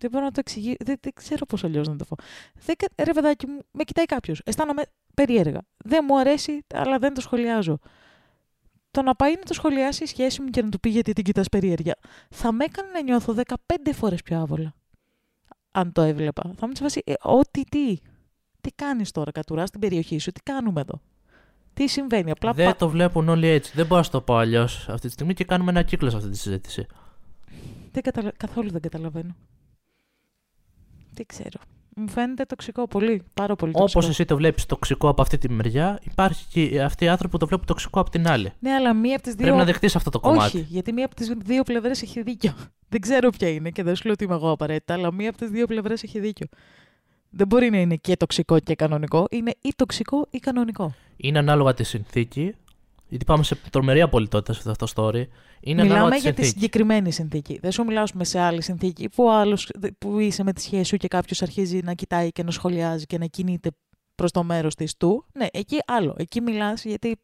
δεν 0.00 0.10
μπορώ 0.10 0.24
να 0.24 0.30
το 0.30 0.40
εξηγήσω. 0.40 0.76
Δεν, 0.84 0.96
δεν 1.00 1.12
ξέρω 1.14 1.46
πώς 1.46 1.64
αλλιώς 1.64 1.88
να 1.88 1.96
το 1.96 2.04
πω. 2.04 2.16
Δεν, 2.64 2.76
κα- 2.76 3.04
ρε 3.04 3.12
παιδάκι 3.12 3.46
μου, 3.46 3.58
με 3.70 3.84
κοιτάει 3.84 4.04
κάποιος. 4.04 4.40
Αισθάνομαι 4.44 4.82
περίεργα. 5.14 5.60
Δεν 5.84 6.04
μου 6.08 6.18
αρέσει, 6.18 6.64
αλλά 6.74 6.98
δεν 6.98 7.14
το 7.14 7.20
σχολιάζω. 7.20 7.78
Το 8.90 9.02
να 9.02 9.14
πάει 9.14 9.32
να 9.34 9.42
το 9.42 9.54
σχολιάσει 9.54 10.02
η 10.02 10.06
σχέση 10.06 10.42
μου 10.42 10.48
και 10.48 10.62
να 10.62 10.68
του 10.68 10.80
πει 10.80 10.88
γιατί 10.88 11.12
την 11.12 11.24
κοιτάς 11.24 11.48
περίεργα, 11.48 11.92
θα 12.30 12.52
με 12.52 12.64
έκανε 12.64 12.88
να 12.90 13.02
νιώθω 13.02 13.34
15 13.34 13.54
φορές 13.94 14.22
πιο 14.22 14.38
άβολα. 14.40 14.74
Αν 15.70 15.92
το 15.92 16.02
έβλεπα. 16.02 16.50
Θα 16.56 16.66
μου 16.66 16.72
τσιβάσει, 16.72 17.02
ε, 17.06 17.12
ό,τι 17.22 17.62
τι. 17.64 17.96
Τι 18.68 18.74
κάνεις 18.74 19.10
τώρα, 19.10 19.30
κατουρά 19.30 19.64
την 19.64 19.80
περιοχή 19.80 20.18
σου, 20.18 20.32
τι 20.32 20.40
κάνουμε 20.42 20.80
εδώ; 20.80 21.00
Τι 21.74 21.86
συμβαίνει, 21.88 22.30
απλά 22.30 22.52
Δεν 22.52 22.66
πα- 22.66 22.76
το 22.76 22.88
βλέπουν 22.88 23.28
όλοι 23.28 23.46
έτσι. 23.46 23.72
Δεν 23.74 23.86
μπορώ 23.86 23.96
να 23.96 24.02
σου 24.02 24.10
το 24.10 24.20
πω 24.20 24.36
αλλιώς 24.36 24.88
αυτή 24.88 25.06
τη 25.06 25.12
στιγμή 25.12 25.34
και 25.34 25.44
κάνουμε 25.44 25.70
ένα 25.70 25.82
κύκλο 25.82 26.10
σε 26.10 26.16
αυτή 26.16 26.28
τη 26.28 26.36
συζήτηση. 26.36 26.86
δεν 27.92 28.02
καταλα... 28.02 28.32
καθόλου 28.36 28.70
δεν 28.70 28.80
καταλαβαίνω. 28.80 29.36
Τι 31.14 31.24
ξέρω. 31.26 31.60
Μου 31.96 32.08
φαίνεται 32.08 32.44
τοξικό 32.44 32.88
πολύ, 32.88 33.22
πάρα 33.34 33.56
πολύ 33.56 33.72
τοξικό. 33.72 33.98
Όπως 33.98 34.10
εσύ 34.10 34.24
το 34.24 34.36
βλέπεις 34.36 34.66
τοξικό 34.66 35.08
από 35.08 35.22
αυτή 35.22 35.38
τη 35.38 35.50
μεριά, 35.50 35.98
υπάρχει 36.02 36.46
και 36.48 36.82
αυτοί 36.82 37.04
οι 37.04 37.08
άνθρωποι 37.08 37.32
που 37.32 37.38
το 37.38 37.46
βλέπουν 37.46 37.66
τοξικό 37.66 38.00
από 38.00 38.10
την 38.10 38.28
άλλη. 38.28 38.52
Ναι, 38.58 38.70
αλλά 38.72 38.94
μία 38.94 39.14
από 39.14 39.22
τις 39.22 39.32
δύο. 39.34 39.42
Πρέπει 39.42 39.58
να 39.58 39.64
δεχτείς 39.64 39.96
αυτό 39.96 40.10
το 40.10 40.20
κομμάτι. 40.20 40.56
Όχι, 40.56 40.66
γιατί 40.68 40.92
μία 40.92 41.04
από 41.04 41.14
τις 41.14 41.28
δύο 41.38 41.62
πλευρές 41.62 42.02
έχει 42.02 42.22
δίκιο. 42.22 42.52
Δεν 42.90 43.00
ξέρω 43.00 43.30
ποια 43.30 43.48
είναι 43.48 43.70
και 43.70 43.82
δεν 43.82 43.96
σου 43.96 44.02
λέω 44.04 44.12
ότι 44.12 44.24
είμαι 44.24 44.34
εγώ 44.34 44.50
απαραίτητα, 44.50 44.94
αλλά 44.94 45.12
μία 45.12 45.28
από 45.28 45.38
τις 45.38 45.50
δύο 45.50 45.66
πλευρές 45.66 46.02
έχει 46.02 46.20
δίκιο. 46.20 46.46
Δεν 47.30 47.46
μπορεί 47.46 47.70
να 47.70 47.78
είναι 47.80 47.96
και 47.96 48.16
τοξικό 48.16 48.58
και 48.58 48.74
κανονικό. 48.74 49.26
Είναι 49.30 49.52
ή 49.60 49.72
τοξικό 49.76 50.26
ή 50.30 50.38
κανονικό. 50.38 50.94
Είναι 51.16 51.38
ανάλογα 51.38 51.74
τη 51.74 51.84
συνθήκη. 51.84 52.54
Γιατί 53.08 53.24
πάμε 53.24 53.42
σε 53.42 53.54
τρομερή 53.70 54.00
απολυτότητα 54.00 54.52
σε 54.52 54.70
αυτό 54.70 54.86
το 54.86 54.92
story. 54.96 55.24
Είναι 55.60 55.80
ανάλογα 55.82 56.04
Μιλάμε 56.04 56.14
τη 56.14 56.20
για 56.20 56.30
τη 56.34 56.42
συνθήκη. 56.42 56.46
συγκεκριμένη 56.46 57.10
συνθήκη. 57.12 57.58
Δεν 57.62 57.72
σου 57.72 57.84
μιλάω 57.84 58.02
ας 58.02 58.12
πούμε, 58.12 58.24
σε 58.24 58.38
άλλη 58.38 58.62
συνθήκη 58.62 59.08
που, 59.08 59.24
ο 59.24 59.32
άλλος, 59.32 59.70
που 59.98 60.18
είσαι 60.18 60.42
με 60.42 60.52
τη 60.52 60.60
σχέση 60.60 60.84
σου 60.84 60.96
και 60.96 61.08
κάποιος 61.08 61.42
αρχίζει 61.42 61.80
να 61.84 61.92
κοιτάει 61.94 62.32
και 62.32 62.42
να 62.42 62.50
σχολιάζει 62.50 63.06
και 63.06 63.18
να 63.18 63.26
κινείται 63.26 63.70
προς 64.14 64.30
το 64.30 64.42
μέρος 64.42 64.74
της 64.74 64.96
του. 64.96 65.24
Ναι, 65.32 65.46
εκεί 65.52 65.76
άλλο. 65.86 66.14
Εκεί 66.18 66.40
μιλάς 66.40 66.84
γιατί 66.84 67.16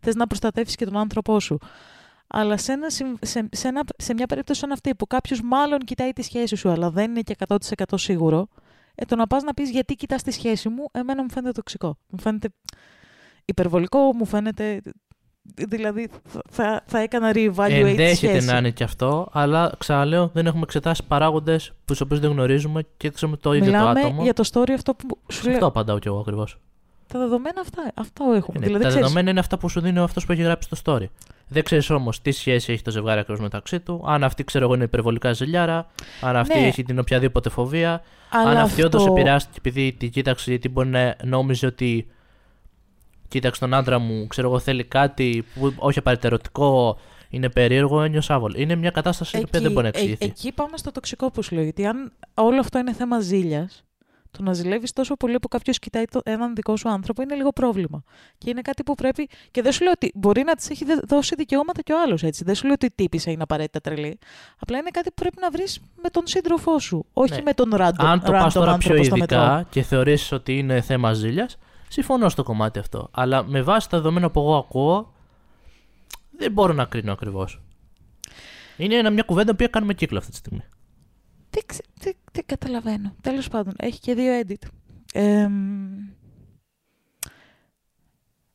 θες 0.00 0.14
να 0.14 0.26
προστατεύσεις 0.26 0.76
και 0.76 0.84
τον 0.84 0.96
άνθρωπό 0.96 1.40
σου. 1.40 1.58
Αλλά 2.26 2.56
σε, 2.56 2.72
ένα, 2.72 2.90
συμ- 2.90 3.24
σε, 3.24 3.48
σε, 3.52 3.68
ένα, 3.68 3.82
σε 3.96 4.14
μια 4.14 4.26
περίπτωση 4.26 4.60
σαν 4.60 4.72
αυτή 4.72 4.94
που 4.94 5.06
κάποιος 5.06 5.40
μάλλον 5.42 5.78
κοιτάει 5.78 6.12
τη 6.12 6.22
σχέση 6.22 6.56
σου, 6.56 6.70
αλλά 6.70 6.90
δεν 6.90 7.10
είναι 7.10 7.20
και 7.20 7.36
100% 7.48 7.56
σίγουρο, 7.94 8.48
ε, 8.94 9.04
το 9.04 9.16
να 9.16 9.26
πας 9.26 9.42
να 9.42 9.54
πεις 9.54 9.70
γιατί 9.70 9.94
κοιτάς 9.94 10.22
τη 10.22 10.30
σχέση 10.30 10.68
μου, 10.68 10.88
εμένα 10.92 11.22
μου 11.22 11.30
φαίνεται 11.30 11.52
τοξικό. 11.52 11.96
Μου 12.08 12.20
φαίνεται 12.20 12.48
υπερβολικό, 13.44 13.98
μου 13.98 14.24
φαίνεται. 14.24 14.80
Δηλαδή 15.68 16.08
θα, 16.50 16.82
θα 16.86 16.98
έκανα 16.98 17.30
reevaluate 17.34 17.66
τη 17.66 17.74
Ενδέχεται 17.74 18.14
σχέση. 18.14 18.46
να 18.46 18.56
είναι 18.56 18.70
και 18.70 18.84
αυτό, 18.84 19.28
αλλά 19.32 19.72
ξαναλέω 19.78 20.30
δεν 20.34 20.46
έχουμε 20.46 20.62
εξετάσει 20.62 21.02
παράγοντες 21.08 21.72
τους 21.84 22.00
οποίους 22.00 22.20
δεν 22.20 22.30
γνωρίζουμε 22.30 22.82
και 22.96 23.10
ξέρουμε 23.10 23.36
το 23.36 23.52
ίδιο 23.52 23.66
Μιλάμε 23.66 24.00
το 24.00 24.06
άτομο. 24.06 24.22
για 24.22 24.32
το 24.34 24.48
story 24.52 24.70
αυτό 24.70 24.94
που 24.94 25.18
σου 25.28 25.38
Σε 25.40 25.44
λέω. 25.44 25.52
αυτό 25.54 25.66
απαντάω 25.66 25.98
κι 25.98 26.08
εγώ 26.08 26.18
ακριβώς. 26.18 26.58
Τα 27.06 27.18
δεδομένα 27.18 27.60
αυτά, 27.60 27.82
αυτά 27.94 28.24
έχουμε. 28.24 28.58
Ναι, 28.58 28.64
δηλαδή, 28.66 28.82
τα 28.82 28.88
ξέρεις, 28.88 28.94
δεδομένα 28.94 29.30
είναι 29.30 29.40
αυτά 29.40 29.58
που 29.58 29.68
σου 29.68 29.80
δίνει 29.80 29.98
αυτός 29.98 30.26
που 30.26 30.32
έχει 30.32 30.42
γράψει 30.42 30.68
το 30.68 30.76
story. 30.84 31.04
Δεν 31.52 31.62
ξέρεις 31.64 31.90
όμως 31.90 32.22
τι 32.22 32.30
σχέση 32.30 32.72
έχει 32.72 32.82
το 32.82 32.90
ζευγάρι 32.90 33.20
ακριβώς 33.20 33.40
μεταξύ 33.42 33.80
του, 33.80 34.04
αν 34.06 34.24
αυτή 34.24 34.44
ξέρω 34.44 34.64
εγώ 34.64 34.74
είναι 34.74 34.84
υπερβολικά 34.84 35.32
ζηλιάρα, 35.32 35.86
αν 36.20 36.36
αυτή 36.36 36.58
Ναι. 36.58 36.66
έχει 36.66 36.82
την 36.82 36.98
οποιαδήποτε 36.98 37.48
φοβία, 37.50 38.02
αλλά 38.30 38.50
αν 38.50 38.56
αυτή 38.56 38.82
όντως 38.82 39.00
αυτό- 39.02 39.14
επηρεάστηκε 39.14 39.58
επειδή 39.58 39.92
την 39.92 40.10
κοίταξε, 40.10 40.50
γιατί 40.50 40.68
μπορεί 40.68 40.88
να 40.88 41.16
νόμιζε 41.24 41.66
ότι 41.66 42.06
κοίταξε 43.28 43.60
τον 43.60 43.74
άντρα 43.74 43.98
μου, 43.98 44.26
ξέρω 44.26 44.48
εγώ 44.48 44.58
θέλει 44.58 44.84
κάτι 44.84 45.44
που 45.54 45.72
όχι 45.76 45.98
απαραίτητα 45.98 46.28
ερωτικό, 46.28 46.98
είναι 47.28 47.48
περίεργο, 47.48 48.02
ένιωσα 48.02 48.34
άβολο. 48.34 48.54
Είναι 48.58 48.74
μια 48.74 48.90
κατάσταση 48.90 49.38
η 49.38 49.42
οποία 49.46 49.60
δεν 49.60 49.70
μπορεί 49.72 49.82
να 49.82 49.88
ε- 49.88 49.90
εξηγηθεί. 50.00 50.24
εκεί 50.24 50.52
πάμε 50.52 50.76
στο 50.76 50.92
τοξικό 50.92 51.30
που 51.30 51.42
σου 51.42 51.54
λέω. 51.54 51.64
Γιατί 51.64 51.86
αν 51.86 52.12
όλο 52.34 52.60
αυτό 52.60 52.78
είναι 52.78 52.92
θέμα 52.92 53.20
ζήλιας, 53.20 53.84
το 54.38 54.42
να 54.42 54.52
ζηλεύεις 54.52 54.92
τόσο 54.92 55.16
πολύ 55.16 55.38
που 55.38 55.48
κάποιος 55.48 55.78
κοιτάει 55.78 56.04
το, 56.04 56.20
έναν 56.24 56.54
δικό 56.54 56.76
σου 56.76 56.88
άνθρωπο 56.88 57.22
είναι 57.22 57.34
λίγο 57.34 57.50
πρόβλημα. 57.52 58.02
Και 58.38 58.50
είναι 58.50 58.60
κάτι 58.60 58.82
που 58.82 58.94
πρέπει. 58.94 59.28
Και 59.50 59.62
δεν 59.62 59.72
σου 59.72 59.82
λέω 59.82 59.92
ότι 59.94 60.12
μπορεί 60.14 60.42
να 60.42 60.54
της 60.54 60.70
έχει 60.70 60.84
δώσει 61.06 61.34
δικαιώματα 61.34 61.82
και 61.82 61.92
ο 61.92 62.00
άλλος 62.00 62.22
έτσι. 62.22 62.44
Δεν 62.44 62.54
σου 62.54 62.64
λέω 62.64 62.72
ότι 62.72 62.86
η 62.86 62.90
τύπησα 62.94 63.30
είναι 63.30 63.42
απαραίτητα 63.42 63.80
τρελή. 63.80 64.18
Απλά 64.58 64.78
είναι 64.78 64.90
κάτι 64.90 65.08
που 65.08 65.14
πρέπει 65.14 65.36
να 65.40 65.50
βρεις 65.50 65.80
με 66.02 66.08
τον 66.08 66.26
σύντροφό 66.26 66.78
σου. 66.78 67.06
Όχι 67.12 67.34
Ναι. 67.34 67.42
με 67.42 67.54
τον 67.54 67.70
ράντο. 67.74 68.04
Αν 68.06 68.20
το 68.22 68.30
πας 68.32 68.52
τώρα 68.54 68.66
πιο 68.66 68.72
άνθρωπο 68.74 69.02
στο 69.04 69.16
μετρό. 69.16 69.38
ειδικά 69.40 69.66
και 69.70 69.82
θεωρήσει 69.82 70.34
ότι 70.34 70.58
είναι 70.58 70.80
θέμα 70.80 71.12
ζήλιας, 71.12 71.58
συμφωνώ 71.88 72.28
στο 72.28 72.42
κομμάτι 72.42 72.78
αυτό. 72.78 73.08
Αλλά 73.12 73.42
με 73.44 73.62
βάση 73.62 73.88
τα 73.88 73.96
δεδομένα 73.96 74.30
που 74.30 74.40
εγώ 74.40 74.56
ακούω, 74.56 75.12
δεν 76.38 76.52
μπορώ 76.52 76.72
να 76.72 76.84
κρίνω 76.84 77.12
ακριβώς. 77.12 77.60
Είναι 78.76 78.94
ένα- 78.94 79.10
μια 79.10 79.22
κουβέντα 79.22 79.54
που 79.56 79.70
κάνουμε 79.70 79.94
κύκλο 79.94 80.18
αυτή 80.18 80.30
τη 80.30 80.36
στιγμή. 80.36 80.62
Δεν, 81.50 81.62
ξε- 81.66 82.16
δεν- 82.32 82.44
δεν 82.48 82.58
καταλαβαίνω. 82.58 83.14
Τέλος 83.20 83.48
πάντων, 83.48 83.74
έχει 83.78 84.00
και 84.00 84.14
δύο 84.14 84.40
edit. 84.40 84.68
Εμ, 85.12 85.92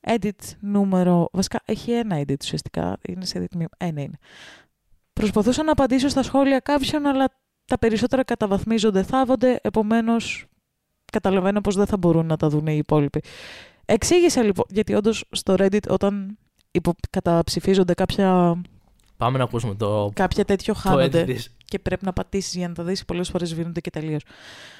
edit 0.07 0.31
νούμερο... 0.59 1.29
Βασικά, 1.31 1.61
έχει 1.65 1.91
ένα 1.91 2.19
edit 2.21 2.35
ουσιαστικά. 2.41 2.97
Είναι 3.07 3.25
σε 3.25 3.39
edit 3.39 3.55
μείον. 3.55 3.69
Ένα 3.77 4.01
είναι. 4.01 4.17
Προσπαθούσα 5.13 5.63
να 5.63 5.71
απαντήσω 5.71 6.07
στα 6.07 6.23
σχόλια 6.23 6.59
κάποιων, 6.59 7.05
αλλά 7.05 7.25
τα 7.65 7.77
περισσότερα 7.77 8.23
καταβαθμίζονται, 8.23 9.03
θάβονται, 9.03 9.59
επομένως 9.61 10.45
καταλαβαίνω 11.11 11.61
πως 11.61 11.75
δεν 11.75 11.85
θα 11.85 11.97
μπορούν 11.97 12.25
να 12.25 12.37
τα 12.37 12.49
δουν 12.49 12.67
οι 12.67 12.77
υπόλοιποι. 12.77 13.21
Εξήγησα 13.85 14.43
λοιπόν, 14.43 14.65
γιατί 14.69 14.93
όντως 14.93 15.25
στο 15.31 15.55
Reddit 15.57 15.87
όταν 15.89 16.37
υπο, 16.71 16.93
καταψηφίζονται 17.09 17.93
κάποια, 17.93 18.61
Πάμε 19.17 19.37
να 19.37 19.43
ακούσουμε 19.43 19.75
το, 19.75 20.11
κάποια 20.13 20.45
τέτοιο 20.45 20.73
το 20.73 20.79
χάνονται 20.79 21.21
edit 21.21 21.25
της. 21.25 21.56
Και 21.67 21.79
πρέπει 21.79 22.05
να 22.05 22.13
πατήσεις 22.13 22.55
για 22.55 22.67
να 22.67 22.73
τα 22.73 22.83
δεις. 22.83 23.05
Πολλές 23.05 23.29
φορές 23.29 23.49
σβήνονται 23.49 23.79
και 23.79 23.89
τελείως. 23.89 24.23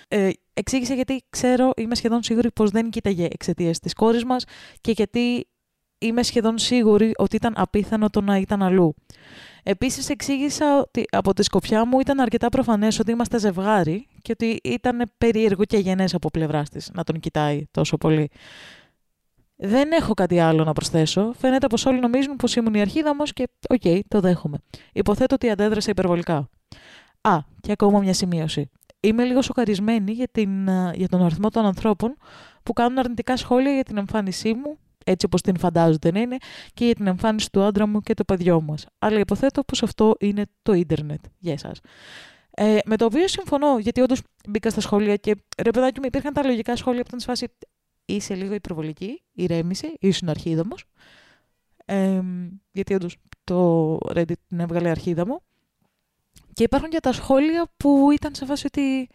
Ε, 0.07 0.29
εξήγησε 0.53 0.93
γιατί 0.93 1.23
ξέρω, 1.29 1.71
είμαι 1.77 1.95
σχεδόν 1.95 2.23
σίγουρη 2.23 2.51
πως 2.51 2.71
δεν 2.71 2.89
κοίταγε 2.89 3.27
εξαιτίας 3.31 3.79
της 3.79 3.93
κόρης 3.93 4.25
μας 4.25 4.43
και 4.81 4.91
γιατί 4.91 5.47
είμαι 5.97 6.23
σχεδόν 6.23 6.57
σίγουρη 6.57 7.11
ότι 7.17 7.35
ήταν 7.35 7.53
απίθανο 7.57 8.09
το 8.09 8.21
να 8.21 8.37
ήταν 8.37 8.63
αλλού. 8.63 8.95
Επίσης, 9.63 10.09
εξήγησα 10.09 10.79
ότι 10.79 11.05
από 11.09 11.33
τη 11.33 11.43
σκοπιά 11.43 11.85
μου 11.85 11.99
ήταν 11.99 12.19
αρκετά 12.19 12.49
προφανές 12.49 12.99
ότι 12.99 13.11
είμαστε 13.11 13.39
ζευγάρι 13.39 14.07
και 14.21 14.31
ότι 14.31 14.59
ήταν 14.63 15.11
περίεργο 15.17 15.65
και 15.65 15.77
γεννέ 15.77 16.05
από 16.13 16.29
πλευράς 16.29 16.69
της 16.69 16.91
να 16.93 17.03
τον 17.03 17.19
κοιτάει 17.19 17.65
τόσο 17.71 17.97
πολύ. 17.97 18.29
Δεν 19.55 19.91
έχω 19.91 20.13
κάτι 20.13 20.39
άλλο 20.39 20.63
να 20.63 20.73
προσθέσω. 20.73 21.33
Φαίνεται 21.37 21.67
πως 21.67 21.85
όλοι 21.85 21.99
νομίζουν 21.99 22.35
πως 22.35 22.55
ήμουν 22.55 22.73
η 22.73 22.81
αρχίδαμο 22.81 23.23
και 23.23 23.47
οκ, 23.69 23.81
το 24.07 24.19
δέχομαι. 24.19 24.57
Υποθέτω 24.93 25.35
ότι 25.35 25.49
αντέδρασα 25.49 25.89
υπερβολικά. 25.89 26.49
Α, 27.27 27.39
και 27.61 27.71
ακόμα 27.71 27.99
μια 27.99 28.13
σημείωση. 28.13 28.69
Είμαι 28.99 29.23
λίγο 29.23 29.41
σοκαρισμένη 29.41 30.11
για, 30.11 30.27
την, 30.31 30.69
α, 30.69 30.91
για 30.95 31.07
τον 31.07 31.21
αριθμό 31.21 31.49
των 31.49 31.65
ανθρώπων 31.65 32.17
που 32.63 32.73
κάνουν 32.73 32.97
αρνητικά 32.97 33.37
σχόλια 33.37 33.73
για 33.73 33.83
την 33.83 33.97
εμφάνισή 33.97 34.53
μου, 34.53 34.77
έτσι 35.05 35.25
όπως 35.25 35.41
την 35.41 35.57
φαντάζονται 35.57 36.11
να 36.11 36.19
είναι, 36.19 36.37
και 36.73 36.85
για 36.85 36.95
την 36.95 37.07
εμφάνιση 37.07 37.51
του 37.51 37.61
άντρα 37.61 37.87
μου 37.87 38.01
και 38.01 38.13
του 38.13 38.25
παιδιού 38.25 38.63
μας. 38.63 38.85
Αλλά 38.99 39.19
υποθέτω 39.19 39.63
πως 39.63 39.83
αυτό 39.83 40.15
είναι 40.19 40.45
το 40.61 40.73
ίντερνετ 40.73 41.19
για 41.37 41.53
εσάς. 41.53 41.79
Ε, 42.49 42.77
με 42.85 42.97
το 42.97 43.05
οποίο 43.05 43.27
συμφωνώ, 43.27 43.79
γιατί 43.79 44.01
όντως 44.01 44.21
μπήκα 44.49 44.69
στα 44.69 44.81
σχόλια 44.81 45.15
και 45.15 45.35
ρε 45.63 45.69
παιδάκι 45.69 45.99
μου 45.99 46.05
υπήρχαν 46.05 46.33
τα 46.33 46.45
λογικά 46.45 46.75
σχόλια 46.75 47.01
που 47.01 47.07
ήταν 47.07 47.19
σε 47.19 47.25
φάση 47.25 47.47
είσαι 48.05 48.35
λίγο 48.35 48.53
υπερβολική, 48.53 49.23
ηρέμησε, 49.33 49.93
ήσουν 49.99 50.29
αρχίδαμος. 50.29 50.85
Ε, 51.85 52.21
γιατί 52.71 52.93
όντως 52.93 53.17
το 53.43 53.93
Reddit 53.95 54.39
την 54.47 54.59
έβγαλε 54.59 54.89
αρχίδαμο. 54.89 55.41
Και 56.57 56.63
υπάρχουν 56.63 56.89
και 56.89 56.99
τα 56.99 57.11
σχόλια 57.11 57.67
που 57.77 58.07
ήταν 58.13 58.35
σε 58.35 58.45
φάση 58.45 58.65
ότι 58.65 59.09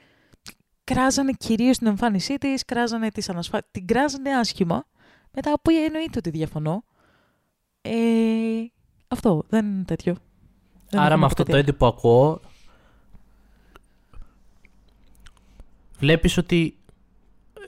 κράζανε 0.85 1.33
κυρίως 1.33 1.79
την 1.79 1.87
εμφάνισή 1.87 2.39
της, 2.39 2.65
κράζανε 2.65 3.11
τις 3.11 3.29
ανασφα... 3.29 3.63
την 3.71 3.87
κράζανε 3.87 4.31
άσχημα, 4.31 4.85
μετά 5.33 5.53
που 5.63 5.71
εννοείται 5.71 6.19
ότι 6.19 6.31
διαφωνώ. 6.31 6.85
Ε, 7.81 7.93
αυτό, 9.09 9.45
δεν 9.49 9.67
είναι 9.67 9.85
τέτοιο. 9.85 10.17
Δεν 10.89 11.01
Άρα 11.01 11.09
έχω 11.09 11.15
με 11.15 11.21
να 11.21 11.27
αυτό 11.27 11.43
πω 11.43 11.51
το 11.51 11.57
κάτι 11.57 11.71
edit 11.71 11.77
που 11.79 11.87
ακούω, 11.87 12.41
βλέπεις 15.99 16.37
ότι 16.37 16.79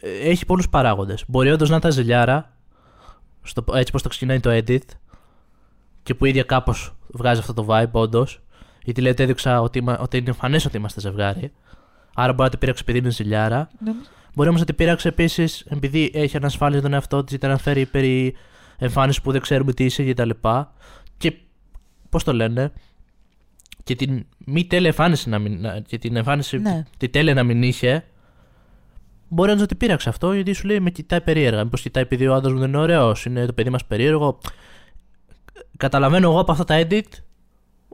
ε, 0.00 0.10
έχει 0.10 0.46
πολλούς 0.46 0.68
παράγοντες. 0.68 1.24
Μπορεί 1.28 1.50
όντως 1.50 1.70
να 1.70 1.76
ήταν 1.76 1.92
ζηλιάρα, 1.92 2.56
στο, 3.42 3.64
έτσι 3.74 3.92
πως 3.92 4.02
το 4.02 4.08
ξεκινάει 4.08 4.40
το 4.40 4.50
edit, 4.52 4.86
και 6.02 6.14
που 6.14 6.24
η 6.24 6.28
ίδια 6.28 6.42
κάπως 6.42 6.96
βγάζει 7.08 7.40
αυτό 7.40 7.54
το 7.54 7.66
vibe 7.68 7.90
όντως, 7.92 8.43
γιατί 8.84 9.00
λέει 9.00 9.10
ότι 9.12 9.22
έδειξα 9.22 9.60
ότι, 9.60 9.78
είμα- 9.78 9.98
ότι 9.98 10.16
είναι 10.16 10.28
εμφανές 10.28 10.64
ότι 10.64 10.76
είμαστε 10.76 11.00
ζευγάρι. 11.00 11.52
Άρα 12.14 12.28
μπορεί 12.32 12.42
να 12.42 12.48
την 12.50 12.58
πείραξε 12.58 12.82
επειδή 12.82 12.98
είναι 12.98 13.10
ζηλιάρα. 13.10 13.56
άλλο. 13.56 13.68
Νομίζω- 13.78 14.08
Μπορεί 14.34 14.48
όμως 14.48 14.60
να 14.60 14.66
την 14.66 14.74
πείραξε 14.74 15.08
επίσης 15.08 15.60
επειδή 15.68 16.10
έχει 16.14 16.36
ανασφάλεια 16.36 16.82
τον 16.82 16.92
εαυτό 16.92 17.24
της, 17.24 17.34
είτε 17.34 17.46
να 17.46 17.58
φέρει 17.58 17.86
περί 17.86 18.34
εμφάνισης 18.78 19.22
που 19.22 19.32
δεν 19.32 19.40
ξέρουμε 19.40 19.72
τι 19.72 19.84
είσαι 19.84 20.12
κτλ. 20.12 20.30
Και 21.16 21.32
πώς 22.08 22.24
το 22.24 22.32
λένε, 22.32 22.72
και 23.84 23.94
την 23.94 24.26
μη 24.38 24.64
τέλεια 24.66 24.88
εμφάνιση 24.88 25.28
να 25.28 25.38
μην. 25.38 25.60
να- 25.60 25.80
και 25.80 25.98
την 25.98 26.16
εμφάνιση 26.16 26.58
Ναι. 26.58 26.82
τη 26.96 27.08
τέλεια 27.08 27.34
να 27.34 27.42
μην 27.42 27.62
είχε. 27.62 28.04
Μπορεί 29.28 29.54
να 29.54 29.66
την 29.66 29.76
πείραξε 29.76 30.08
αυτό 30.08 30.32
γιατί 30.32 30.52
σου 30.52 30.66
λέει 30.66 30.80
με 30.80 30.90
κοιτάει 30.90 31.20
περίεργα. 31.20 31.64
Μήπως 31.64 31.80
κοιτάει 31.80 32.02
επειδή 32.02 32.26
ο 32.26 32.34
άντρας 32.34 32.52
μου 32.52 32.58
δεν 32.58 32.68
είναι 32.68 32.78
ωραίος, 32.78 33.24
είναι 33.24 33.46
το 33.46 33.52
παιδί 33.52 33.70
μας 33.70 33.84
περίεργο. 33.84 34.38
Καταλαβαίνω 35.76 36.28
εγώ 36.30 36.40
από 36.40 36.52
αυτά 36.52 36.64
τα 36.64 36.86
edit 36.88 37.02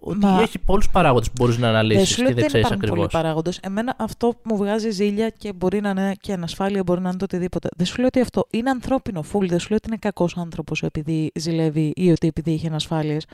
ότι 0.00 0.18
Μα- 0.18 0.40
έχει 0.40 0.58
πολλούς 0.58 0.90
παράγοντες 0.90 1.26
που 1.28 1.34
μπορείς 1.38 1.54
να 1.56 1.60
Δεν 1.66 1.70
αναλύσεις 1.70 2.08
σου 2.08 2.22
λέω 2.22 2.28
και 2.28 2.34
δεν 2.34 2.44
ότι 2.44 2.52
δεν 2.52 2.62
ξέρεις 2.62 2.66
υπάρχουν 2.66 2.88
πολλοί 2.88 3.02
ακριβώς. 3.02 3.22
παράγοντες. 3.22 3.58
Εμένα 3.58 3.94
αυτό 3.98 4.28
που 4.28 4.40
μου 4.44 4.56
βγάζει 4.56 4.90
ζήλια 4.90 5.28
και 5.30 5.52
μπορεί 5.52 5.80
να 5.80 5.90
είναι 5.90 6.14
και 6.20 6.32
ανασφάλεια, 6.32 6.82
μπορεί 6.82 7.00
να 7.00 7.08
είναι 7.08 7.18
το 7.18 7.24
οτιδήποτε. 7.24 7.68
Δεν 7.76 7.86
σου 7.86 7.96
λέω 7.96 8.06
ότι 8.06 8.20
αυτό 8.20 8.46
είναι 8.50 8.70
ανθρώπινο, 8.70 9.22
φουλ. 9.22 9.46
Δεν 9.46 9.58
σου 9.58 9.68
λέω 9.68 9.76
ότι 9.76 9.88
είναι 9.88 9.96
κακός 10.00 10.36
άνθρωπος 10.36 10.82
επειδή 10.82 11.30
ζηλεύει 11.34 11.92
ή 11.96 12.10
ότι 12.10 12.26
επειδή 12.26 12.52
έχει 12.52 12.66
ανασφάλειες. 12.66 13.26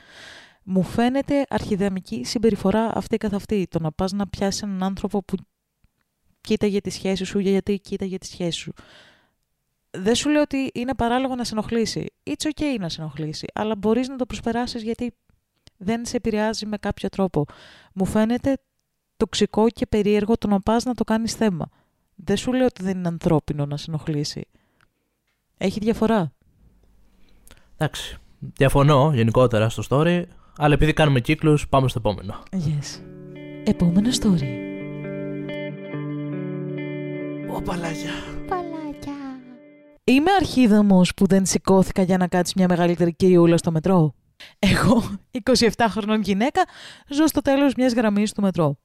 Μου 0.63 0.83
φαίνεται 0.83 1.45
αρχιδαμική 1.49 2.23
συμπεριφορά 2.25 2.91
αυτή 2.97 3.17
καθ' 3.17 3.33
αυτή. 3.33 3.67
Το 3.69 3.79
να 3.79 3.91
πας 3.91 4.11
να 4.11 4.27
πιάσεις 4.27 4.61
έναν 4.61 4.83
άνθρωπο 4.83 5.23
που 5.23 5.35
κοίταγε 6.41 6.81
τη 6.81 6.89
σχέση 6.89 7.23
σου 7.23 7.39
γιατί 7.39 7.79
κοίταγε 7.79 8.17
τη 8.17 8.25
σχέση 8.25 8.59
σου. 8.59 8.73
Δεν 9.91 10.15
σου 10.15 10.29
λέω 10.29 10.41
ότι 10.41 10.69
είναι 10.73 10.95
παράλογο 10.95 11.35
να 11.35 11.43
σε 11.43 11.53
ενοχλήσει. 11.53 12.05
It's 12.23 12.47
okay 12.47 12.79
να 12.79 12.89
σε 12.89 13.01
ενοχλήσει, 13.01 13.47
αλλά 13.53 13.75
μπορείς 13.75 14.07
να 14.07 14.15
το 14.15 14.25
προσπεράσεις 14.25 14.83
γιατί 14.83 15.13
δεν 15.77 16.05
σε 16.05 16.17
επηρεάζει 16.17 16.65
με 16.65 16.77
κάποιο 16.77 17.09
τρόπο. 17.09 17.45
Μου 17.93 18.05
φαίνεται 18.05 18.57
τοξικό 19.17 19.69
και 19.69 19.85
περίεργο 19.85 20.37
το 20.37 20.47
να 20.47 20.61
πας 20.61 20.83
να 20.83 20.93
το 20.93 21.03
κάνεις 21.03 21.33
θέμα. 21.33 21.69
Δεν 22.15 22.37
σου 22.37 22.53
λέω 22.53 22.65
ότι 22.65 22.83
δεν 22.83 22.97
είναι 22.97 23.07
ανθρώπινο 23.07 23.65
να 23.65 23.77
σε 23.77 23.85
ενοχλήσει. 23.87 24.47
Έχει 25.57 25.79
διαφορά. 25.79 26.31
Εντάξει. 27.77 28.17
Διαφωνώ 28.39 29.11
γενικότερα 29.13 29.69
στο 29.69 29.83
story, 29.89 30.23
αλλά 30.57 30.73
επειδή 30.73 30.93
κάνουμε 30.93 31.19
κύκλους, 31.19 31.67
πάμε 31.67 31.87
στο 31.87 31.99
επόμενο. 31.99 32.43
Yes. 32.51 33.01
Επόμενο 33.63 34.09
story. 34.21 34.65
Οπαλάκια. 37.49 38.11
Είμαι 40.03 40.31
αρχίδαμος 40.39 41.13
που 41.13 41.25
δεν 41.25 41.45
σηκώθηκα 41.45 42.01
για 42.01 42.17
να 42.17 42.27
κάτσει 42.27 42.53
μια 42.57 42.67
μεγαλύτερη 42.69 43.13
κυριούλα 43.13 43.57
στο 43.57 43.71
μετρό. 43.71 44.13
Εγώ, 44.59 45.19
27 45.43 45.69
χρονών 45.89 46.21
γυναίκα, 46.21 46.61
ζω 47.09 47.27
στο 47.27 47.41
τέλος 47.41 47.73
μιας 47.73 47.93
γραμμής 47.93 48.31
του 48.31 48.41
μετρό. 48.41 48.77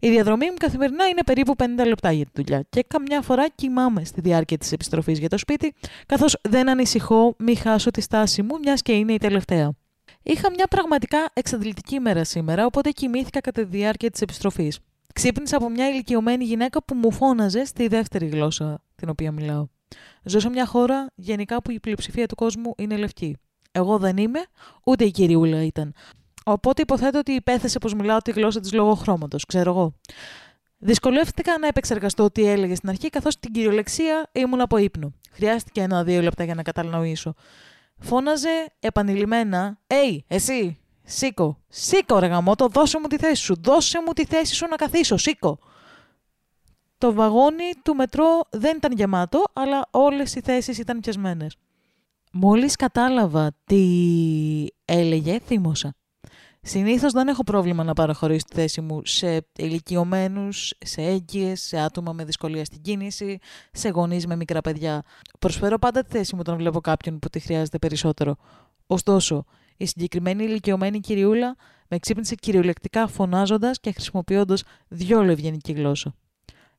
Η 0.00 0.10
διαδρομή 0.10 0.46
μου 0.46 0.56
καθημερινά 0.56 1.06
είναι 1.06 1.22
περίπου 1.22 1.54
50 1.58 1.86
λεπτά 1.86 2.12
για 2.12 2.24
τη 2.24 2.30
δουλειά 2.34 2.64
και 2.70 2.84
καμιά 2.88 3.22
φορά 3.22 3.48
κοιμάμαι 3.48 4.04
στη 4.04 4.20
διάρκεια 4.20 4.58
της 4.58 4.72
επιστροφής 4.72 5.18
για 5.18 5.28
το 5.28 5.38
σπίτι, 5.38 5.74
καθώς 6.06 6.36
δεν 6.42 6.68
ανησυχώ 6.68 7.34
μη 7.38 7.54
χάσω 7.54 7.90
τη 7.90 8.00
στάση 8.00 8.42
μου, 8.42 8.58
μιας 8.58 8.82
και 8.82 8.92
είναι 8.92 9.12
η 9.12 9.18
τελευταία. 9.18 9.72
Είχα 10.22 10.50
μια 10.50 10.66
πραγματικά 10.66 11.18
εξαντλητική 11.32 12.00
μέρα 12.00 12.24
σήμερα, 12.24 12.66
οπότε 12.66 12.90
κοιμήθηκα 12.90 13.40
κατά 13.40 13.62
τη 13.62 13.68
διάρκεια 13.68 14.10
της 14.10 14.20
επιστροφής. 14.20 14.78
Ξύπνησα 15.14 15.56
από 15.56 15.68
μια 15.68 15.88
ηλικιωμένη 15.88 16.44
γυναίκα 16.44 16.84
που 16.84 16.94
μου 16.94 17.12
φώναζε 17.12 17.64
στη 17.64 17.88
δεύτερη 17.88 18.26
γλώσσα 18.26 18.82
την 18.94 19.08
οποία 19.08 19.32
μιλάω. 19.32 19.66
Ζω 20.22 20.40
σε 20.40 20.48
μια 20.48 20.66
χώρα 20.66 21.06
γενικά 21.14 21.62
που 21.62 21.70
η 21.70 21.80
πλειοψηφία 21.80 22.26
του 22.26 22.34
κόσμου 22.34 22.74
είναι 22.76 22.96
λευκή. 22.96 23.36
Εγώ 23.76 23.98
δεν 23.98 24.16
είμαι, 24.16 24.44
ούτε 24.84 25.04
η 25.04 25.10
κυριούλα 25.10 25.64
ήταν. 25.64 25.94
Οπότε 26.44 26.82
υποθέτω 26.82 27.18
ότι 27.18 27.32
υπέθεσε 27.32 27.78
πως 27.78 27.94
μιλάω 27.94 28.18
τη 28.18 28.30
γλώσσα 28.30 28.60
της 28.60 28.72
λόγω 28.72 28.94
χρώματος, 28.94 29.44
ξέρω 29.44 29.70
εγώ. 29.70 29.94
Δυσκολεύτηκα 30.78 31.58
να 31.58 31.66
επεξεργαστώ 31.66 32.30
τι 32.30 32.44
έλεγε 32.48 32.74
στην 32.74 32.88
αρχή, 32.88 33.10
καθώς 33.10 33.38
την 33.38 33.52
κυριολεξία 33.52 34.28
ήμουν 34.32 34.60
από 34.60 34.76
ύπνο. 34.76 35.12
Χρειάστηκε 35.30 35.80
ένα-δύο 35.80 36.22
λεπτά 36.22 36.44
για 36.44 36.54
να 36.54 36.62
κατανοήσω. 36.62 37.34
Φώναζε 37.98 38.66
επανειλημμένα: 38.80 39.78
Έι, 39.86 40.24
εσύ, 40.28 40.78
σήκω, 41.02 41.58
σήκω, 41.68 42.18
ρε 42.18 42.26
γαμότο, 42.26 42.68
δώσε 42.68 42.98
μου 43.00 43.06
τη 43.06 43.16
θέση 43.18 43.42
σου, 43.42 43.60
δώσε 43.62 44.02
μου 44.06 44.12
τη 44.12 44.24
θέση 44.24 44.54
σου 44.54 44.66
να 44.66 44.76
καθίσω, 44.76 45.16
σήκω. 45.16 45.58
Το 46.98 47.12
βαγόνι 47.12 47.70
του 47.82 47.94
μετρό 47.94 48.40
δεν 48.50 48.76
ήταν 48.76 48.92
γεμάτο, 48.92 49.44
αλλά 49.52 49.88
όλες 49.90 50.34
οι 50.34 50.40
θέσεις 50.40 50.78
ήταν 50.78 51.00
πιασμένες. 51.00 51.56
Μόλις 52.36 52.76
κατάλαβα 52.76 53.56
τι 53.64 53.86
έλεγε, 54.84 55.38
θύμωσα. 55.38 55.94
Συνήθως 56.60 57.12
δεν 57.12 57.28
έχω 57.28 57.44
πρόβλημα 57.44 57.84
να 57.84 57.92
παραχωρήσω 57.92 58.44
τη 58.48 58.54
θέση 58.54 58.80
μου 58.80 59.00
σε 59.04 59.46
ηλικιωμένους, 59.56 60.74
σε 60.78 61.02
έγκυες, 61.02 61.60
σε 61.60 61.78
άτομα 61.78 62.12
με 62.12 62.24
δυσκολία 62.24 62.64
στην 62.64 62.80
κίνηση, 62.80 63.38
σε 63.72 63.88
γονείς 63.88 64.26
με 64.26 64.36
μικρά 64.36 64.60
παιδιά. 64.60 65.02
Προσφέρω 65.38 65.78
πάντα 65.78 66.02
τη 66.02 66.10
θέση 66.10 66.34
μου 66.34 66.40
όταν 66.40 66.56
βλέπω 66.56 66.80
κάποιον 66.80 67.18
που 67.18 67.28
τη 67.28 67.40
χρειάζεται 67.40 67.78
περισσότερο. 67.78 68.36
Ωστόσο, 68.86 69.44
η 69.76 69.86
συγκεκριμένη 69.86 70.44
ηλικιωμένη 70.44 71.00
κυριούλα 71.00 71.56
με 71.88 71.98
ξύπνησε 71.98 72.34
κυριολεκτικά 72.34 73.06
φωνάζοντας 73.06 73.80
και 73.80 73.92
χρησιμοποιώντας 73.92 74.62
δυο 74.88 75.22
ευγενική 75.22 75.72
γλώσσα. 75.72 76.14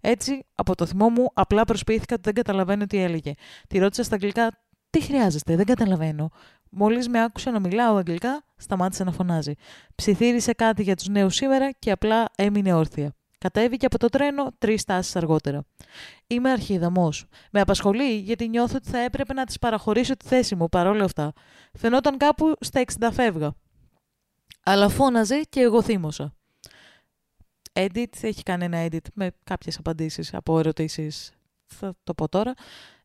Έτσι, 0.01 0.45
από 0.56 0.76
το 0.76 0.86
θυμό 0.86 1.10
μου, 1.10 1.30
απλά 1.34 1.64
προσποιήθηκα 1.64 2.14
ότι 2.14 2.24
δεν 2.24 2.34
καταλαβαίνω 2.34 2.86
τι 2.86 2.97
έλεγε. 2.97 3.34
Τη 3.68 3.78
ρώτησα 3.78 4.03
στα 4.03 4.16
αγγλικά 4.16 4.64
τι 4.96 5.02
χρειάζεστε, 5.02 5.56
δεν 5.56 5.66
καταλαβαίνω. 5.66 6.30
Μόλις 6.70 7.08
με 7.08 7.24
άκουσε 7.24 7.52
να 7.52 7.60
μιλάω 7.60 7.96
αγγλικά, 7.96 8.43
σταμάτησε 8.56 9.04
να 9.04 9.12
φωνάζει. 9.12 9.54
Ψιθύρισε 9.96 10.54
κάτι 10.54 10.84
για 10.84 10.96
τους 10.96 11.08
νέους 11.08 11.36
σήμερα 11.36 11.72
και 11.72 11.91
απλά 11.91 12.26
έμεινε 12.36 12.74
όρθια. 12.74 13.16
Κατέβηκε 13.38 13.86
από 13.86 13.98
το 13.98 14.08
τρένο 14.08 14.52
τρεις 14.58 14.84
τάσεις 14.84 15.16
αργότερα. 15.16 15.66
Είμαι 16.28 16.52
αρχίδαμος. 16.52 17.26
Με 17.52 17.62
απασχολεί 17.62 18.18
γιατί 18.18 18.48
νιώθω 18.48 18.76
ότι 18.76 18.89
θα 18.89 18.98
έπρεπε 18.98 19.34
να 19.34 19.46
της 19.46 19.60
παραχωρήσω 19.60 20.18
τη 20.18 20.28
θέση 20.28 20.56
μου 20.56 20.70
παρόλα 20.70 21.04
αυτά. 21.04 21.34
Φαινόταν 21.74 22.18
κάπου 22.18 22.54
στα 22.60 22.84
60 23.00 23.10
φεύγα. 23.12 23.56
Αλλά 24.64 24.89
φώναζε 24.89 25.41
και 25.50 25.62
εγώ 25.62 25.82
θύμωσα. 25.82 26.34
Edit, 27.74 28.22
έχει 28.22 28.43
κάνει 28.43 28.66
ένα 28.66 28.86
edit 28.86 29.08
με 29.14 29.32
κάποιες 29.43 29.78
απαντήσεις 29.78 30.34
από 30.34 30.60
ερωτήσεις; 30.60 31.32
Θα 31.66 31.95
το 32.03 32.13
πω 32.13 32.30
τώρα. 32.30 32.53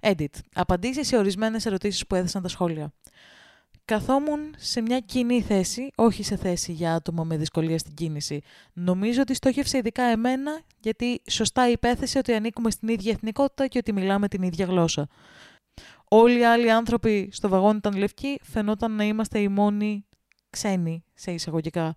Edit. 0.01 0.35
Απαντήσεις 0.55 1.07
σε 1.07 1.17
ορισμένες 1.17 1.67
ερωτήσεις 1.67 2.07
που 2.07 2.15
έθεσαν 2.15 2.43
τα 2.43 2.49
σχόλια. 2.49 2.93
Καθόμουν 3.85 4.55
σε 4.57 4.81
μια 4.81 5.01
κοινή 5.01 5.43
θέση, 5.43 5.91
όχι 5.95 6.23
σε 6.23 6.37
θέση 6.37 6.73
για 6.73 6.95
άτομα 6.95 7.25
με 7.25 7.37
δυσκολία 7.37 7.79
στην 7.79 7.95
κίνηση. 7.95 8.41
Νομίζω 8.73 9.21
ότι 9.21 9.35
στόχευσε 9.35 9.79
ειδικά 9.79 10.03
εμένα, 10.03 10.61
γιατί 10.81 11.23
σωστά 11.31 11.71
υπέθεσε 11.71 12.19
ότι 12.19 12.33
ανήκουμε 12.33 12.71
στην 12.71 12.89
ίδια 12.89 13.13
εθνικότητα 13.13 13.67
και 13.67 13.79
ότι 13.79 13.93
μιλάμε 13.93 14.29
την 14.29 14.43
ίδια 14.43 14.65
γλώσσα. 14.65 15.09
Όλοι 16.09 16.39
οι 16.39 16.45
άλλοι 16.45 16.71
άνθρωποι 16.71 17.29
στο 17.33 17.49
βαγόνι 17.49 17.77
ήταν 17.77 17.97
λευκοί, 17.97 18.41
φαινόταν 18.43 18.93
να 18.93 19.05
είμαστε 19.05 19.39
οι 19.39 19.49
μόνοι 19.49 20.07
ξένοι, 20.51 21.05
σε 21.15 21.33
εισαγωγικά, 21.33 21.95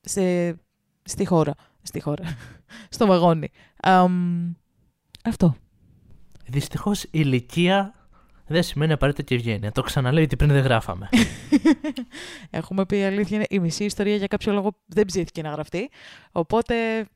σε... 0.00 0.48
στη 1.02 1.24
χώρα. 1.24 1.54
Στη 1.82 2.00
χώρα. 2.00 2.24
στο 2.88 3.06
βαγόνι. 3.06 3.50
αυτό. 5.24 5.56
Δυστυχώς 6.46 7.02
η 7.02 7.08
ηλικία 7.10 7.94
δεν 8.46 8.62
σημαίνει 8.62 8.92
απαραίτητα 8.92 9.22
και 9.22 9.34
ευγένεια. 9.34 9.72
Το 9.72 9.82
ξαναλέω 9.82 10.18
γιατί 10.18 10.36
πριν 10.36 10.50
δεν 10.50 10.62
γράφαμε. 10.62 11.08
Έχουμε 12.50 12.86
πει 12.86 12.98
η 12.98 13.04
αλήθεια 13.04 13.36
είναι 13.36 13.46
η 13.50 13.58
μισή 13.58 13.84
ιστορία 13.84 14.16
για 14.16 14.26
κάποιο 14.26 14.52
λόγο 14.52 14.76
δεν 14.86 15.04
ψήθηκε 15.04 15.42
να 15.42 15.50
γραφτεί. 15.50 15.90
Οπότε, 16.32 16.74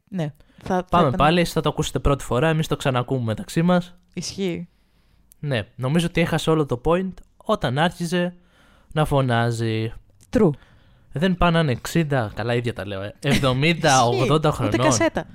ναι. 0.08 0.32
Θα, 0.62 0.84
Πάμε 0.90 1.10
θα 1.10 1.16
πάλι, 1.16 1.44
θα 1.44 1.60
το 1.60 1.68
ακούσετε 1.68 1.98
πρώτη 1.98 2.24
φορά. 2.24 2.48
Εμείς 2.48 2.66
το 2.66 2.76
ξανακούμε 2.76 3.24
μεταξύ 3.24 3.62
μας. 3.62 3.94
Ισχύει. 4.14 4.68
Ναι, 5.38 5.62
νομίζω 5.76 6.06
ότι 6.06 6.20
έχασε 6.20 6.50
όλο 6.50 6.66
το 6.66 6.80
point 6.84 7.12
όταν 7.36 7.78
άρχιζε 7.78 8.36
να 8.92 9.04
φωνάζει. 9.04 9.92
True. 10.30 10.50
Δεν 11.12 11.36
πάνε 11.36 11.62
να 11.62 11.70
είναι 11.70 11.80
60, 11.92 12.28
καλά 12.34 12.54
ίδια 12.54 12.72
τα 12.72 12.86
λέω, 12.86 13.12
70, 13.22 13.30
80 13.30 14.44
χρονών. 14.52 14.66
Ούτε 14.66 14.76
κασέτα. 14.76 15.26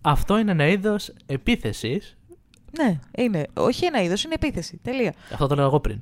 Αυτό 0.00 0.38
είναι 0.38 0.50
ένα 0.50 0.66
είδος 0.66 1.12
επίθεσης 1.26 2.17
ναι, 2.70 2.98
είναι. 3.16 3.46
Όχι 3.54 3.84
ένα 3.84 4.02
είδος, 4.02 4.24
είναι 4.24 4.34
επίθεση. 4.34 4.80
Τελεία. 4.82 5.14
Αυτό 5.32 5.46
το 5.46 5.54
λέω 5.54 5.64
εγώ 5.64 5.80
πριν. 5.80 6.00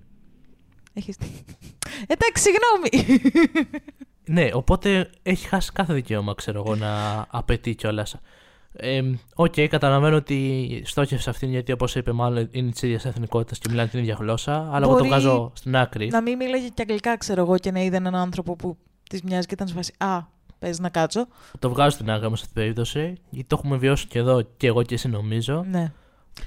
Έχεις... 0.92 1.16
Εντάξει, 2.12 2.42
συγγνώμη. 2.42 3.20
ναι, 4.34 4.48
οπότε 4.52 5.10
έχει 5.22 5.46
χάσει 5.46 5.72
κάθε 5.72 5.94
δικαίωμα, 5.94 6.34
ξέρω 6.34 6.62
εγώ, 6.66 6.74
να 6.74 7.24
απαιτεί 7.30 7.74
κιόλας. 7.74 8.16
Οκ, 9.34 9.56
ε, 9.56 9.66
καταλαβαίνω 9.66 10.16
ότι 10.16 10.82
στόχευσε 10.84 11.30
αυτήν 11.30 11.50
γιατί 11.50 11.72
όπως 11.72 11.94
είπε, 11.94 12.12
μάλλον 12.12 12.48
είναι 12.50 12.70
της 12.70 12.82
ίδιας 12.82 13.04
εθνικότητας 13.04 13.58
και 13.58 13.68
μιλάνε 13.70 13.88
την 13.88 13.98
ίδια 13.98 14.16
γλώσσα. 14.18 14.68
Αλλά 14.72 14.86
εγώ 14.86 14.96
το 14.96 15.04
βγάζω 15.04 15.52
στην 15.54 15.76
άκρη. 15.76 16.06
Να 16.06 16.22
μην 16.22 16.36
μιλάει 16.36 16.70
και 16.70 16.82
αγγλικά, 16.82 17.16
ξέρω 17.16 17.42
εγώ, 17.42 17.58
και 17.58 17.70
να 17.70 17.80
είδε 17.80 17.96
έναν 17.96 18.14
άνθρωπο 18.14 18.56
που 18.56 18.76
της 19.08 19.22
μοιάζει 19.22 19.46
και 19.46 19.54
ήταν 19.54 19.68
σε 19.68 19.92
Α, 19.98 20.20
παίζει 20.58 20.80
να 20.80 20.88
κάτσω. 20.88 21.26
Το 21.58 21.70
βγάζω 21.70 21.90
στην 21.90 22.10
άκρη 22.10 22.28
μου 22.28 22.36
σε 22.36 22.42
αυτή 22.42 22.54
την 22.54 22.62
περίπτωση. 22.62 23.14
Γιατί 23.30 23.48
το 23.48 23.56
έχουμε 23.58 23.76
βιώσει 23.76 24.06
και 24.06 24.18
εδώ 24.18 24.42
και 24.56 24.66
εγώ 24.66 24.82
και 24.82 24.94
εσύ 24.94 25.08
νομίζω. 25.08 25.64
Ναι 25.70 25.92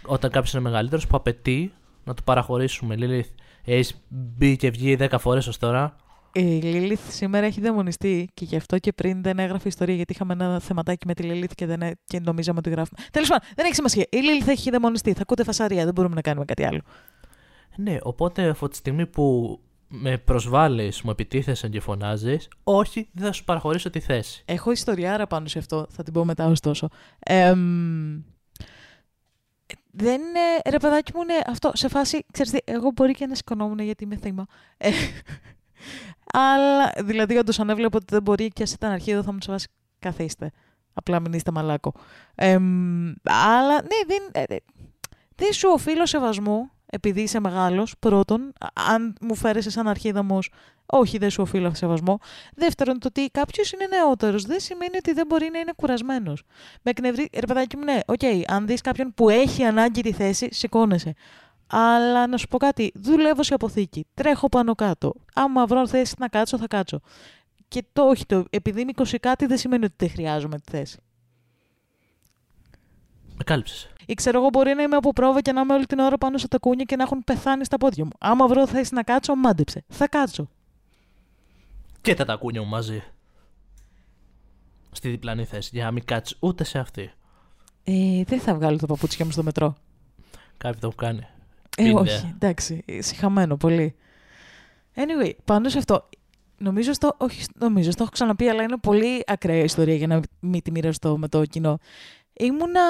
όταν 0.05 0.31
κάποιος 0.31 0.53
είναι 0.53 0.61
μεγαλύτερος 0.61 1.07
που 1.07 1.17
απαιτεί 1.17 1.73
να 2.03 2.13
του 2.13 2.23
παραχωρήσουμε. 2.23 2.95
Λίλιθ, 2.95 3.27
έχεις 3.63 4.01
μπει 4.07 4.55
και 4.55 4.69
βγει 4.69 4.97
10 4.99 5.15
φορές 5.19 5.47
ως 5.47 5.57
τώρα. 5.57 5.95
Η 6.33 6.41
Λίλιθ 6.41 7.11
σήμερα 7.11 7.45
έχει 7.45 7.61
δαιμονιστεί 7.61 8.29
και 8.33 8.45
γι' 8.45 8.55
αυτό 8.55 8.77
και 8.77 8.93
πριν 8.93 9.23
δεν 9.23 9.39
έγραφε 9.39 9.67
ιστορία 9.67 9.95
γιατί 9.95 10.13
είχαμε 10.13 10.33
ένα 10.33 10.59
θεματάκι 10.59 11.07
με 11.07 11.13
τη 11.13 11.23
Λίλιθ 11.23 11.51
και, 11.55 11.65
δεν, 11.65 11.79
και 12.05 12.19
νομίζαμε 12.19 12.59
ότι 12.59 12.69
γράφουμε. 12.69 12.99
Τέλος 13.11 13.27
πάντων, 13.27 13.47
δεν 13.55 13.65
έχει 13.65 13.75
σημασία. 13.75 14.07
Η 14.09 14.17
Λίλιθ 14.17 14.47
έχει 14.47 14.69
δαιμονιστεί. 14.69 15.13
Θα 15.13 15.21
ακούτε 15.21 15.43
φασαρία, 15.43 15.83
δεν 15.83 15.93
μπορούμε 15.93 16.15
να 16.15 16.21
κάνουμε 16.21 16.45
κάτι 16.45 16.65
άλλο. 16.65 16.81
Ναι, 17.75 17.97
οπότε 18.01 18.49
από 18.49 18.67
τη 18.67 18.75
στιγμή 18.75 19.05
που 19.05 19.59
με 19.87 20.17
προσβάλλεις, 20.17 21.01
μου 21.01 21.11
επιτίθεσαι 21.11 21.69
και 21.69 21.79
φωνάζεις, 21.79 22.47
όχι, 22.63 23.09
δεν 23.13 23.25
θα 23.25 23.31
σου 23.31 23.43
παραχωρήσω 23.43 23.89
τη 23.89 23.99
θέση. 23.99 24.43
Έχω 24.45 24.71
ιστοριάρα 24.71 25.27
πάνω 25.27 25.47
σε 25.47 25.59
αυτό, 25.59 25.87
θα 25.89 26.03
την 26.03 26.13
πω 26.13 26.25
μετά 26.25 26.45
ωστόσο. 26.45 26.89
Ε, 27.19 27.53
δεν 29.99 30.21
είναι, 30.21 30.39
ρε 30.69 30.77
παιδάκι 30.77 31.11
μου, 31.15 31.21
είναι 31.21 31.41
αυτό, 31.47 31.71
σε 31.73 31.87
φάση, 31.87 32.25
ξέρεις 32.31 32.53
εγώ 32.63 32.91
μπορεί 32.91 33.13
και 33.13 33.25
να 33.25 33.35
σηκωνόμουν 33.35 33.79
γιατί 33.79 34.03
είμαι 34.03 34.15
θύμα. 34.15 34.45
Ε, 34.77 34.89
αλλά, 36.33 36.91
δηλαδή, 36.97 37.37
όντως 37.37 37.59
αν 37.59 37.69
έβλεπα 37.69 37.97
ότι 37.97 38.05
δεν 38.09 38.21
μπορεί 38.21 38.47
και 38.47 38.63
ας 38.63 38.71
ήταν 38.71 38.91
αρχίδο 38.91 39.23
θα 39.23 39.33
μου 39.33 39.37
σε 39.41 39.51
φάση, 39.51 39.67
καθίστε. 39.99 40.51
Απλά 40.93 41.19
μην 41.19 41.33
είστε 41.33 41.51
μαλάκο. 41.51 41.93
Ε, 42.35 42.53
αλλά, 43.23 43.81
ναι, 43.81 43.99
δεν, 44.07 44.29
ε, 44.31 44.55
δεν 45.35 45.53
σου 45.53 45.69
οφείλω 45.73 46.05
σεβασμό 46.05 46.71
επειδή 46.89 47.21
είσαι 47.21 47.39
μεγάλος, 47.39 47.95
πρώτον, 47.99 48.53
αν 48.73 49.15
μου 49.21 49.35
φέρεσαι 49.35 49.69
σαν 49.69 49.87
αρχίδαμος, 49.87 50.49
όχι, 50.85 51.17
δεν 51.17 51.29
σου 51.29 51.41
οφείλω 51.41 51.73
σεβασμό. 51.73 52.19
Δεύτερον, 52.55 52.99
το 52.99 53.07
ότι 53.07 53.29
κάποιος 53.29 53.71
είναι 53.71 53.85
νεότερος 53.87 54.43
δεν 54.43 54.59
σημαίνει 54.59 54.97
ότι 54.97 55.13
δεν 55.13 55.25
μπορεί 55.27 55.49
να 55.53 55.59
είναι 55.59 55.71
κουρασμένος. 55.75 56.43
Με 56.81 56.91
εκνευρίζει, 56.91 57.29
ρε 57.33 57.45
παιδάκι 57.45 57.77
μου, 57.77 57.83
ναι, 57.83 57.99
ok, 58.05 58.19
okay, 58.21 58.41
αν 58.47 58.67
δεις 58.67 58.81
κάποιον 58.81 59.13
που 59.13 59.29
έχει 59.29 59.63
ανάγκη 59.63 60.01
τη 60.01 60.11
θέση, 60.11 60.47
σηκώνεσαι. 60.51 61.13
Αλλά 61.67 62.27
να 62.27 62.37
σου 62.37 62.47
πω 62.47 62.57
κάτι, 62.57 62.91
δουλεύω 62.95 63.43
σε 63.43 63.53
αποθήκη. 63.53 64.07
Τρέχω 64.13 64.49
πάνω 64.49 64.75
κάτω. 64.75 65.13
Άμα 65.33 65.65
βρω 65.65 65.87
θέση 65.87 66.15
να 66.17 66.27
κάτσω, 66.27 66.57
θα 66.57 66.67
κάτσω. 66.67 66.99
Και 67.67 67.83
το 67.93 68.01
όχι, 68.01 68.25
το, 68.25 68.45
επειδή 68.49 68.81
είμαι 68.81 68.91
20 68.95 69.15
κάτι, 69.19 69.45
δεν 69.45 69.57
σημαίνει 69.57 69.85
ότι 69.85 69.93
δεν 69.97 70.09
χρειάζομαι 70.09 70.59
τη 70.59 70.71
θέση. 70.71 70.97
Με 73.37 73.43
κάλυψες. 73.43 73.89
Ή 74.09 74.13
ξέρω 74.13 74.39
εγώ, 74.39 74.49
μπορεί 74.49 74.73
να 74.73 74.81
είμαι 74.81 74.95
από 74.95 75.13
πρόβα 75.13 75.41
και 75.41 75.51
να 75.51 75.61
είμαι 75.61 75.73
όλη 75.73 75.85
την 75.85 75.99
ώρα 75.99 76.17
πάνω 76.17 76.37
στα 76.37 76.47
τακούνια 76.47 76.83
και 76.83 76.95
να 76.95 77.03
έχουν 77.03 77.23
πεθάνει 77.23 77.65
τα 77.65 77.77
πόδια 77.77 78.05
μου. 78.05 78.11
Άμα 78.19 78.47
βρω 78.47 78.67
θέση 78.67 78.93
να 78.93 79.03
κάτσω, 79.03 79.35
μάντεψε. 79.35 79.83
Θα 79.87 80.07
κάτσω. 80.07 80.49
Και 82.01 82.13
τα 82.13 82.25
τακούνια 82.25 82.61
μου 82.61 82.67
μαζί. 82.67 83.03
Στη 84.91 85.09
διπλανή 85.09 85.45
θέση, 85.45 85.69
για 85.73 85.83
να 85.83 85.91
μην 85.91 86.05
κάτσεις 86.05 86.37
ούτε 86.39 86.63
σε 86.63 86.79
αυτή. 86.79 87.11
Ε, 87.83 88.23
δεν 88.23 88.39
θα 88.39 88.55
βγάλω 88.55 88.77
το 88.77 88.85
παπούτσια 88.85 89.25
μου 89.25 89.31
στο 89.31 89.43
μετρό. 89.43 89.75
Κάποιοι 90.57 90.79
το 90.79 90.87
έχουν 90.87 90.99
κάνει. 90.99 91.27
Ε, 91.77 91.93
όχι, 91.93 92.33
εντάξει. 92.33 92.83
Συχαμένο 92.99 93.57
πολύ. 93.57 93.95
Anyway, 94.95 95.31
πάνω 95.45 95.69
σε 95.69 95.77
αυτό. 95.77 96.09
Νομίζω 96.57 96.93
στο, 96.93 97.15
όχι, 97.17 97.45
νομίζω, 97.59 97.91
στο 97.91 98.03
έχω 98.03 98.11
ξαναπεί, 98.11 98.47
αλλά 98.47 98.63
είναι 98.63 98.77
πολύ 98.77 99.23
ακραία 99.27 99.63
ιστορία 99.63 99.95
για 99.95 100.07
να 100.07 100.19
μην 100.39 100.61
τη 100.61 100.71
μοιραστώ 100.71 101.17
με 101.17 101.27
το 101.27 101.45
κοινό. 101.45 101.77
Ήμουνα 102.33 102.81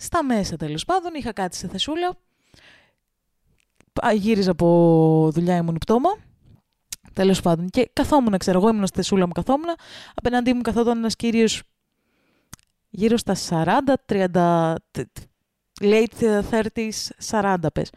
στα 0.00 0.24
μέσα 0.24 0.56
τέλος 0.56 0.84
πάντων, 0.84 1.14
είχα 1.14 1.32
κάτι 1.32 1.56
σε 1.56 1.68
θεσούλα. 1.68 2.16
Γύριζα 4.14 4.50
από 4.50 5.30
δουλειά, 5.32 5.56
ήμουν 5.56 5.78
πτώμα. 5.80 6.08
Τέλος 7.12 7.40
πάντων. 7.40 7.68
Και 7.68 7.90
καθόμουν, 7.92 8.38
ξέρω 8.38 8.58
εγώ, 8.58 8.68
ήμουν 8.68 8.86
στη 8.86 8.96
θεσούλα 8.96 9.26
μου, 9.26 9.32
καθόμουν. 9.32 9.68
Απέναντί 10.14 10.52
μου 10.52 10.60
καθόταν 10.60 10.98
ένας 10.98 11.16
κύριος 11.16 11.62
γύρω 12.90 13.16
στα 13.16 13.34
40, 13.34 13.94
30, 14.06 14.74
late 15.80 16.42
30s, 16.50 16.90
40 17.30 17.56
πες. 17.72 17.90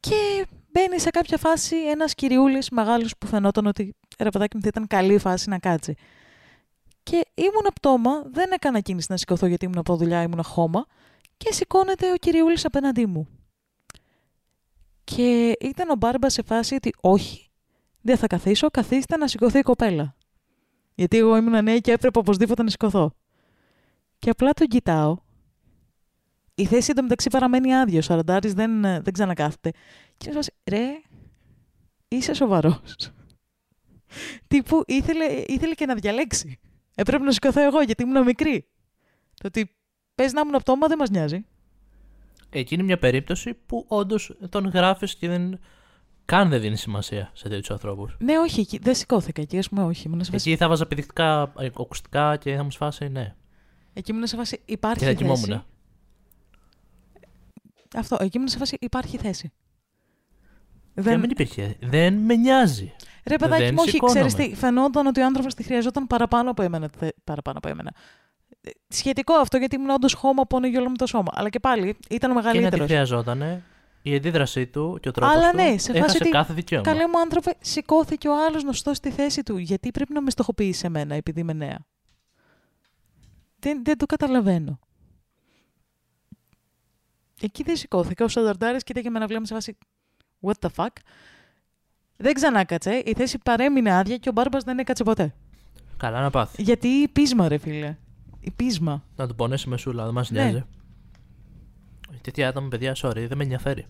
Και 0.00 0.46
μπαίνει 0.72 1.00
σε 1.00 1.10
κάποια 1.10 1.36
φάση 1.36 1.76
ένας 1.76 2.14
κυριούλης 2.14 2.70
μεγάλος 2.70 3.16
που 3.18 3.26
φαινόταν 3.26 3.66
ότι 3.66 3.96
ρε 4.18 4.28
παιδάκι 4.30 4.56
μου 4.56 4.62
θα 4.62 4.68
ήταν 4.68 4.86
καλή 4.86 5.18
φάση 5.18 5.48
να 5.48 5.58
κάτσει. 5.58 5.94
Και 7.02 7.26
ήμουν 7.34 7.66
πτώμα, 7.74 8.22
δεν 8.22 8.50
έκανα 8.52 8.80
κίνηση 8.80 9.06
να 9.10 9.16
σηκωθώ 9.16 9.46
γιατί 9.46 9.64
ήμουν 9.64 9.78
από 9.78 9.96
δουλειά, 9.96 10.22
ήμουν 10.22 10.42
χώμα 10.42 10.86
και 11.36 11.52
σηκώνεται 11.52 12.12
ο 12.12 12.16
κυριούλης 12.16 12.64
απέναντί 12.64 13.06
μου. 13.06 13.28
Και 15.04 15.56
ήταν 15.60 15.90
ο 15.90 15.94
Μπάρμπας 15.94 16.32
σε 16.32 16.42
φάση 16.42 16.74
ότι 16.74 16.94
όχι, 17.00 17.50
δεν 18.00 18.16
θα 18.16 18.26
καθίσω, 18.26 18.70
καθίστε 18.70 19.16
να 19.16 19.26
σηκωθεί 19.28 19.58
η 19.58 19.62
κοπέλα. 19.62 20.14
Γιατί 20.94 21.16
εγώ 21.16 21.36
ήμουν 21.36 21.64
νέα 21.64 21.78
και 21.78 21.92
έπρεπε 21.92 22.18
οπωσδήποτε 22.18 22.62
να 22.62 22.70
σηκωθώ. 22.70 23.12
Και 24.18 24.30
απλά 24.30 24.52
τον 24.52 24.66
κοιτάω. 24.66 25.16
Η 26.54 26.66
θέση 26.66 26.90
εντωμεταξύ 26.90 27.30
παραμένει 27.30 27.74
άδειο. 27.74 27.98
Ο 27.98 28.02
Σαραντάρης 28.02 28.54
δεν, 28.54 28.80
δεν 28.80 29.12
ξανακάθεται. 29.12 29.70
Και 30.16 30.30
μου 30.32 30.40
ρε, 30.64 30.86
είσαι 32.08 32.34
σοβαρός. 32.34 33.12
Τύπου 34.46 34.82
ήθελε, 34.86 35.24
ήθελε 35.46 35.74
και 35.74 35.86
να 35.86 35.94
διαλέξει. 35.94 36.60
Έπρεπε 37.00 37.24
να 37.24 37.32
σηκωθώ 37.32 37.62
εγώ 37.62 37.82
γιατί 37.82 38.02
ήμουν 38.02 38.22
μικρή. 38.24 38.66
Το 39.34 39.46
ότι 39.46 39.76
πες 40.14 40.32
να 40.32 40.40
ήμουν 40.40 40.60
πτώμα 40.60 40.86
δεν 40.86 40.98
μας 40.98 41.10
νοιάζει. 41.10 41.44
Εκεί 42.50 42.74
είναι 42.74 42.82
μια 42.82 42.98
περίπτωση 42.98 43.54
που 43.66 43.84
όντως 43.88 44.36
τον 44.48 44.66
γράφεις 44.66 45.14
και 45.16 45.28
δεν. 45.28 45.58
καν 46.24 46.48
δεν 46.48 46.60
δίνει 46.60 46.76
σημασία 46.76 47.30
σε 47.32 47.48
τέτοιους 47.48 47.70
ανθρώπους. 47.70 48.16
Ναι, 48.18 48.38
όχι, 48.38 48.60
εκεί, 48.60 48.78
δεν 48.78 48.94
σηκώθηκα 48.94 49.42
εκεί, 49.42 49.58
ας 49.58 49.68
πούμε, 49.68 49.82
όχι. 49.82 50.06
Ήμουν 50.06 50.24
σε 50.24 50.30
φάση, 50.30 50.50
Εκεί 50.50 50.58
θα 50.58 50.68
βάζα 50.68 50.82
επιδεικτικά 50.82 51.52
ε, 51.58 51.66
ακουστικά 51.66 52.36
και 52.36 52.56
θα 52.56 52.62
μου 52.62 52.70
σφάσει, 52.70 53.08
ναι. 53.08 53.34
εκεί 53.92 54.10
ήμουν 54.10 54.26
σε 54.26 54.36
φάση 54.36 54.60
υπάρχει 54.64 54.98
Και 54.98 55.04
θα 55.04 55.10
θέση. 55.10 55.22
κοιμόμουν. 55.22 55.64
Αυτό, 57.94 58.16
εκεί 58.20 58.36
ήμουν 58.36 58.48
σε 58.48 58.58
φάση 58.58 58.76
υπάρχει 58.80 59.16
θέση. 59.16 59.52
Δεν... 60.94 61.04
Δεν... 61.04 61.20
μην 61.20 61.30
υπήρχε. 61.30 61.76
Δεν 61.80 62.14
με 62.14 62.34
νοιάζει. 62.36 62.92
Ρε 63.24 63.36
παιδάκι 63.36 63.62
δεν 63.62 63.72
μου, 63.74 63.80
όχι, 63.80 63.90
σηκώνομαι. 63.90 64.26
ξέρεις 64.26 64.48
τι, 64.50 64.56
φαινόταν 64.56 65.06
ότι 65.06 65.20
ο 65.20 65.24
άνθρωπος 65.24 65.54
τη 65.54 65.62
χρειαζόταν 65.62 66.06
παραπάνω 66.06 66.50
από 66.50 66.62
εμένα. 66.62 66.88
θε- 66.98 67.14
Παραπάνω 67.24 67.58
από 67.58 67.68
εμένα. 67.68 67.94
Ε, 68.60 68.70
Σχετικό 68.88 69.34
αυτό 69.34 69.56
γιατί 69.56 69.76
ήμουν 69.76 69.90
όντως 69.90 70.12
χώμα 70.12 70.46
που 70.46 70.56
όλο 70.76 70.90
με 70.90 70.96
το 70.96 71.06
σώμα. 71.06 71.28
Αλλά 71.34 71.48
και 71.48 71.60
πάλι 71.60 71.88
ήταν 71.88 71.98
Και 72.08 72.26
να 72.26 72.28
τη 72.28 72.46
μεγαλύτερο. 72.46 72.84
χρειαζόταν 72.84 73.62
η 74.02 74.14
αντίδρασή 74.14 74.66
του 74.66 74.98
και 75.02 75.08
ο 75.08 75.12
τρόπος 75.12 75.34
Αλλά 75.36 75.50
του. 75.50 75.56
ναι, 75.56 75.68
σε 75.70 75.76
φάση 75.76 75.90
έχασε 75.98 76.16
ότι 76.20 76.28
κάθε 76.28 76.52
δικαίωμα. 76.52 76.84
Καλέ 76.84 77.06
μου 77.08 77.18
άνθρωπε, 77.18 77.54
σηκώθηκε 77.60 78.28
ο 78.28 78.44
άλλος 78.46 78.62
γνωστός 78.62 78.96
στη 78.96 79.10
θέση 79.10 79.42
του. 79.42 79.56
Γιατί 79.58 79.90
πρέπει 79.90 80.12
να 80.12 80.20
με 80.20 80.30
στοχοποιήσει 80.30 80.86
εμένα 80.86 81.14
επειδή 81.14 81.40
είμαι 81.40 81.52
νέα. 81.52 81.78
Δεν, 83.58 83.84
δεν 83.84 83.98
το 83.98 84.06
καταλαβαίνω. 84.06 84.78
Εκεί 87.40 87.62
δεν 87.62 87.76
σηκώθηκε. 87.76 88.22
Ο 88.22 88.28
Σανταρτάρης 88.28 88.82
κοίταγε 88.82 89.10
με 89.10 89.16
ένα 89.18 89.26
βλέμμα 89.26 89.46
σε 89.46 89.54
βάση. 89.54 89.78
What 90.40 90.52
the 90.60 90.68
fuck; 90.76 90.88
Δεν 92.22 92.32
ξανάκατσε. 92.34 93.02
Η 93.04 93.12
θέση 93.16 93.38
παρέμεινε 93.38 93.92
άδεια 93.94 94.16
και 94.16 94.28
ο 94.28 94.32
Μπάρμπας 94.32 94.64
δεν 94.64 94.78
έκατσε 94.78 95.02
ποτέ. 95.04 95.34
Καλά 95.96 96.20
να 96.20 96.30
πάθει. 96.30 96.62
Γιατί 96.62 96.88
η 96.88 97.08
πείσμα, 97.08 97.48
ρε 97.48 97.58
φίλε. 97.58 97.96
Η 98.40 98.50
πείσμα. 98.50 99.04
Να 99.16 99.28
του 99.28 99.34
πονέσει 99.34 99.68
μεσούλα, 99.68 100.04
δεν 100.04 100.14
μας 100.14 100.30
Ναι. 100.30 100.42
νοιάζει. 100.42 100.64
Τέτοια 102.20 102.48
άτομα, 102.48 102.68
παιδιά, 102.68 102.96
sorry, 102.96 103.24
δεν 103.28 103.36
με 103.36 103.42
ενδιαφέρει. 103.42 103.86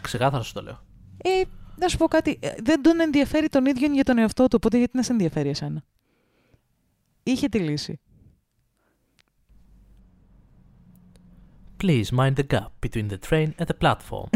Ξεκάθαρα 0.00 0.42
σου 0.42 0.52
το 0.52 0.62
λέω. 0.62 0.78
Ε, 1.16 1.42
να 1.76 1.88
σου 1.88 1.96
πω 1.96 2.08
κάτι. 2.08 2.38
ε, 2.40 2.54
Δεν 2.62 2.82
τον 2.82 3.00
ενδιαφέρει 3.00 3.48
τον 3.48 3.66
ίδιο 3.66 3.92
για 3.92 4.04
τον 4.04 4.18
εαυτό 4.18 4.42
του, 4.42 4.54
οπότε 4.56 4.78
γιατί 4.78 4.96
να 4.96 5.02
σε 5.02 5.12
ενδιαφέρει 5.12 5.48
εσένα; 5.48 5.82
Είχε 7.22 7.48
τη 7.48 7.58
λύση. 7.58 8.00
Please 11.82 12.10
mind 12.12 12.34
the 12.36 12.44
gap 12.54 12.70
between 12.86 13.08
the 13.08 13.18
train 13.30 13.48
and 13.58 13.66
the 13.66 13.74
platform. 13.84 14.28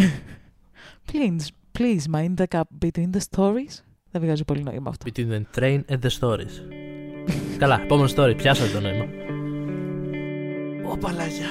Please, 1.13 1.45
please 1.79 2.09
mind 2.09 2.37
the 2.37 2.47
gap 2.55 2.69
between 2.85 3.11
the 3.17 3.21
stories. 3.31 3.83
Δεν 4.11 4.23
βγάζει 4.23 4.45
πολύ 4.45 4.63
νόημα 4.63 4.91
αυτό. 4.91 5.11
between 5.11 5.31
the 5.31 5.61
train 5.61 5.81
and 5.89 5.99
the 5.99 6.11
stories. 6.21 6.53
Καλά, 7.59 7.81
επόμενο 7.81 8.09
story, 8.17 8.37
πιάσατε 8.37 8.73
το 8.73 8.81
νόημα. 8.81 9.05
Ω, 10.91 10.97
παλάκια. 10.97 11.47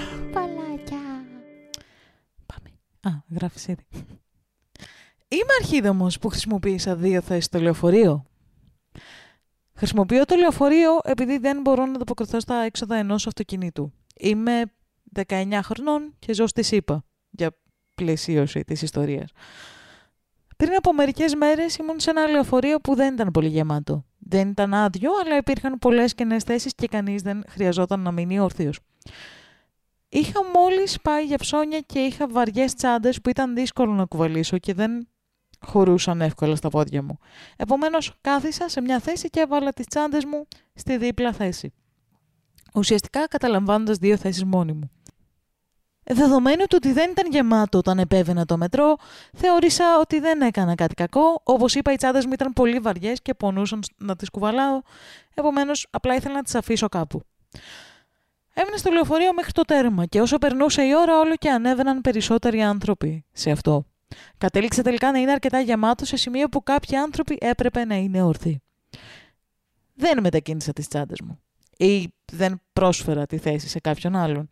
Πάμε. 2.46 2.70
Α, 3.02 3.10
γράφεις 3.30 3.68
ήδη. 3.68 3.86
Είμαι 5.28 5.54
αρχίδομος 5.62 6.20
που 6.20 6.30
χρησιμοποίησα 6.30 6.96
δύο 6.96 7.22
θέσεις 7.22 7.46
στο 7.46 7.60
λεωφορείο. 7.60 8.26
Χρησιμοποιώ 9.74 10.26
το 10.26 10.36
λεωφορείο 10.36 11.00
επειδή 11.04 11.38
δεν 11.38 11.62
μπορώ 11.62 11.86
να 11.86 11.92
ανταποκριθώ 11.92 12.40
στα 12.40 12.56
έξοδα 12.56 12.96
ενός 12.96 13.28
αυτοκινήτου. 13.28 13.94
Είμαι 14.16 14.64
19 15.28 15.60
χρονών 15.64 16.14
και 16.20 16.34
ζω 16.34 16.48
στη 16.48 16.64
ΣΥΠΑ 16.64 17.06
για 17.30 17.58
πλαισίωση 17.96 18.64
της 18.64 18.82
ιστορίας. 18.82 19.30
Πριν 20.58 20.76
από 20.76 20.94
μερικές 20.94 21.36
μέρες 21.36 21.76
ήμουν 21.76 22.00
σε 22.00 22.10
ένα 22.10 22.28
λεωφορείο 22.28 22.80
που 22.80 22.96
δεν 22.96 23.14
ήταν 23.14 23.32
πολύ 23.32 23.48
γεμάτο. 23.48 24.06
Δεν 24.18 24.50
ήταν 24.50 24.74
άδειο, 24.74 25.12
αλλά 25.26 25.38
υπήρχαν 25.38 25.80
πολλές 25.80 26.16
κενές 26.16 26.44
θέσεις 26.44 26.76
και 26.76 26.88
κανείς 26.88 27.22
δεν 27.22 27.44
χρειαζόταν 27.50 28.00
να 28.00 28.12
μείνει 28.12 28.40
όρθιος. 28.40 28.80
Είχα 30.10 30.40
μόλις 30.54 31.02
πάει 31.02 31.26
για 31.26 31.38
ψώνια 31.38 31.80
και 31.80 32.00
είχα 32.00 32.28
βαριές 32.28 32.74
τσάντες 32.74 33.22
που 33.22 33.30
ήταν 33.30 33.56
δύσκολο 33.56 33.94
να 33.94 34.06
κουβαλήσω 34.06 34.58
και 34.58 34.74
δεν 34.74 35.08
χωρούσαν 35.60 36.22
εύκολα 36.22 36.56
στα 36.56 36.70
πόδια 36.70 37.04
μου. 37.04 37.18
Επομένως 37.58 38.14
κάθισα 38.22 38.70
σε 38.70 38.82
μια 38.82 39.00
θέση 39.00 39.30
και 39.30 39.40
έβαλα 39.40 39.72
τις 39.72 39.86
τσάντες 39.86 40.26
μου 40.26 40.48
στη 40.74 40.98
δίπλα 40.98 41.34
θέση. 41.34 41.74
Ουσιαστικά 42.74 43.28
καταλαμβάνοντας 43.28 43.98
δύο 43.98 44.18
θέσεις 44.18 44.44
μόνη 44.44 44.74
μου. 44.74 44.92
Δεδομένου 46.06 46.64
του 46.64 46.76
ότι 46.76 46.92
δεν 46.92 47.12
ήταν 47.12 47.32
γεμάτο 47.32 47.78
όταν 47.78 48.00
επέβαινα 48.00 48.46
το 48.46 48.58
μετρό, 48.58 48.96
θεώρησα 49.34 50.00
ότι 50.00 50.20
δεν 50.20 50.42
έκανα 50.42 50.76
κάτι 50.76 50.94
κακό. 50.94 51.42
Όπως 51.44 51.76
είπα, 51.76 51.92
οι 51.92 51.96
τσάντες 51.96 52.26
μου 52.26 52.34
ήταν 52.34 52.54
πολύ 52.54 52.80
βαριές 52.80 53.22
και 53.22 53.34
πονούσαν 53.34 53.84
να 53.98 54.16
τις 54.16 54.30
κουβαλάω, 54.30 54.82
επομένως 55.34 55.88
απλά 55.90 56.16
ήθελα 56.16 56.34
να 56.34 56.44
τις 56.44 56.56
αφήσω 56.56 56.88
κάπου. 56.88 57.22
Έμεινα 58.54 58.78
στο 58.78 58.92
λεωφορείο 58.92 59.34
μέχρι 59.34 59.52
το 59.52 59.62
τέρμα 59.62 60.06
και 60.06 60.22
όσο 60.22 60.38
περνούσε 60.38 60.82
η 60.82 60.96
ώρα 60.96 61.20
όλο 61.20 61.36
και 61.36 61.50
ανέβαιναν 61.50 62.02
περισσότεροι 62.02 62.62
άνθρωποι 62.62 63.26
σε 63.32 63.52
αυτό. 63.52 63.86
Κατέληξε 64.38 64.82
τελικά 64.82 65.12
να 65.12 65.20
είναι 65.20 65.32
αρκετά 65.32 65.60
γεμάτο 65.60 66.06
σε 66.06 66.18
σημείο 66.18 66.50
που 66.50 66.64
κάποιοι 66.64 66.98
άνθρωποι 66.98 67.38
έπρεπε 67.42 67.86
να 67.86 67.96
είναι 67.96 68.22
όρθιοι. 68.22 68.62
Δεν 69.94 70.22
μετακίνησα 70.22 70.74
τις 70.74 70.88
τσάντες 70.88 71.22
μου 71.22 71.40
ή 71.78 72.14
δεν 72.32 72.62
πρόσφερα 72.74 73.26
τη 73.26 73.38
θέση 73.38 73.68
σε 73.68 73.80
κάποιον 73.80 74.16
άλλον. 74.16 74.48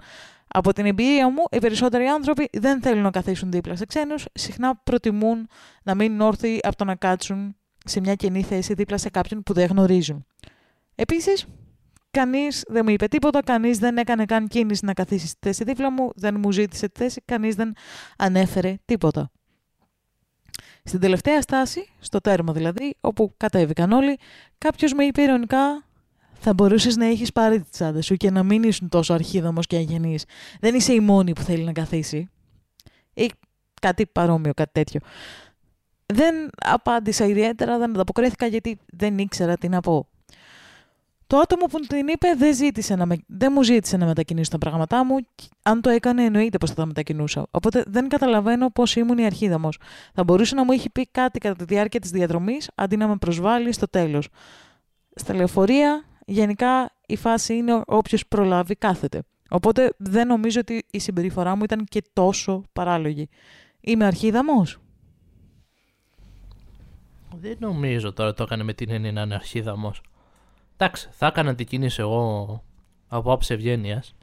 Από 0.56 0.74
την 0.74 0.86
εμπειρία 0.86 1.30
μου, 1.30 1.44
οι 1.52 1.58
περισσότεροι 1.58 2.06
άνθρωποι 2.06 2.50
δεν 2.52 2.82
θέλουν 2.82 3.04
να 3.04 3.12
καθίσουν 3.12 3.52
δίπλα 3.52 3.76
σε 3.76 3.86
ξένους, 3.86 4.26
συχνά 4.34 4.76
προτιμούν 4.76 5.48
να 5.84 5.96
μείνουν 5.96 6.22
όρθιοι 6.22 6.60
από 6.64 6.76
το 6.76 6.84
να 6.84 6.96
κάτσουν 6.96 7.56
σε 7.86 8.00
μια 8.00 8.16
κενή 8.16 8.44
θέση 8.44 8.74
δίπλα 8.74 8.98
σε 8.98 9.10
κάποιον 9.10 9.44
που 9.44 9.54
δεν 9.54 9.68
γνωρίζουν. 9.68 10.26
Επίσης, 10.96 11.46
Κανείς 12.18 12.64
δεν 12.68 12.82
μου 12.86 12.92
είπε 12.92 13.08
τίποτα, 13.08 13.44
κανείς 13.44 13.78
δεν 13.78 13.98
έκανε 13.98 14.26
καν 14.26 14.48
κίνηση 14.48 14.86
να 14.86 14.94
καθίσει 14.94 15.28
στη 15.28 15.38
θέση 15.42 15.64
δίπλα 15.64 15.92
μου, 15.92 16.10
δεν 16.16 16.36
μου 16.40 16.52
ζήτησε 16.52 16.90
τη 16.90 17.00
θέση, 17.04 17.22
κανείς 17.26 17.56
δεν 17.56 17.74
ανέφερε 18.18 18.76
τίποτα. 18.86 19.32
Στην 20.84 21.00
τελευταία 21.00 21.42
στάση, 21.42 21.90
στο 22.00 22.20
τέρμα 22.20 22.54
δηλαδή, 22.54 22.96
όπου 23.02 23.34
κατέβηκαν 23.38 23.92
όλοι, 23.92 24.18
κάποιος 24.58 24.94
με 24.94 25.04
είπε 25.04 25.22
ειρωνικά 25.22 25.86
θα 26.44 26.54
μπορούσες 26.54 26.96
να 26.96 27.06
έχεις 27.06 27.32
πάρει 27.32 27.62
τη 27.62 27.70
τσάντα 27.70 28.02
σου 28.02 28.16
και 28.16 28.32
να 28.32 28.44
μην 28.44 28.64
ήσουν 28.64 28.90
τόσο 28.90 29.14
αρχίδαμος 29.14 29.68
και 29.68 29.76
αγενής. 29.76 30.26
Δεν 30.60 30.76
είσαι 30.76 30.94
η 30.94 31.00
μόνη 31.00 31.34
που 31.34 31.42
θέλει 31.42 31.64
να 31.64 31.72
καθίσει. 31.72 32.30
Ή 33.14 33.32
κάτι 33.82 34.06
παρόμοιο, 34.06 34.54
κάτι 34.54 34.72
τέτοιο. 34.72 35.00
Δεν 36.06 36.36
απάντησα 36.66 37.26
ιδιαίτερα, 37.26 37.78
δεν 37.78 37.90
ανταποκρίθηκα 37.90 38.46
γιατί 38.46 38.78
δεν 38.94 39.18
ήξερα 39.18 39.58
τι 39.58 39.70
να 39.70 39.80
πω. 39.80 40.08
Το 41.28 41.38
άτομο 41.38 41.66
που 41.66 41.80
την 41.80 42.08
είπε 42.08 42.28
δεν, 42.38 42.56
ζήτησε 42.56 42.96
να 42.96 43.06
με, 43.06 43.18
δεν 43.28 43.52
μου 43.56 43.64
ζήτησε 43.64 43.98
να 43.98 44.06
μετακινήσω 44.06 44.52
τα 44.52 44.58
πράγματά 44.58 45.06
μου. 45.06 45.18
και 45.36 45.46
Αν 45.64 45.82
το 45.82 45.90
έκανε, 45.90 46.24
εννοείται 46.24 46.58
πως 46.58 46.70
θα 46.70 46.76
τα 46.76 46.86
μετακινούσα. 46.86 47.48
Οπότε 47.52 47.84
δεν 47.88 48.08
καταλαβαίνω 48.08 48.70
πώς 48.70 48.96
ήμουν 48.96 49.18
η 49.18 49.26
αρχίδαμος. 49.26 49.78
Θα 50.14 50.24
μπορούσε 50.24 50.56
να 50.56 50.64
μου 50.64 50.72
είχε 50.72 50.90
πει 50.90 51.08
κάτι 51.12 51.40
κατά 51.40 51.56
τη 51.56 51.64
διάρκεια 51.64 52.00
της 52.00 52.10
διαδρομής, 52.10 52.70
αντί 52.76 52.98
να 52.98 53.08
με 53.08 53.16
προσβάλλει 53.16 53.74
στο 53.74 53.88
τέλος. 53.88 54.28
Στα 55.16 55.34
λεωφορεία, 55.36 56.04
γενικά 56.26 56.92
η 57.06 57.16
φάση 57.16 57.56
είναι 57.56 57.82
όποιος 57.86 58.28
προλάβει 58.28 58.76
κάθεται. 58.76 59.24
Οπότε 59.50 59.94
δεν 59.98 60.28
νομίζω 60.28 60.60
ότι 60.60 60.86
η 60.92 61.00
συμπεριφορά 61.00 61.56
μου 61.56 61.64
ήταν 61.64 61.86
και 61.86 62.04
τόσο 62.14 62.64
παράλογη. 62.74 63.30
Είμαι 63.82 64.06
αρχίδαμος; 64.06 64.78
Δεν 67.36 67.58
νομίζω 67.60 68.14
τώρα 68.14 68.34
το 68.34 68.44
έκανε 68.44 68.64
με 68.64 68.74
την 68.74 68.90
έννοια 68.90 69.12
να 69.12 69.22
είναι 69.22 69.36
αρχίδαμος. 69.36 70.02
Εντάξει, 70.78 71.10
θα 71.12 71.26
έκανα 71.28 71.56
την 71.56 71.66
κίνηση 71.66 72.02
εγώ 72.02 72.64
από 73.08 73.32
άψη 73.32 73.54
ευγένειας. 73.54 74.16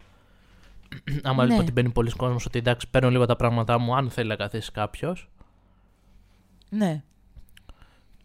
Άμα 1.22 1.42
Ναι. 1.42 1.48
λοιπόν 1.48 1.64
ότι 1.64 1.72
μπαίνει 1.72 1.90
πολλοί 1.90 2.10
κόσμος, 2.10 2.46
ότι 2.46 2.58
εντάξει, 2.58 2.90
παίρνω 2.90 3.10
λίγο 3.10 3.26
τα 3.26 3.36
πράγματά 3.36 3.78
μου, 3.78 3.96
αν 3.96 4.10
θέλει 4.10 4.28
να 4.28 4.36
καθίσει 4.36 4.72
κάποιος. 4.72 5.30
Ναι. 6.68 7.02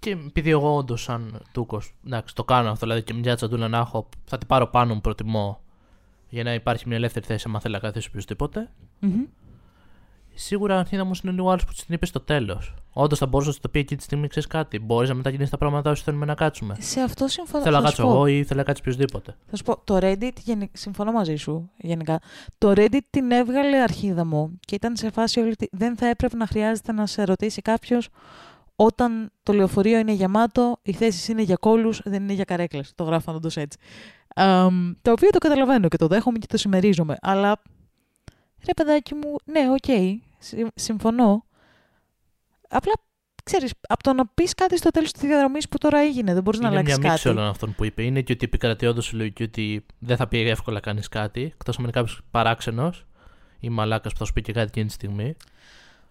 Και 0.06 0.18
επειδή 0.28 0.50
εγώ 0.50 0.76
όντως, 0.76 1.02
σαν 1.02 1.42
τούκος, 1.52 1.94
εντάξει, 2.06 2.36
το 2.36 2.44
κάνω 2.44 2.70
αυτό, 2.70 2.86
δηλαδή 2.86 3.04
και 3.04 3.14
μια 3.14 3.36
τσαντούλα 3.36 3.68
να 3.68 3.78
έχω, 3.78 4.10
θα 4.26 4.38
την 4.38 4.48
πάρω 4.48 4.68
πάνω 4.68 4.94
μου, 4.94 5.02
προτιμώ. 5.02 5.62
Για 6.30 6.44
να 6.44 6.54
υπάρχει 6.54 6.88
μια 6.88 6.98
ελεύθερη 6.98 7.26
θέση, 7.26 7.46
άμα 7.48 7.60
θέλει 7.60 7.74
να 7.74 7.80
καθίσει 7.80 8.08
οποιοδήποτε. 8.08 8.72
Μμμ. 9.00 9.24
Σίγουρα 10.34 10.80
αρχίδα 10.80 11.04
μου 11.04 11.12
είναι 11.24 11.34
λίγο 11.34 11.50
άλλος 11.50 11.66
που 11.66 11.72
της 11.72 11.86
την 11.86 11.96
είπε 11.96 12.06
στο 12.06 12.20
τέλος. 12.20 12.74
Όντως 12.92 13.20
θα 13.20 13.26
μπορούσε 13.26 13.50
να 13.50 13.56
σου 13.56 13.62
το 13.62 13.70
πει 13.70 13.80
εκεί 13.80 13.96
τη 13.96 14.04
στιγμή, 14.04 14.28
ξέρεις 14.28 14.50
κάτι. 14.50 14.80
Μπορείς 14.80 15.10
να 15.10 15.16
μετακινήσει 15.16 15.52
τα 15.52 15.58
πράγματα 15.58 15.92
όσοι 15.92 16.04
θέλουμε 16.04 16.26
να 16.26 16.36
κάτσουμε. 16.36 16.76
Σε 16.80 17.02
αυτό 17.02 17.28
συμφωνώ. 17.28 17.64
Θέλω 17.64 17.76
να 17.76 17.82
θα 17.82 17.90
σου 17.90 17.96
κάτσω 17.96 18.12
πω. 18.12 18.18
εγώ 18.18 18.28
ή 18.28 18.44
θέλω 18.44 18.60
να 18.60 18.66
κάτσεις 18.66 18.86
οποιοδήποτε. 18.86 19.36
Θα 19.50 19.56
σου 19.56 19.64
πω, 19.64 19.82
το 19.84 19.98
Reddit, 20.02 20.34
γενι- 20.44 20.78
συμφωνώ 20.78 21.12
μαζί 21.12 21.36
σου 21.36 21.70
γενικά, 21.78 22.20
το 22.58 22.74
Reddit 22.76 23.00
την 23.10 23.32
έβγαλε 23.32 23.78
αρχίδα 23.78 24.26
μου 24.26 24.60
και 24.60 24.76
ήταν 24.76 24.96
σε 24.96 25.10
φάση 25.12 25.40
όλη 25.40 25.56
τη... 25.56 25.68
δεν 25.72 25.98
θα 25.98 26.08
έπρεπε 26.08 26.36
να 26.36 26.48
χρειάζεται 26.48 26.92
να 26.92 27.06
σε 27.06 27.24
ρωτήσει 27.24 27.62
κάποιος 27.62 28.10
όταν 28.76 29.32
το 29.44 29.54
λεωφορείο 29.54 30.00
είναι 30.00 30.12
γεμάτο, 30.12 30.80
οι 30.82 30.94
θέσεις 30.94 31.28
είναι 31.28 31.42
για 31.42 31.56
κώλους, 31.56 31.94
δεν 32.04 32.24
είναι 32.24 32.34
για 32.34 32.44
καρέκλες. 32.44 32.92
Το 32.96 33.04
γράφω 33.04 33.34
όντως 33.34 33.58
έτσι. 33.58 33.78
Αμ, 34.36 34.94
το 35.02 35.12
οποίο 35.12 35.30
το 35.30 35.38
καταλαβαίνω 35.38 35.88
και 35.88 35.98
το 35.98 36.08
δέχομαι 36.08 36.38
και 36.38 36.48
το 36.48 36.58
συμμερίζομαι. 36.58 37.16
Αλλά 37.22 37.62
ρε 38.66 38.74
παιδάκι 38.74 39.14
μου, 39.16 39.36
ναι, 39.46 39.60
οκ, 39.72 40.16
συμ- 40.40 40.70
συμφωνώ. 40.76 41.46
Απλά 42.70 42.94
ξέρεις, 43.44 43.72
από 43.88 44.04
το 44.04 44.14
να 44.14 44.28
πεις 44.28 44.54
κάτι 44.54 44.78
στο 44.78 44.90
τέλος 44.90 45.12
της 45.12 45.22
διαδρομής 45.22 45.70
που 45.70 45.78
τώρα 45.78 46.00
έγινε, 46.00 46.34
δεν 46.34 46.44
μπορείς 46.44 46.60
να 46.60 46.68
Είναι 46.68 46.76
αλλάξεις 46.78 47.00
μια 47.00 47.10
μίξη 47.10 47.24
κάτι. 47.26 47.38
όλων 47.38 47.50
αυτών 47.50 47.76
που 47.76 47.86
είπε. 47.86 48.04
Είναι 48.04 48.22
και 48.22 48.32
ότι 48.32 48.46
επικρατεί 48.46 48.86
όντως 48.86 49.12
η 49.12 49.16
λογική 49.16 49.44
ότι 49.44 49.86
δεν 50.00 50.18
θα 50.18 50.28
πει 50.28 50.50
εύκολα 50.50 50.80
κανείς 50.80 51.08
κάτι, 51.08 51.42
εκτός 51.42 51.78
αν 51.78 51.84
είναι 51.84 51.92
κάποιος 51.92 52.22
παράξενος 52.32 53.06
ή 53.60 53.70
μαλάκας 53.70 54.12
που 54.12 54.18
θα 54.18 54.26
σου 54.26 54.34
πει 54.34 54.42
και 54.42 54.52
κάτι 54.52 54.68
εκείνη 54.68 54.86
τη 54.86 54.94
στιγμή. 54.94 55.36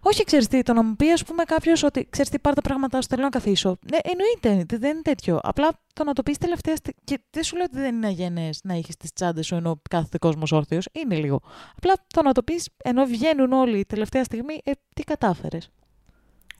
Όχι, 0.07 0.23
ξέρεις 0.23 0.47
τι, 0.47 0.61
το 0.61 0.73
να 0.73 0.83
μου 0.83 0.95
πει, 0.95 1.11
ας 1.11 1.23
πούμε, 1.23 1.43
κάποιος 1.43 1.83
ότι 1.83 2.07
ξέρεις 2.09 2.31
τι, 2.31 2.39
πάρ 2.39 2.53
τα 2.53 2.61
πράγματά 2.61 3.01
σου, 3.01 3.07
θέλω 3.07 3.21
να 3.21 3.29
καθίσω. 3.29 3.77
Ναι, 3.91 3.97
εννοείται, 4.03 4.77
δεν 4.77 4.91
είναι 4.91 5.01
τέτοιο. 5.01 5.39
Απλά 5.43 5.69
το 5.93 6.03
να 6.03 6.13
το 6.13 6.23
πεις 6.23 6.37
τελευταία 6.37 6.75
στιγμή. 6.75 7.01
Και 7.03 7.19
δεν 7.29 7.43
σου 7.43 7.55
λέω 7.55 7.65
ότι 7.65 7.79
δεν 7.79 7.95
είναι 7.95 8.07
αγενές 8.07 8.59
να 8.63 8.73
έχεις 8.73 8.97
τις 8.97 9.13
τσάντες 9.13 9.45
σου 9.45 9.55
ενώ 9.55 9.81
κάθεται 9.89 10.17
κόσμος 10.17 10.51
όρθιος. 10.51 10.87
Είναι 10.91 11.15
λίγο. 11.15 11.41
Απλά 11.75 11.93
το 12.13 12.21
να 12.21 12.31
το 12.31 12.43
πεις 12.43 12.69
ενώ 12.77 13.05
βγαίνουν 13.05 13.51
όλοι 13.51 13.85
τελευταία 13.85 14.23
στιγμή, 14.23 14.53
ε, 14.63 14.71
τι 14.95 15.03
κατάφερες. 15.03 15.69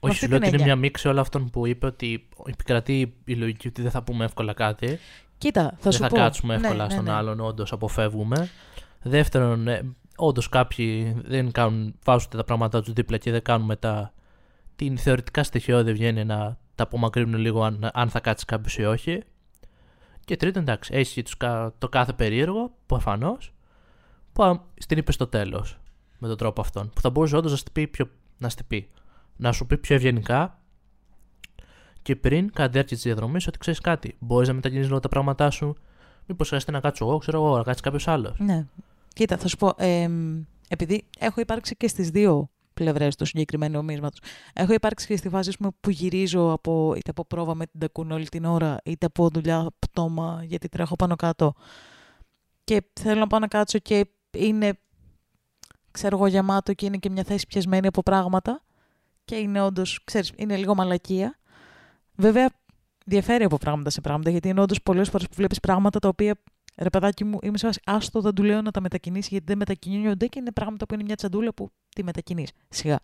Όχι, 0.00 0.12
αυτή 0.12 0.24
σου 0.24 0.30
λέω 0.30 0.38
την 0.38 0.46
ότι 0.46 0.46
είναι 0.46 0.62
έννοια. 0.62 0.64
μια 0.64 0.76
μίξη 0.76 1.08
όλων 1.08 1.20
αυτών 1.20 1.50
που 1.50 1.66
είπε 1.66 1.86
ότι 1.86 2.28
επικρατεί 2.46 3.14
η 3.24 3.34
λογική 3.34 3.68
ότι 3.68 3.82
δεν 3.82 3.90
θα 3.90 4.02
πούμε 4.02 4.24
εύκολα 4.24 4.52
κάτι. 4.52 4.98
Κοίτα, 5.38 5.62
θα 5.62 5.76
δεν 5.80 5.92
σου 5.92 5.98
θα 5.98 6.08
πω. 6.08 6.16
κάτσουμε 6.16 6.56
Ναι, 6.56 6.66
εύκολα 6.66 6.84
ναι, 6.84 6.90
στον 6.90 7.04
ναι. 7.04 7.12
άλλον, 7.12 7.40
όντως 7.40 7.72
αποφεύγουμε. 7.72 8.48
Δεύτερον, 9.02 9.68
ε, 9.68 9.94
όντως 10.16 10.48
κάποιοι 10.48 11.16
δεν 11.24 11.52
κάνουν, 11.52 11.94
βάζουν 12.04 12.30
τα 12.30 12.44
πράγματά 12.44 12.82
τους 12.82 12.92
δίπλα 12.92 13.18
και 13.18 13.30
δεν 13.30 13.42
κάνουν 13.42 13.66
μετά 13.66 14.12
την 14.76 14.98
θεωρητικά 14.98 15.42
στοιχειώδη 15.42 15.90
ευγένεια 15.90 16.24
να 16.24 16.58
τα 16.74 16.84
απομακρύνουν 16.84 17.40
λίγο 17.40 17.62
αν, 17.62 17.90
αν 17.92 18.08
θα 18.08 18.20
κάτσει 18.20 18.44
κάποιος 18.44 18.78
ή 18.78 18.84
όχι. 18.84 19.22
Και 20.24 20.36
τρίτον, 20.36 20.62
εντάξει, 20.62 20.94
έχει 20.94 21.22
τους, 21.22 21.36
κα- 21.36 21.74
το 21.78 21.88
κάθε 21.88 22.12
περίεργο, 22.12 22.70
προφανώς, 22.86 23.54
που 24.32 24.42
α- 24.42 24.60
στην 24.78 24.98
είπε 24.98 25.12
στο 25.12 25.26
τέλος 25.26 25.78
με 26.18 26.28
τον 26.28 26.36
τρόπο 26.36 26.60
αυτόν. 26.60 26.90
Που 26.94 27.00
θα 27.00 27.10
μπορούσε 27.10 27.36
όντως 27.36 27.50
να, 27.50 27.56
στη 27.56 27.70
πει 27.70 27.86
πιο- 27.86 28.10
να 28.38 28.48
στη 28.48 28.64
πει. 28.64 28.88
Να 29.36 29.52
σου 29.52 29.66
πει 29.66 29.78
πιο 29.78 29.94
ευγενικά 29.94 30.58
και 32.02 32.16
πριν, 32.16 32.52
κατά 32.52 32.66
τη 32.66 32.72
διάρκεια 32.72 32.96
της 32.96 33.04
διαδρομής, 33.04 33.46
ότι 33.46 33.58
ξέρεις 33.58 33.80
κάτι. 33.80 34.16
Μπορείς 34.18 34.48
να 34.48 34.54
μετακινήσεις 34.54 34.88
λίγο 34.88 35.00
τα 35.00 35.08
πράγματά 35.08 35.50
σου. 35.50 35.74
Μήπως 36.26 36.48
χρειαστεί 36.48 36.72
να 36.72 36.80
κάτσω 36.80 37.04
εγώ, 37.04 37.18
ξέρω 37.18 37.44
εγώ, 37.44 37.56
να 37.56 37.62
κάτσει 37.62 37.82
κάποιος 37.82 38.08
άλλος. 38.08 38.38
Ναι. 38.38 38.66
Κοίτα, 39.16 39.36
θα 39.36 39.48
σου 39.48 39.56
πω. 39.56 39.72
εμ, 39.76 40.42
επειδή 40.68 41.08
έχω 41.18 41.40
υπάρξει 41.40 41.76
και 41.76 41.88
στις 41.88 42.10
δύο 42.10 42.50
πλευρές 42.74 43.16
του 43.16 43.24
συγκεκριμένου 43.24 43.78
ομίσματος. 43.78 44.18
Έχω 44.52 44.72
υπάρξει 44.72 45.06
και 45.06 45.16
στη 45.16 45.28
φάση 45.28 45.48
ας 45.48 45.56
πούμε, 45.56 45.70
που 45.80 45.90
γυρίζω 45.90 46.52
από, 46.52 46.94
είτε 46.96 47.10
από 47.10 47.24
πρόβα 47.24 47.54
με 47.54 47.66
την 47.66 47.80
τακούνα 47.80 48.14
όλη 48.14 48.28
την 48.28 48.44
ώρα, 48.44 48.76
είτε 48.84 49.06
από 49.06 49.28
δουλειά 49.28 49.66
πτώμα, 49.78 50.42
γιατί 50.44 50.68
τρέχω 50.68 50.96
πάνω 50.96 51.16
κάτω. 51.16 51.54
Και 52.64 52.82
θέλω 52.92 53.20
να 53.20 53.26
πάω 53.26 53.40
να 53.40 53.46
κάτσω 53.46 53.78
και 53.78 54.06
είναι, 54.30 54.78
ξέρω 55.90 56.16
εγώ, 56.16 56.26
γεμάτο 56.26 56.72
και 56.72 56.86
είναι 56.86 56.96
και 56.96 57.10
μια 57.10 57.24
θέση 57.24 57.46
πιασμένη 57.46 57.86
από 57.86 58.02
πράγματα. 58.02 58.62
Και 59.24 59.36
είναι 59.36 59.60
όντως, 59.60 60.00
ξέρεις, 60.04 60.32
είναι 60.36 60.56
λίγο 60.56 60.74
μαλακία. 60.74 61.38
Βέβαια, 62.14 62.50
διαφέρει 63.06 63.44
από 63.44 63.56
πράγματα 63.56 63.90
σε 63.90 64.00
πράγματα, 64.00 64.30
γιατί 64.30 64.48
είναι 64.48 64.60
όντως 64.60 64.82
πολλές 64.82 65.08
φορές 65.08 65.26
που 65.26 65.34
βλέπεις 65.36 65.60
πράγματα 65.60 65.98
τα 65.98 66.08
οποία 66.08 66.34
ρε 66.76 66.90
παιδάκι 66.90 67.24
μου, 67.24 67.38
είμαι 67.42 67.58
σε 67.58 67.66
βάση, 67.66 67.80
άστο 67.84 68.20
δεν 68.20 68.34
του 68.34 68.42
λέω 68.42 68.62
να 68.62 68.70
τα 68.70 68.80
μετακινήσει 68.80 69.28
γιατί 69.30 69.44
δεν 69.46 69.58
μετακινούνται 69.58 70.26
και 70.26 70.38
είναι 70.38 70.52
πράγματα 70.52 70.86
που 70.86 70.94
είναι 70.94 71.02
μια 71.02 71.14
τσαντούλα 71.14 71.54
που 71.54 71.70
τη 71.88 72.04
μετακινείς 72.04 72.50
σιγά. 72.68 72.98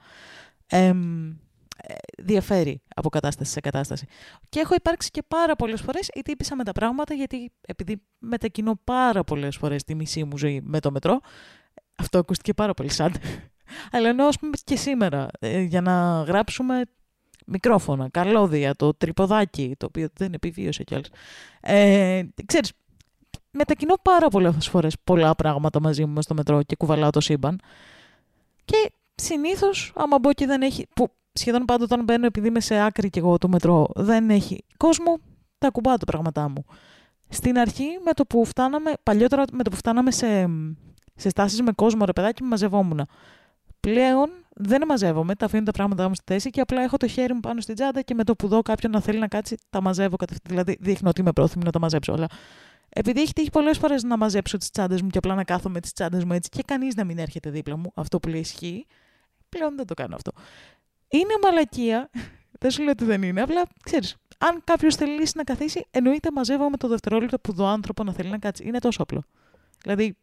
Εμ, 0.67 1.31
ε, 1.77 1.95
διαφέρει 2.23 2.83
από 2.95 3.09
κατάσταση 3.09 3.53
σε 3.53 3.61
κατάσταση. 3.61 4.07
Και 4.49 4.61
έχω 4.61 4.75
υπάρξει 4.75 5.11
και 5.11 5.23
πάρα 5.29 5.57
πολλές 5.57 5.81
φορές 5.81 6.09
είτε 6.15 6.31
ήπησα 6.31 6.57
με 6.57 6.65
τα 6.65 6.73
πράγματα, 6.73 7.15
γιατί 7.15 7.53
επειδή 7.61 8.03
μετακινώ 8.19 8.81
πάρα 8.85 9.25
πολλές 9.25 9.57
φορές 9.57 9.85
τη 9.85 9.95
μισή 9.95 10.25
μου 10.25 10.39
ζωή 10.39 10.61
με 10.65 10.81
το 10.81 10.91
μετρό. 10.91 11.21
Αυτό 11.97 12.19
ακούστηκε 12.19 12.55
πάρα 12.55 12.75
πολύ 12.75 12.91
σαν. 12.91 13.13
Αλλά 13.93 14.09
ενώ 14.09 14.27
ας 14.27 14.39
πούμε 14.39 14.53
και 14.65 14.77
σήμερα, 14.77 15.29
ε, 15.39 15.61
για 15.61 15.81
να 15.81 16.23
γράψουμε 16.23 16.83
μικρόφωνα, 17.47 18.09
καλώδια, 18.09 18.75
το 18.75 18.95
τρυποδάκι, 18.95 19.75
το 19.79 19.87
οποίο 19.87 20.09
δεν 20.15 20.33
επιβίωσε 20.33 20.83
κιόλας. 20.85 21.09
Ε, 21.61 22.23
ξέρεις, 22.47 22.73
μετακινώ 23.53 23.95
πάρα 24.03 24.29
πολλές 24.29 24.69
φορές 24.69 24.97
πολλά 25.05 25.35
πράγματα 25.35 25.81
μαζί 25.81 26.05
μου 26.05 26.13
μες 26.13 26.25
στο 26.25 26.35
μετρό 26.35 26.63
και 26.63 26.77
κουβαλάω 26.77 27.11
το 27.11 27.21
σύμπαν. 27.21 27.61
Και 28.65 28.93
συνήθως, 29.15 29.93
άμα 29.95 30.19
μπω 30.19 30.33
και 30.33 30.47
δεν 30.47 30.63
έχει. 30.63 30.87
που 30.95 31.09
σχεδόν 31.33 31.65
πάντα 31.65 31.85
όταν 31.85 32.05
μπαίνω, 32.05 32.27
επειδή 32.27 32.49
είμαι 32.49 32.61
σε 32.61 32.85
άκρη 32.85 33.11
και 33.11 33.19
εγώ 33.19 33.39
το 33.39 33.49
μετρό, 33.49 33.89
δεν 33.95 34.31
έχει 34.31 34.65
κόσμο, 34.77 35.19
τα 35.59 35.71
κουμπάω 35.71 35.97
τα 35.97 36.05
πράγματά 36.05 36.49
μου. 36.49 36.65
Στην 37.29 37.59
αρχή, 37.59 37.87
με 38.05 38.13
το 38.13 38.25
που 38.25 38.45
φτάναμε, 38.45 38.93
παλιότερα 39.03 39.45
με 39.53 39.63
το 39.63 39.71
που 39.71 39.77
φτάναμε 39.77 40.11
σε, 40.11 40.49
σε 41.15 41.29
στάσεις 41.29 41.63
με 41.63 41.73
κόσμο, 41.73 42.05
ρε 42.05 42.13
παιδάκι, 42.13 42.43
μου 42.43 42.49
μαζευόμουν. 42.49 43.07
Πλέον 43.81 44.31
δεν 44.55 44.83
μαζεύομαι, 44.87 45.35
τα 45.35 45.45
αφήνω 45.45 45.63
τα 45.63 45.71
πράγματά 45.71 46.09
μου 46.09 46.15
στη 46.15 46.25
θέση 46.27 46.51
και 46.51 46.61
απλά 46.61 46.83
έχω 46.83 46.97
το 46.97 47.07
χέρι 47.07 47.35
μου 47.35 47.41
πάνω 47.41 47.61
στην 47.61 47.75
τσάντα 47.75 48.03
και 48.03 48.15
με 48.15 48.25
το 48.25 48.37
που 48.37 48.49
δω 48.49 48.63
κάποιον 48.63 48.93
να 48.93 49.01
θέλει 49.01 49.19
να 49.19 49.29
κάτσει, 49.29 49.57
τα 49.71 49.81
μαζεύω 49.81 50.17
κατευθείαν. 50.17 50.49
Δηλαδή, 50.49 50.77
δείχνω 50.81 51.09
ότι 51.09 51.21
είμαι 51.21 51.33
πρόθυμη 51.33 51.65
να 51.65 51.71
τα 51.71 51.79
μαζέψω. 51.79 52.13
Αλλά 52.13 52.27
επειδή 52.89 53.21
έχει 53.21 53.33
τύχει 53.33 53.51
πολλές 53.51 53.79
φορές 53.79 54.03
να 54.03 54.17
μαζέψω 54.17 54.57
τις 54.57 54.71
τσάντες 54.71 55.03
μου 55.03 55.09
και 55.09 55.19
απλά 55.19 55.35
να 55.35 55.45
κάθομαι 55.45 55.81
τις 55.81 55.93
τσάντες 55.93 56.25
μου 56.25 56.33
έτσι 56.33 56.49
και 56.49 56.63
κανείς 56.67 56.95
να 56.95 57.05
μην 57.05 57.19
έρχεται 57.19 57.51
δίπλα 57.51 57.77
μου, 57.77 57.93
αυτό 57.95 58.21
που 58.21 58.29
λέει 58.29 58.41
ισχύει, 58.41 58.87
πλέον 59.49 59.77
δεν 59.77 59.87
το 59.87 59.95
κάνω 59.95 60.15
αυτό. 60.15 60.33
Είναι 61.09 61.35
μαλακία. 61.43 62.11
δεν 62.61 62.71
σου 62.71 62.83
λέω 62.83 62.91
ότι 62.91 63.05
δεν 63.05 63.23
είναι. 63.23 63.43
Απλά 63.43 63.63
ξέρεις, 63.83 64.17
αν 64.39 64.61
κάποιος 64.65 64.97
θελήσει 64.97 65.33
να 65.37 65.45
καθίσει, 65.45 65.87
εννοείται 65.91 66.29
μαζεύομαι 66.33 66.77
το 66.77 66.89
δευτερόλεπτο 66.89 67.39
που 67.39 67.53
δω 67.53 67.67
άνθρωπο 67.67 68.05
να 68.05 68.13
θέλει 68.13 68.31
να 68.31 68.39
κάτσει. 68.39 68.67
Είναι 68.67 68.79
τόσο 68.79 69.03
απλό. 69.03 69.23
Δηλαδή, 69.83 70.17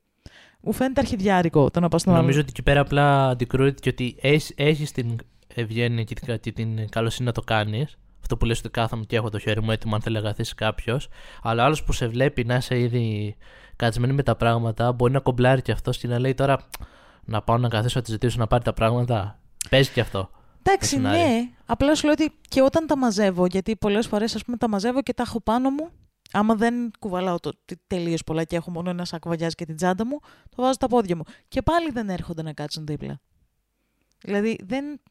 μου 0.61 0.73
φαίνεται 0.73 0.99
αρχιδιάρικο 1.01 1.69
το 1.69 1.79
να 1.79 1.87
πας 1.87 2.01
στον 2.01 2.13
άλλο. 2.13 2.21
Νομίζω 2.21 2.39
ότι 2.39 2.49
εκεί 2.49 2.63
πέρα 2.63 2.79
απλά 2.79 3.29
αντικρούεται 3.29 3.79
και 3.79 3.89
ότι 3.89 4.15
έχεις 4.55 4.91
την 4.91 5.15
ευγένεια 5.55 6.03
και 6.03 6.15
την, 6.15 6.39
και 6.39 6.51
την 6.51 6.89
καλοσύνη 6.89 7.27
να 7.27 7.33
το 7.33 7.41
κάνεις. 7.41 7.97
Αυτό 8.21 8.37
που 8.37 8.45
λες 8.45 8.59
ότι 8.59 8.69
κάθομαι 8.69 9.03
και 9.07 9.15
έχω 9.15 9.29
το 9.29 9.39
χέρι 9.39 9.61
μου 9.61 9.71
έτοιμο 9.71 9.95
αν 9.95 10.01
θέλει 10.01 10.15
να 10.15 10.21
καθίσει 10.21 10.55
κάποιος. 10.55 11.07
Αλλά 11.43 11.63
άλλος 11.63 11.83
που 11.83 11.93
σε 11.93 12.07
βλέπει 12.07 12.43
να 12.45 12.55
είσαι 12.55 12.79
ήδη 12.79 13.35
κατσμένη 13.75 14.13
με 14.13 14.23
τα 14.23 14.35
πράγματα, 14.35 14.91
μπορεί 14.91 15.11
να 15.13 15.19
κομπλάρει 15.19 15.61
και 15.61 15.71
αυτό 15.71 15.91
και 15.91 16.07
να 16.07 16.19
λέει 16.19 16.33
τώρα 16.33 16.59
να 17.25 17.41
πάω 17.41 17.57
να 17.57 17.67
καθίσω 17.67 17.99
να 17.99 18.05
τη 18.05 18.11
ζητήσω 18.11 18.37
να 18.39 18.47
πάρει 18.47 18.63
τα 18.63 18.73
πράγματα. 18.73 19.39
Παίζει 19.69 19.91
και 19.91 20.01
αυτό. 20.01 20.29
Εντάξει, 20.63 20.95
το 20.95 21.01
σενάριο. 21.01 21.25
ναι. 21.25 21.49
Απλά 21.65 21.95
σου 21.95 22.03
λέω 22.05 22.13
ότι 22.19 22.31
και 22.49 22.61
όταν 22.61 22.87
τα 22.87 22.97
μαζεύω, 22.97 23.45
γιατί 23.45 23.75
πολλές 23.75 24.07
φορές 24.07 24.43
τα 24.57 24.69
μαζεύω 24.69 25.01
και 25.01 25.13
τα 25.13 25.23
έχω 25.23 25.41
πάνω 25.41 25.69
μου, 25.69 25.89
άμα 26.31 26.55
δεν 26.55 26.91
κουβαλάω 26.99 27.39
το 27.39 27.51
τελείως 27.87 28.23
πολλά 28.23 28.43
και 28.43 28.55
έχω 28.55 28.71
μόνο 28.71 28.89
ένα 28.89 29.05
σάκο 29.05 29.29
βαγιάζει 29.29 29.55
και 29.55 29.65
την 29.65 29.75
τσάντα 29.75 30.05
μου, 30.05 30.19
το 30.55 30.61
βάζω 30.61 30.73
στα 30.73 30.87
πόδια 30.87 31.15
μου. 31.15 31.23
Και 31.47 31.61
πάλι 31.61 31.91
δεν 31.91 32.09
έρχονται 32.09 32.41
να 32.41 32.53
κάτσουν 32.53 32.85
δίπλα. 32.85 33.19
Δηλαδή, 34.21 34.57
δεν... 34.63 35.01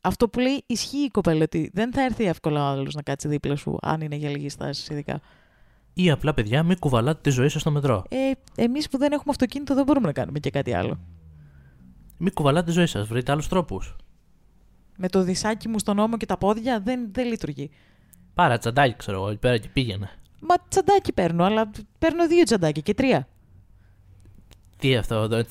αυτό 0.00 0.28
που 0.28 0.40
λέει 0.40 0.64
ισχύει 0.66 1.04
η 1.04 1.08
κοπέλα, 1.08 1.42
ότι 1.42 1.70
δεν 1.74 1.92
θα 1.92 2.02
έρθει 2.02 2.24
εύκολα 2.24 2.62
ο 2.62 2.66
άλλος 2.66 2.94
να 2.94 3.02
κάτσει 3.02 3.28
δίπλα 3.28 3.56
σου, 3.56 3.78
αν 3.82 4.00
είναι 4.00 4.16
για 4.16 4.30
λίγη 4.30 4.48
στάση, 4.48 4.92
ειδικά. 4.92 5.20
Ή 5.92 6.10
απλά 6.10 6.34
παιδιά, 6.34 6.62
μην 6.62 6.78
κουβαλάτε 6.78 7.20
τη 7.22 7.30
ζωή 7.30 7.48
σας 7.48 7.60
στο 7.60 7.70
μετρό. 7.70 8.04
Ε, 8.08 8.30
Εμείς 8.54 8.88
που 8.88 8.98
δεν 8.98 9.12
έχουμε 9.12 9.30
αυτοκίνητο 9.30 9.74
δεν 9.74 9.84
μπορούμε 9.84 10.06
να 10.06 10.12
κάνουμε 10.12 10.38
και 10.38 10.50
κάτι 10.50 10.74
άλλο. 10.74 11.00
Μην 12.16 12.32
κουβαλάτε 12.32 12.66
τη 12.66 12.72
ζωή 12.72 12.86
σας, 12.86 13.06
βρείτε 13.06 13.32
άλλους 13.32 13.48
τρόπους. 13.48 13.96
Με 14.96 15.08
το 15.08 15.22
δισάκι 15.22 15.68
μου 15.68 15.78
στον 15.78 15.98
ώμο 15.98 16.16
και 16.16 16.26
τα 16.26 16.38
πόδια 16.38 16.80
δεν, 16.80 17.08
δεν 17.12 17.26
λειτουργεί. 17.26 17.70
Πάρα 18.34 18.58
τσαντάκι, 18.58 18.96
ξέρω 18.96 19.16
εγώ, 19.16 19.28
εκεί 19.28 19.38
πέρα 19.38 19.58
και 19.58 19.68
πήγαινε. 19.68 20.10
Μα 20.40 20.54
τσαντάκι 20.68 21.12
παίρνω, 21.12 21.44
αλλά 21.44 21.70
παίρνω 21.98 22.26
δύο 22.28 22.42
τσαντάκια 22.44 22.82
και 22.82 22.94
τρία. 22.94 23.28
Τι 24.78 24.96
αυτό, 24.96 25.28
το, 25.28 25.44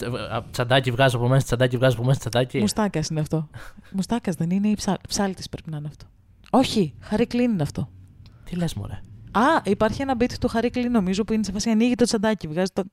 τσαντάκι 0.51 0.91
βγάζω 0.91 1.17
από 1.17 1.27
μέσα, 1.27 1.45
τσαντάκι 1.45 1.77
βγάζω 1.77 1.95
από 1.97 2.05
μέσα, 2.05 2.19
τσαντάκι. 2.19 2.59
Μουστάκας 2.59 3.07
είναι 3.07 3.19
αυτό. 3.19 3.49
Μουστάκας 3.91 4.35
δεν 4.35 4.49
είναι, 4.49 4.67
ή 4.67 4.75
ψά... 4.75 4.97
ψάλτη 5.07 5.43
πρέπει 5.51 5.69
να 5.69 5.77
είναι 5.77 5.87
αυτό. 5.87 6.05
Όχι, 6.49 6.93
Χαρί 6.99 7.27
Κλίν 7.27 7.51
είναι 7.51 7.61
αυτό. 7.61 7.89
Τι 8.43 8.55
λες, 8.55 8.73
μωρέ; 8.73 9.01
Α, 9.31 9.41
υπάρχει 9.65 10.01
ένα 10.01 10.15
beat 10.19 10.33
του 10.39 10.47
Χαρί 10.47 10.69
Κλίν, 10.69 10.91
νομίζω, 10.91 11.23
που 11.23 11.33
είναι 11.33 11.43
σε 11.43 11.51
φάση 11.51 11.69
ανοίγει 11.69 11.95
το 11.95 12.03
τσαντάκι, 12.03 12.47
βγάζει 12.47 12.71
το. 12.73 12.83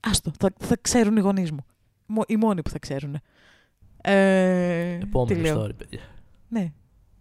Άστο, 0.00 0.30
θα, 0.38 0.52
θα 0.58 0.76
ξέρουν 0.80 1.16
οι 1.16 1.20
γονείς 1.20 1.50
μου. 1.52 1.64
Μο- 2.06 2.24
Οι 2.26 2.36
μόνοι 2.36 2.62
που 2.62 2.70
θα 2.70 2.78
ξέρουν. 2.78 3.20
Ε, 4.02 4.96
τι 4.98 5.02
Επόμενο 5.04 5.40
λέω. 5.40 5.62
story, 5.64 5.76
παιδιά. 5.76 6.00
Ναι. 6.48 6.72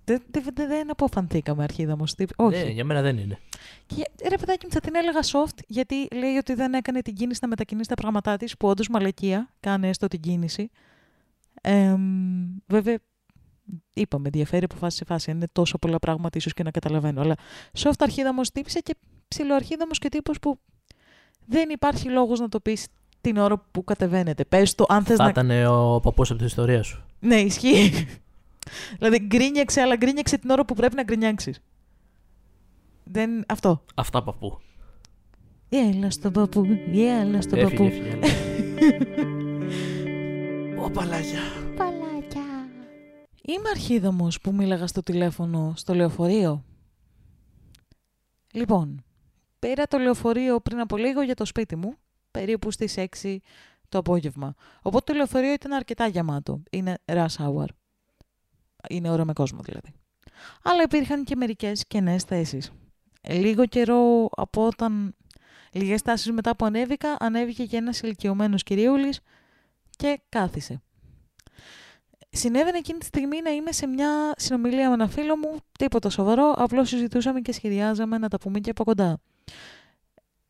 Δεν, 0.10 0.22
δεν, 0.32 0.44
δεν, 0.54 0.68
δεν 0.68 0.92
αποφανθήκαμε 0.92 1.64
αρχίδα 1.64 1.98
μου. 1.98 2.04
Όχι. 2.36 2.64
Ναι, 2.64 2.70
για 2.70 2.86
μένα 2.86 3.02
δεν 3.02 3.18
είναι. 3.18 3.40
Και, 3.86 4.28
ρε 4.30 4.36
παιδάκι 4.38 4.66
μου, 4.66 4.72
θα 4.72 4.80
την 4.80 4.96
έλεγα 4.96 5.20
soft, 5.22 5.60
γιατί 5.68 6.08
λέει 6.16 6.36
ότι 6.36 6.54
δεν 6.54 6.74
έκανε 6.74 7.02
την 7.02 7.14
κίνηση 7.14 7.40
να 7.42 7.48
μετακινήσει 7.48 7.90
τα 7.90 7.96
πράγματά 7.96 8.38
της, 8.38 8.58
που 8.58 8.68
όντως 8.68 8.88
μαλακία, 8.88 9.50
κάνε 9.60 9.88
έστω 9.88 10.08
την 10.08 10.20
κίνηση. 10.20 10.70
Ε, 11.62 11.96
βέβαια, 12.68 12.98
είπαμε, 13.94 14.30
διαφέρει 14.30 14.64
από 14.64 14.76
φάση 14.76 14.98
σε 14.98 15.06
φάση. 15.06 15.32
Είναι 15.32 15.48
τόσο 15.52 15.78
πολλά 15.78 16.00
πράγματα 16.00 16.38
ίσως 16.38 16.54
και 16.54 16.64
να 16.64 16.72
καταλαβαίνω. 16.72 17.22
Αλλά 17.22 17.36
soft 17.78 18.00
αρχίδα 18.00 18.34
μου 18.34 18.42
τύπησε 18.54 18.80
και 18.80 18.96
ψιλοαρχίδα 19.28 19.86
μου 19.86 19.92
και 19.92 20.10
τύπος 20.10 20.40
που 20.40 20.60
δεν 21.46 21.70
υπάρχει 21.70 22.10
λόγος 22.10 22.40
να 22.40 22.50
το 22.50 22.60
πεις 22.60 22.88
την 23.22 23.38
ώρα 23.38 23.58
που 23.72 23.84
κατεβαίνετε. 23.84 24.46
Πες 24.46 24.76
το, 24.76 24.86
αν 24.88 25.04
θες 25.04 25.18
Θα 25.18 25.24
να. 25.24 25.30
ήταν 25.30 25.66
ο 25.66 26.00
παππούς 26.00 26.30
από 26.30 26.38
την 26.38 26.48
ιστορία 26.48 26.84
σου. 26.84 27.06
Ναι, 27.20 27.36
ισχύει. 27.36 28.08
Δηλαδή 28.98 29.20
γκρίνιαξε, 29.20 29.82
αλλά 29.82 29.96
γκρίνιαξε 29.96 30.38
την 30.38 30.50
ώρα 30.50 30.66
που 30.66 30.74
πρέπει 30.74 30.96
να 30.96 31.04
γκρινιάξεις. 31.04 31.60
Δεν. 33.04 33.44
Αυτό. 33.48 33.84
Αυτά 33.96 34.24
παππού. 34.24 34.60
Έλα 35.70 36.12
στον 36.12 36.32
παππού, 36.32 36.66
έλα 36.96 37.42
στον 37.42 37.60
Έφυγε, 37.60 37.78
παππού. 37.78 37.84
έφυγε. 37.84 38.10
έλα. 38.10 38.28
Ω 40.84 40.90
παλάκια. 40.92 41.40
Παλάκια. 41.76 42.42
Είμαι 43.42 43.70
αρχίδαμος 43.70 44.42
που 44.42 44.54
μίλαγα 44.54 44.88
στο 44.88 45.04
τηλέφωνο 45.04 45.74
στο 45.76 45.94
λεωφορείο. 45.94 46.64
Λοιπόν, 48.54 49.04
πήρα 49.60 49.88
το 49.88 49.98
λεωφορείο 49.98 50.60
πριν 50.60 50.80
από 50.80 50.98
λίγο 50.98 51.22
για 51.22 51.36
το 51.36 51.46
σπίτι 51.46 51.76
μου, 51.76 51.96
περίπου 52.32 52.72
στις 52.72 52.96
6 52.98 53.38
το 53.90 53.98
απόγευμα. 53.98 54.54
Οπότε 54.82 55.12
το 55.12 55.18
λεωφορείο 55.18 55.54
ήταν 55.54 55.72
αρκετά 55.72 56.08
γεμάτο. 56.08 56.64
Είναι 56.70 56.98
rush 57.06 57.26
hour. 57.38 57.66
Είναι 58.90 59.10
ώρα 59.10 59.26
με 59.26 59.34
κόσμο 59.34 59.60
δηλαδή. 59.62 59.94
Αλλά 60.64 60.84
υπήρχαν 60.84 61.24
και 61.24 61.36
μερικές 61.36 61.88
κενές 61.88 62.24
θέσεις. 62.24 62.72
Λίγο 63.30 63.66
καιρό 63.66 64.30
από 64.32 64.66
όταν... 64.66 65.14
Λίγες 65.72 66.02
τάσεις 66.02 66.32
μετά 66.32 66.56
που 66.56 66.66
ανέβηκα, 66.66 67.16
ανέβηκε 67.20 67.66
και 67.66 67.78
ένας 67.78 68.02
ηλικιωμένος 68.02 68.64
κυριούλης 68.64 69.20
και 69.90 70.22
κάθισε. 70.30 70.82
Συνέβαινε 72.30 72.78
εκείνη 72.78 73.00
τη 73.00 73.06
στιγμή 73.06 73.42
να 73.42 73.50
είμαι 73.50 73.72
σε 73.72 73.88
μια 73.88 74.34
συνομιλία 74.38 74.88
με 74.88 74.94
ένα 74.94 75.08
φίλο 75.08 75.38
μου, 75.38 75.56
τίποτα 75.80 76.10
σοβαρό, 76.10 76.54
απλώς 76.58 76.90
συζητούσαμε 76.90 77.42
και 77.42 77.52
σχεδιάζαμε 77.52 78.18
να 78.18 78.28
τα 78.28 78.38
πούμε 78.38 78.60
και 78.60 78.70
από 78.70 78.84
κοντά. 78.84 79.20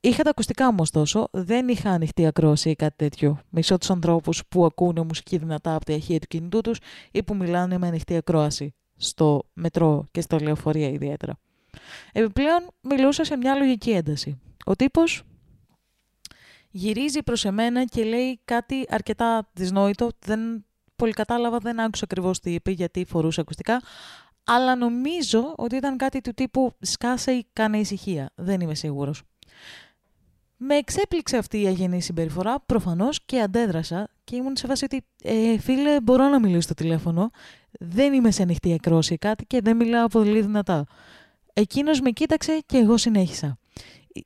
Είχα 0.01 0.23
τα 0.23 0.29
ακουστικά 0.29 0.71
μου 0.71 0.77
ωστόσο, 0.79 1.27
δεν 1.31 1.67
είχα 1.67 1.89
ανοιχτή 1.89 2.25
ακρόαση 2.25 2.69
ή 2.69 2.75
κάτι 2.75 2.95
τέτοιο. 2.95 3.39
Μισό 3.49 3.77
τους 3.77 3.89
ανθρώπους 3.89 4.43
που 4.49 4.65
ακούνε 4.65 5.01
μουσική 5.03 5.37
δυνατά 5.37 5.75
από 5.75 5.85
τα 5.85 5.93
ηχεία 5.93 6.19
του 6.19 6.27
κινητού 6.27 6.61
τους 6.61 6.79
ή 7.11 7.23
που 7.23 7.35
μιλάνε 7.35 7.77
με 7.77 7.87
ανοιχτή 7.87 8.15
ακρόαση 8.15 8.73
στο 8.95 9.49
μετρό 9.53 10.07
και 10.11 10.21
στο 10.21 10.37
λεωφορεία 10.37 10.89
ιδιαίτερα. 10.89 11.39
Επιπλέον 12.11 12.67
μιλούσα 12.81 13.23
σε 13.23 13.37
μια 13.37 13.55
λογική 13.55 13.91
ένταση. 13.91 14.39
Ο 14.65 14.75
τύπος 14.75 15.23
γυρίζει 16.69 17.23
προς 17.23 17.45
εμένα 17.45 17.85
και 17.85 18.03
λέει 18.03 18.39
κάτι 18.45 18.85
αρκετά 18.89 19.49
δυσνόητο, 19.53 20.09
δεν 20.25 20.65
πολύ 20.95 21.11
κατάλαβα, 21.11 21.57
δεν 21.57 21.79
άκουσα 21.79 22.03
ακριβώς 22.03 22.39
τι 22.39 22.53
είπε 22.53 22.71
γιατί 22.71 23.05
φορούσε 23.05 23.41
ακουστικά, 23.41 23.81
αλλά 24.43 24.75
νομίζω 24.75 25.53
ότι 25.57 25.75
ήταν 25.75 25.97
κάτι 25.97 26.21
του 26.21 26.33
τύπου 26.33 26.75
σκάσε 26.79 27.31
ή 27.31 27.47
κάνε 27.53 27.77
ησυχία. 27.77 28.29
Δεν 28.35 28.61
είμαι 28.61 28.75
σίγουρος. 28.75 29.23
Με 30.61 30.75
εξέπληξε 30.75 31.37
αυτή 31.37 31.61
η 31.61 31.65
αγενή 31.67 32.01
συμπεριφορά, 32.01 32.59
προφανώς, 32.65 33.19
και 33.25 33.41
αντέδρασα 33.41 34.09
και 34.23 34.35
ήμουν 34.35 34.55
σε 34.55 34.67
φάση 34.67 34.85
ότι 34.85 35.01
ε, 35.23 35.59
φίλε 35.59 36.01
μπορώ 36.01 36.27
να 36.27 36.39
μιλήσω 36.39 36.61
στο 36.61 36.73
τηλέφωνο, 36.73 37.29
δεν 37.71 38.13
είμαι 38.13 38.31
σε 38.31 38.41
ανοιχτή 38.41 38.73
ακρόση 38.73 39.17
κάτι 39.17 39.45
και 39.45 39.61
δεν 39.61 39.75
μιλάω 39.75 40.07
πολύ 40.07 40.41
δυνατά. 40.41 40.85
Εκείνος 41.53 42.01
με 42.01 42.09
κοίταξε 42.09 42.59
και 42.65 42.77
εγώ 42.77 42.97
συνέχισα. 42.97 43.57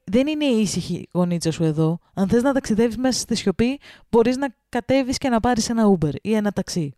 Δεν 0.04 0.28
είναι 0.28 0.46
η 0.46 0.62
ήσυχη 0.62 0.94
η 0.94 1.10
γονίτσα 1.14 1.52
σου 1.52 1.64
εδώ. 1.64 2.00
Αν 2.14 2.28
θες 2.28 2.44
να 2.44 2.54
ταξιδεύεις 2.54 2.98
μέσα 2.98 3.20
στη 3.20 3.36
σιωπή, 3.36 3.80
μπορείς 4.10 4.38
να 4.38 4.48
κατέβεις 4.70 5.18
και 5.18 5.30
να 5.30 5.40
πάρεις 5.40 5.70
ένα 5.70 5.98
Uber 5.98 6.14
ή 6.22 6.34
ένα 6.34 6.52
ταξί. 6.52 6.96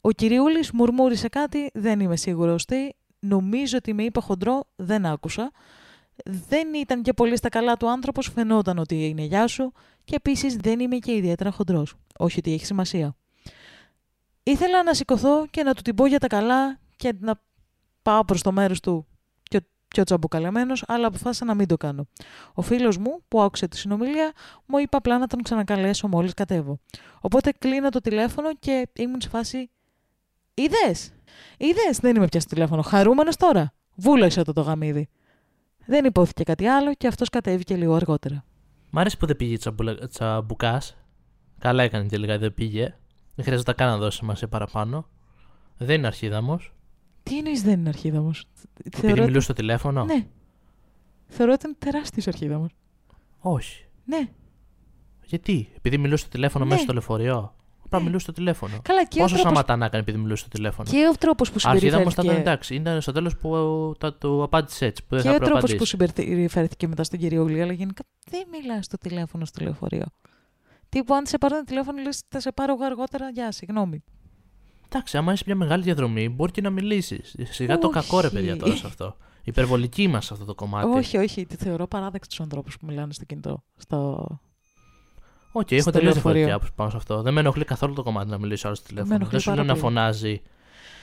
Ο 0.00 0.10
κυριούλης 0.10 0.70
μουρμούρισε 0.70 1.28
κάτι, 1.28 1.70
δεν 1.74 2.00
είμαι 2.00 2.16
σίγουρος 2.16 2.64
τι. 2.64 2.88
Νομίζω 3.18 3.76
ότι 3.76 3.94
με 3.94 4.02
είπε 4.02 4.20
χοντρό, 4.20 4.64
δεν 4.76 5.06
άκουσα 5.06 5.50
δεν 6.24 6.74
ήταν 6.74 7.02
και 7.02 7.12
πολύ 7.12 7.36
στα 7.36 7.48
καλά 7.48 7.76
του 7.76 7.90
άνθρωπος, 7.90 8.30
φαινόταν 8.34 8.78
ότι 8.78 9.08
είναι 9.08 9.22
γεια 9.22 9.46
σου 9.46 9.72
και 10.04 10.14
επίσης 10.14 10.56
δεν 10.56 10.80
είμαι 10.80 10.96
και 10.96 11.12
ιδιαίτερα 11.12 11.50
χοντρός. 11.50 11.94
Όχι 12.18 12.38
ότι 12.38 12.52
έχει 12.52 12.64
σημασία. 12.64 13.16
Ήθελα 14.42 14.82
να 14.82 14.94
σηκωθώ 14.94 15.46
και 15.50 15.62
να 15.62 15.74
του 15.74 15.82
την 15.82 15.94
πω 15.94 16.06
για 16.06 16.18
τα 16.18 16.26
καλά 16.26 16.78
και 16.96 17.14
να 17.18 17.42
πάω 18.02 18.24
προς 18.24 18.42
το 18.42 18.52
μέρος 18.52 18.80
του 18.80 19.06
πιο, 19.50 19.60
πιο 19.88 20.04
τσαμπουκαλεμένος, 20.04 20.84
αλλά 20.86 21.06
αποφάσισα 21.06 21.44
να 21.44 21.54
μην 21.54 21.66
το 21.66 21.76
κάνω. 21.76 22.06
Ο 22.54 22.62
φίλος 22.62 22.98
μου 22.98 23.22
που 23.28 23.40
άκουσε 23.40 23.68
τη 23.68 23.76
συνομιλία 23.76 24.32
μου 24.66 24.78
είπε 24.78 24.96
απλά 24.96 25.18
να 25.18 25.26
τον 25.26 25.42
ξανακαλέσω 25.42 26.08
μόλις 26.08 26.34
κατέβω. 26.34 26.78
Οπότε 27.20 27.52
κλείνω 27.58 27.88
το 27.88 28.00
τηλέφωνο 28.00 28.54
και 28.54 28.88
ήμουν 28.96 29.20
σε 29.20 29.28
φάση 29.28 29.70
«Είδες! 30.54 31.12
Είδες! 31.56 31.98
Δεν 32.00 32.16
είμαι 32.16 32.26
πια 32.26 32.40
στο 32.40 32.54
τηλέφωνο. 32.54 32.82
Χαρούμενος 32.82 33.36
τώρα! 33.36 33.72
Βούλωσε 33.94 34.42
το 34.42 34.52
το 34.52 34.60
γαμίδι. 34.60 35.08
Δεν 35.90 36.04
υπόθηκε 36.04 36.42
κάτι 36.42 36.66
άλλο 36.66 36.94
και 36.94 37.06
αυτός 37.06 37.28
κατέβηκε 37.28 37.76
λίγο 37.76 37.94
αργότερα. 37.94 38.44
Μ' 38.90 38.98
άρεσε 38.98 39.16
που 39.16 39.26
δεν 39.26 39.36
πήγε 39.36 39.56
τσαμπουκάς. 40.08 40.96
Καλά 41.58 41.82
έκανε 41.82 42.08
τελικά, 42.08 42.38
δεν 42.38 42.54
πήγε. 42.54 42.94
Δεν 43.34 43.44
χρειάζεται 43.44 43.72
καν 43.72 43.88
να 43.88 43.96
δώσει 43.96 44.16
σημασία 44.16 44.48
παραπάνω. 44.48 45.08
Δεν 45.76 45.96
είναι 45.98 46.06
αρχίδαμος. 46.06 46.72
Τι 47.22 47.38
εννοείς 47.38 47.62
δεν 47.62 47.78
είναι 47.78 47.88
αρχίδαμος; 47.88 48.44
Επειδή 48.84 49.06
Θεωρώ... 49.06 49.24
μιλούσε 49.24 49.44
στο 49.44 49.52
τηλέφωνο; 49.52 50.04
Ναι. 50.04 50.26
Θεωρώ 51.26 51.52
ότι 51.52 51.60
ήταν 51.60 51.76
τεράστιος 51.78 52.26
αρχίδαμος. 52.26 52.70
Όχι. 53.38 53.84
Ναι. 54.04 54.28
Γιατί, 55.24 55.68
επειδή 55.76 55.98
μιλούσε 55.98 56.22
στο 56.22 56.30
τηλέφωνο 56.30 56.64
ναι. 56.64 56.70
μέσα 56.70 56.82
στο 56.82 56.92
λεωφορείο; 56.92 57.54
Απλά 57.90 58.02
μιλούσε 58.02 58.22
στο 58.22 58.32
τηλέφωνο. 58.32 58.78
Καλά, 58.82 59.04
και 59.04 59.20
Πόσο 59.20 59.34
τρόπος... 59.34 59.50
σταματά 59.50 59.76
να 59.76 59.88
κάνει 59.88 60.02
επειδή 60.02 60.18
μιλούσε 60.18 60.40
στο 60.40 60.48
τηλέφωνο. 60.48 60.90
Και 60.90 61.08
ο 61.12 61.16
τρόπος 61.18 61.50
που 61.50 61.58
συμπεριφέρθηκε. 61.58 62.02
Αρχίδα 62.02 62.22
ήταν 62.22 62.40
εντάξει. 62.40 62.74
Είναι 62.74 63.00
στο 63.00 63.12
τέλος 63.12 63.36
που 63.36 63.94
τα, 63.98 64.14
του 64.14 64.42
απάντησε 64.42 64.86
έτσι. 64.86 65.02
Που 65.02 65.16
δεν 65.16 65.22
και 65.22 65.28
ο 65.28 65.38
τρόπος 65.38 65.74
που 65.74 65.84
συμπεριφέρθηκε 65.84 66.88
μετά 66.88 67.04
στον 67.04 67.18
κύριο 67.18 67.44
Γλή, 67.44 67.62
αλλά 67.62 67.72
γενικά 67.72 68.02
δεν 68.30 68.46
μιλάς 68.50 68.84
στο 68.84 68.98
τηλέφωνο 68.98 69.44
στο 69.44 69.64
λεωφορείο. 69.64 70.06
που 71.06 71.14
αν 71.14 71.26
σε 71.26 71.38
πάρω 71.38 71.56
το 71.56 71.64
τηλέφωνο, 71.64 72.02
λες 72.02 72.22
θα 72.28 72.40
σε 72.40 72.52
πάρω 72.52 72.72
εγώ 72.72 72.84
αργότερα. 72.84 73.30
Γεια, 73.30 73.52
συγγνώμη. 73.52 74.02
Εντάξει, 74.86 75.16
άμα 75.16 75.32
είσαι 75.32 75.42
μια 75.46 75.56
μεγάλη 75.56 75.82
διαδρομή, 75.82 76.28
μπορεί 76.28 76.52
και 76.52 76.60
να 76.60 76.70
μιλήσεις. 76.70 77.36
Σιγά 77.50 77.78
το 77.78 77.88
κακό 77.88 78.20
ρε 78.20 78.30
παιδιά 78.30 78.56
τώρα 78.56 78.76
σε 78.76 78.86
αυτό. 78.86 79.16
Υπερβολική 79.44 80.08
μα 80.08 80.18
αυτό 80.18 80.44
το 80.44 80.54
κομμάτι. 80.54 80.88
Όχι, 80.88 81.16
όχι. 81.16 81.46
Τη 81.46 81.56
θεωρώ 81.56 81.86
παράδεκτο 81.86 82.36
του 82.36 82.42
ανθρώπους 82.42 82.78
που 82.78 82.86
μιλάνε 82.86 83.12
στο 83.12 83.24
κινητό. 83.24 83.64
Στο 83.76 84.26
OK, 85.52 85.66
okay, 85.66 85.76
έχω 85.76 85.90
τελείω 85.90 86.12
διαφορετική 86.12 86.50
άποψη 86.50 86.72
πάνω 86.74 86.90
σε 86.90 86.96
αυτό. 86.96 87.22
Δεν 87.22 87.32
με 87.32 87.40
ενοχλεί 87.40 87.64
καθόλου 87.64 87.94
το 87.94 88.02
κομμάτι 88.02 88.30
να 88.30 88.38
μιλήσω 88.38 88.66
άλλο 88.66 88.76
στο 88.76 88.86
τηλέφωνο. 88.86 89.26
Δεν 89.26 89.40
σου 89.40 89.54
λέω 89.54 89.64
να 89.64 89.74
φωνάζει 89.74 90.42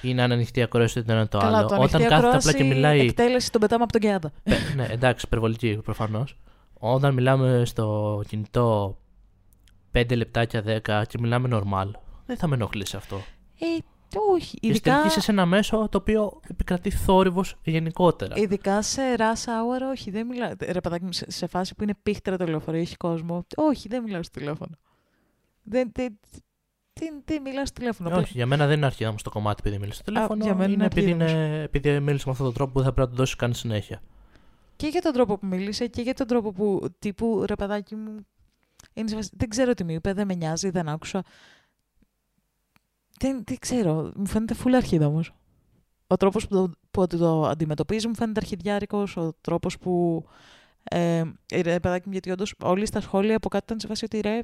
ή 0.02 0.14
να 0.14 0.24
είναι 0.24 0.34
ανοιχτή 0.34 0.62
ακρόαση 0.62 1.04
το 1.04 1.12
ένα 1.12 1.28
το 1.28 1.38
Καλά, 1.38 1.58
άλλο. 1.58 1.68
Το 1.68 1.76
Όταν 1.82 2.08
κάθεται 2.08 2.36
απλά 2.36 2.54
και 2.54 2.64
μιλάει. 2.64 3.00
Εκτέλεση 3.00 3.52
τον 3.52 3.62
πετάμε 3.62 3.84
από 3.84 3.92
τον 3.92 4.02
Καιάδα. 4.02 4.32
ναι, 4.76 4.88
εντάξει, 4.90 5.26
υπερβολική 5.26 5.80
προφανώς. 5.84 6.38
Όταν 6.74 7.14
μιλάμε 7.14 7.62
στο 7.66 8.22
κινητό 8.28 8.98
5 9.92 10.16
λεπτάκια 10.16 10.64
10 10.86 11.04
και 11.08 11.18
μιλάμε 11.20 11.50
normal, 11.52 11.92
δεν 12.26 12.38
θα 12.38 12.48
με 12.48 12.56
ενοχλήσει 12.56 12.96
αυτό. 12.96 13.22
Ε, 13.60 13.66
όχι. 14.32 14.58
Ειδικά... 14.62 15.06
Είσαι 15.06 15.22
σε 15.22 15.32
ένα 15.32 15.46
μέσο 15.46 15.88
το 15.92 15.98
οποίο 15.98 16.40
επικρατεί 16.50 16.90
θόρυβος 16.90 17.56
γενικότερα. 17.64 18.36
Ειδικά 18.38 18.82
σε 18.82 19.02
rush 19.18 19.22
hour, 19.22 19.92
όχι. 19.92 20.12
Δεν 20.12 20.28
μιλά... 20.28 20.56
Ρε 20.60 20.82
παιδάκι 20.82 21.08
σε 21.12 21.48
φάση 21.48 21.76
που 21.76 21.84
είναι 21.84 21.94
πίχτερα 22.04 22.38
το 22.38 22.46
λεωφορείο, 22.46 22.82
έχει 22.82 22.98
κόσμο. 22.98 23.46
Όχι, 23.56 23.88
δεν 23.88 24.04
μιλάω 24.04 24.24
στο 24.24 24.40
τηλέφωνο. 24.40 24.72
Δεν, 25.64 25.92
δεν, 25.94 26.20
τι, 26.94 27.08
τι 27.26 27.40
μιλάς 27.40 27.68
στο 27.68 27.80
τηλέφωνο. 27.80 28.18
όχι, 28.18 28.32
για 28.34 28.46
μένα 28.46 28.68
δεν 28.68 28.78
είναι 28.78 28.86
αρχή 28.86 29.06
όμως 29.06 29.24
το 29.24 29.30
κομμάτι 29.30 29.62
επειδή 29.66 29.80
μιλά 29.82 29.94
στο 29.94 30.04
τηλέφωνο. 30.04 30.44
Α, 30.44 30.46
για 30.46 30.56
μένα 30.56 30.74
είναι 30.74 30.86
επειδή, 30.86 31.10
είναι, 31.10 31.62
επειδή 31.62 32.00
μίλησε 32.00 32.24
με 32.26 32.32
αυτόν 32.32 32.46
τον 32.46 32.56
τρόπο 32.56 32.72
που 32.72 32.82
θα 32.82 32.94
πρέπει 32.94 33.00
να 33.00 33.08
του 33.08 33.16
δώσει 33.16 33.36
καν 33.36 33.54
συνέχεια. 33.54 34.02
Και 34.76 34.88
για 34.88 35.02
τον 35.02 35.14
τρόπο 35.14 35.38
που 35.38 35.46
μίλησε 35.46 35.88
και 35.88 36.02
για 36.02 36.14
τον 36.14 36.28
τρόπο 36.28 36.52
που 36.52 36.88
τύπου 37.00 37.44
ρε 37.48 37.56
παιδάκι 37.56 37.96
μου. 37.96 38.26
Είναι 38.94 39.20
δεν 39.32 39.50
ξέρω 39.50 39.74
τι 39.74 39.84
μου 39.84 39.92
είπε, 39.92 40.14
δεν 40.14 40.28
με 40.28 40.34
νοιάζει, 40.36 40.70
δεν 40.70 40.88
άκουσα. 40.88 41.24
Δεν, 43.20 43.44
δεν 43.46 43.58
ξέρω. 43.60 44.12
Μου 44.16 44.28
φαίνεται 44.28 44.54
φουλ 44.54 44.76
αρχίδα 44.76 45.06
όμως. 45.06 45.34
Ο 46.08 46.18
τρόπος 46.18 46.48
που, 46.48 46.56
το, 46.56 46.72
που 46.92 47.08
το 47.08 47.44
αντιμετωπίζει 47.44 48.08
μου 48.08 48.16
φαίνεται 48.16 48.40
αρχιδιάρικος. 48.40 49.18
Ο 49.18 49.34
τρόπος 49.42 49.78
που. 49.78 50.24
Ε, 50.84 51.24
ρε, 51.54 51.80
παιδάκι 51.80 52.06
μου, 52.06 52.12
γιατί 52.12 52.32
όντως 52.32 52.54
όλοι 52.64 52.86
στα 52.86 53.02
σχόλια 53.02 53.36
από 53.36 53.50
κάτω 53.50 53.64
ήταν 53.66 53.80
σε 53.80 53.88
φάση 53.88 54.06
ότι 54.06 54.20
ρε, 54.20 54.42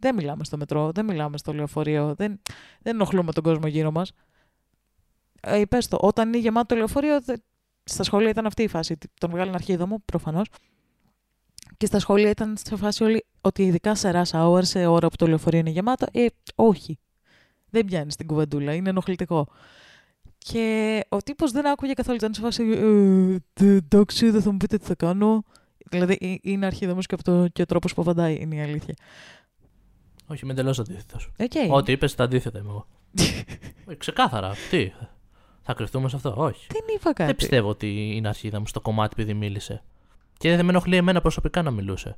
δεν 0.00 0.14
μιλάμε 0.14 0.44
στο 0.44 0.56
μετρό, 0.56 0.90
δεν 0.92 1.04
μιλάμε 1.04 1.38
στο 1.38 1.52
λεωφορείο, 1.52 2.14
δεν, 2.14 2.40
δεν 2.82 2.94
ενοχλούμε 2.94 3.32
τον 3.32 3.42
κόσμο 3.42 3.66
γύρω 3.66 3.90
μας. 3.90 4.12
Ε, 5.40 5.64
πες 5.64 5.88
το, 5.88 5.98
όταν 6.00 6.28
είναι 6.28 6.38
γεμάτο 6.38 6.66
το 6.66 6.74
λεωφορείο, 6.74 7.18
στα 7.84 8.02
σχόλια 8.02 8.28
ήταν 8.28 8.46
αυτή 8.46 8.62
η 8.62 8.68
φάση. 8.68 8.96
Τον 9.20 9.30
βγάλουν 9.30 9.54
αρχίδα 9.54 9.86
μου, 9.86 10.02
προφανώς. 10.04 10.48
Και 11.76 11.86
στα 11.86 11.98
σχόλια 11.98 12.30
ήταν 12.30 12.56
σε 12.64 12.76
φάση 12.76 13.04
όλοι 13.04 13.24
ότι 13.40 13.62
ειδικά 13.62 13.94
σε 13.94 14.10
rush 14.14 14.40
hour, 14.40 14.64
σε 14.64 14.86
ώρα 14.86 15.08
που 15.08 15.16
το 15.16 15.26
λεωφορείο 15.26 15.58
είναι 15.58 15.70
γεμάτο, 15.70 16.06
ε, 16.12 16.26
όχι 16.54 16.98
δεν 17.72 17.84
πιάνεις 17.84 18.16
την 18.16 18.26
κουβεντούλα, 18.26 18.74
είναι 18.74 18.88
ενοχλητικό. 18.88 19.48
Και 20.38 21.00
ο 21.08 21.16
τύπος 21.16 21.50
δεν 21.50 21.66
άκουγε 21.66 21.92
καθόλου. 21.92 22.16
Ήταν 22.16 22.34
σε 22.34 22.40
φάση. 22.40 22.62
«Ε, 23.60 23.64
εντάξει, 23.64 24.30
δεν 24.30 24.42
θα 24.42 24.50
μου 24.50 24.56
πείτε 24.56 24.76
τι 24.76 24.84
θα 24.84 24.94
κάνω. 24.94 25.44
Δηλαδή 25.90 26.40
είναι 26.42 26.66
αρχίδα 26.66 26.94
και, 26.94 27.14
αυτό, 27.14 27.48
και 27.52 27.62
ο 27.62 27.66
τρόπος 27.66 27.94
που 27.94 28.02
απαντάει 28.02 28.36
είναι 28.40 28.54
η 28.54 28.60
αλήθεια. 28.60 28.94
Όχι, 30.26 30.40
είμαι 30.44 30.52
εντελώς 30.52 30.78
αντίθετος. 30.78 31.32
Okay. 31.38 31.68
Ό,τι 31.70 31.92
είπες, 31.92 32.14
τα 32.14 32.24
αντίθετα 32.24 32.58
είμαι 32.58 32.68
εγώ. 32.68 32.86
Ε, 33.86 33.94
ξεκάθαρα. 33.94 34.54
Τι. 34.70 34.92
Θα 35.62 35.74
κρυφτούμε 35.74 36.08
σε 36.08 36.16
αυτό. 36.16 36.34
Όχι. 36.36 36.66
Δεν 36.70 36.82
είπα 36.96 37.04
κάτι. 37.04 37.24
Δεν 37.24 37.36
πιστεύω 37.36 37.68
ότι 37.68 38.16
είναι 38.16 38.28
αρχίδα 38.28 38.60
μου 38.60 38.66
στο 38.66 38.80
κομμάτι 38.80 39.14
επειδή 39.18 39.34
μίλησε. 39.34 39.82
Και 40.38 40.56
δεν 40.56 40.64
με 40.64 40.70
ενοχλεί 40.70 40.96
εμένα 40.96 41.20
προσωπικά 41.20 41.62
να 41.62 41.70
μιλούσε. 41.70 42.16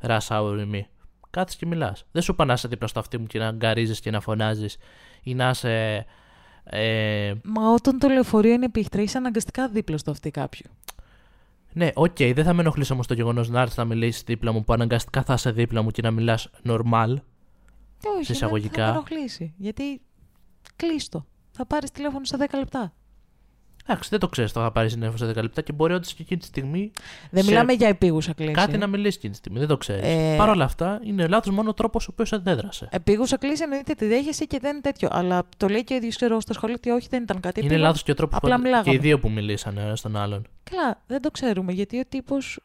Rush 0.00 0.58
ή 0.60 0.64
μη 0.64 0.86
κάτσε 1.32 1.56
και 1.58 1.66
μιλάς. 1.66 2.04
Δεν 2.12 2.22
σου 2.22 2.34
πανάς 2.34 2.66
δίπλα 2.66 2.88
στο 2.88 2.98
αυτί 2.98 3.18
μου 3.18 3.26
και 3.26 3.38
να 3.38 3.50
γκαρίζεις 3.50 4.00
και 4.00 4.10
να 4.10 4.20
φωνάζεις 4.20 4.76
ή 5.22 5.34
να 5.34 5.48
είσαι. 5.48 6.06
Ε... 6.64 7.32
Μα 7.42 7.72
όταν 7.72 7.98
το 7.98 8.08
λεωφορείο 8.08 8.52
είναι 8.52 8.68
πίχτρα, 8.68 9.02
είσαι 9.02 9.18
αναγκαστικά 9.18 9.68
δίπλα 9.68 9.98
στο 9.98 10.10
αυτί 10.10 10.30
κάποιου. 10.30 10.70
Ναι, 11.72 11.90
OK, 11.94 12.16
okay, 12.18 12.32
δεν 12.34 12.44
θα 12.44 12.52
με 12.52 12.60
ενοχλήσει 12.60 12.92
όμως 12.92 13.06
το 13.06 13.14
γεγονός 13.14 13.48
να 13.48 13.60
έρθεις 13.60 13.76
να 13.76 13.84
μιλήσεις 13.84 14.22
δίπλα 14.22 14.52
μου 14.52 14.64
που 14.64 14.72
αναγκαστικά 14.72 15.22
θα 15.22 15.32
είσαι 15.32 15.50
δίπλα 15.50 15.82
μου 15.82 15.90
και 15.90 16.02
να 16.02 16.10
μιλάς 16.10 16.50
normal. 16.64 17.14
Όχι, 18.04 18.32
δεν 18.32 18.36
θα 18.36 18.50
με 18.50 18.88
ενοχλήσει. 18.88 19.54
Γιατί 19.56 20.00
κλείστο. 20.76 21.26
θα 21.50 21.66
πάρεις 21.66 21.90
τηλέφωνο 21.90 22.24
στα 22.24 22.38
10 22.38 22.58
λεπτά. 22.58 22.92
Εντάξει, 23.86 24.08
δεν 24.10 24.18
το 24.20 24.28
ξέρεις 24.28 24.52
το 24.52 24.60
θα 24.60 24.70
πάρει 24.72 24.88
τηλέφωνο 24.88 25.16
σε 25.16 25.26
10 25.30 25.34
λεπτά 25.42 25.60
και 25.62 25.72
μπορεί 25.72 25.92
όντως 25.94 26.14
και 26.14 26.22
εκείνη 26.22 26.40
τη 26.40 26.46
στιγμή 26.46 26.90
Δεν 27.30 27.42
Σε- 27.42 27.48
μιλάμε 27.50 27.72
για 27.72 27.88
επείγουσα 27.88 28.32
κλήση. 28.32 28.52
κάτι 28.52 28.78
να 28.78 28.86
μιλήσει 28.86 29.16
εκείνη 29.16 29.32
τη 29.32 29.38
στιγμή. 29.38 29.58
Δεν 29.58 29.68
το 29.68 29.76
ξέρεις. 29.76 30.02
Ε, 30.04 30.34
Παρ' 30.38 30.48
όλα 30.48 30.64
αυτά, 30.64 31.00
είναι 31.04 31.26
λάθος 31.26 31.54
μόνο 31.54 31.68
ο 31.70 31.74
τρόπος 31.74 32.06
ο 32.06 32.10
οποίος 32.12 32.32
αντέδρασε. 32.32 32.88
Επείγουσα 32.90 33.36
κλήση 33.36 33.62
εννοείται 33.62 33.94
τη 33.94 34.06
δέχεσαι 34.06 34.44
και 34.44 34.58
δεν 34.60 34.70
είναι 34.72 34.80
τέτοιο. 34.80 35.08
Αλλά 35.12 35.42
το 35.56 35.68
λέει 35.68 35.84
και 35.84 35.92
ο 35.94 35.96
ίδιος 35.96 36.16
ξέρω 36.16 36.40
στο 36.40 36.52
σχολείο 36.52 36.74
ότι 36.78 36.90
όχι, 36.90 37.06
δεν 37.10 37.22
ήταν 37.22 37.40
κάτι. 37.40 37.58
Είναι 37.60 37.68
επίγον. 37.68 37.86
λάθος 37.86 38.02
και 38.02 38.10
ο 38.10 38.14
τρόπος 38.14 38.38
απλά 38.38 38.56
που. 38.56 38.62
μιλάγαμε. 38.62 38.84
Και 38.90 38.94
οι 38.94 38.98
δύο 38.98 39.18
που 39.18 39.30
μιλήσανε 39.30 39.80
ένα 39.80 39.96
στον 39.96 40.16
άλλον. 40.16 40.46
Καλά, 40.70 41.02
δεν 41.06 41.20
το 41.22 41.30
ξέρουμε 41.30 41.72
γιατί 41.72 41.98
ο 41.98 42.02
τύπος. 42.08 42.58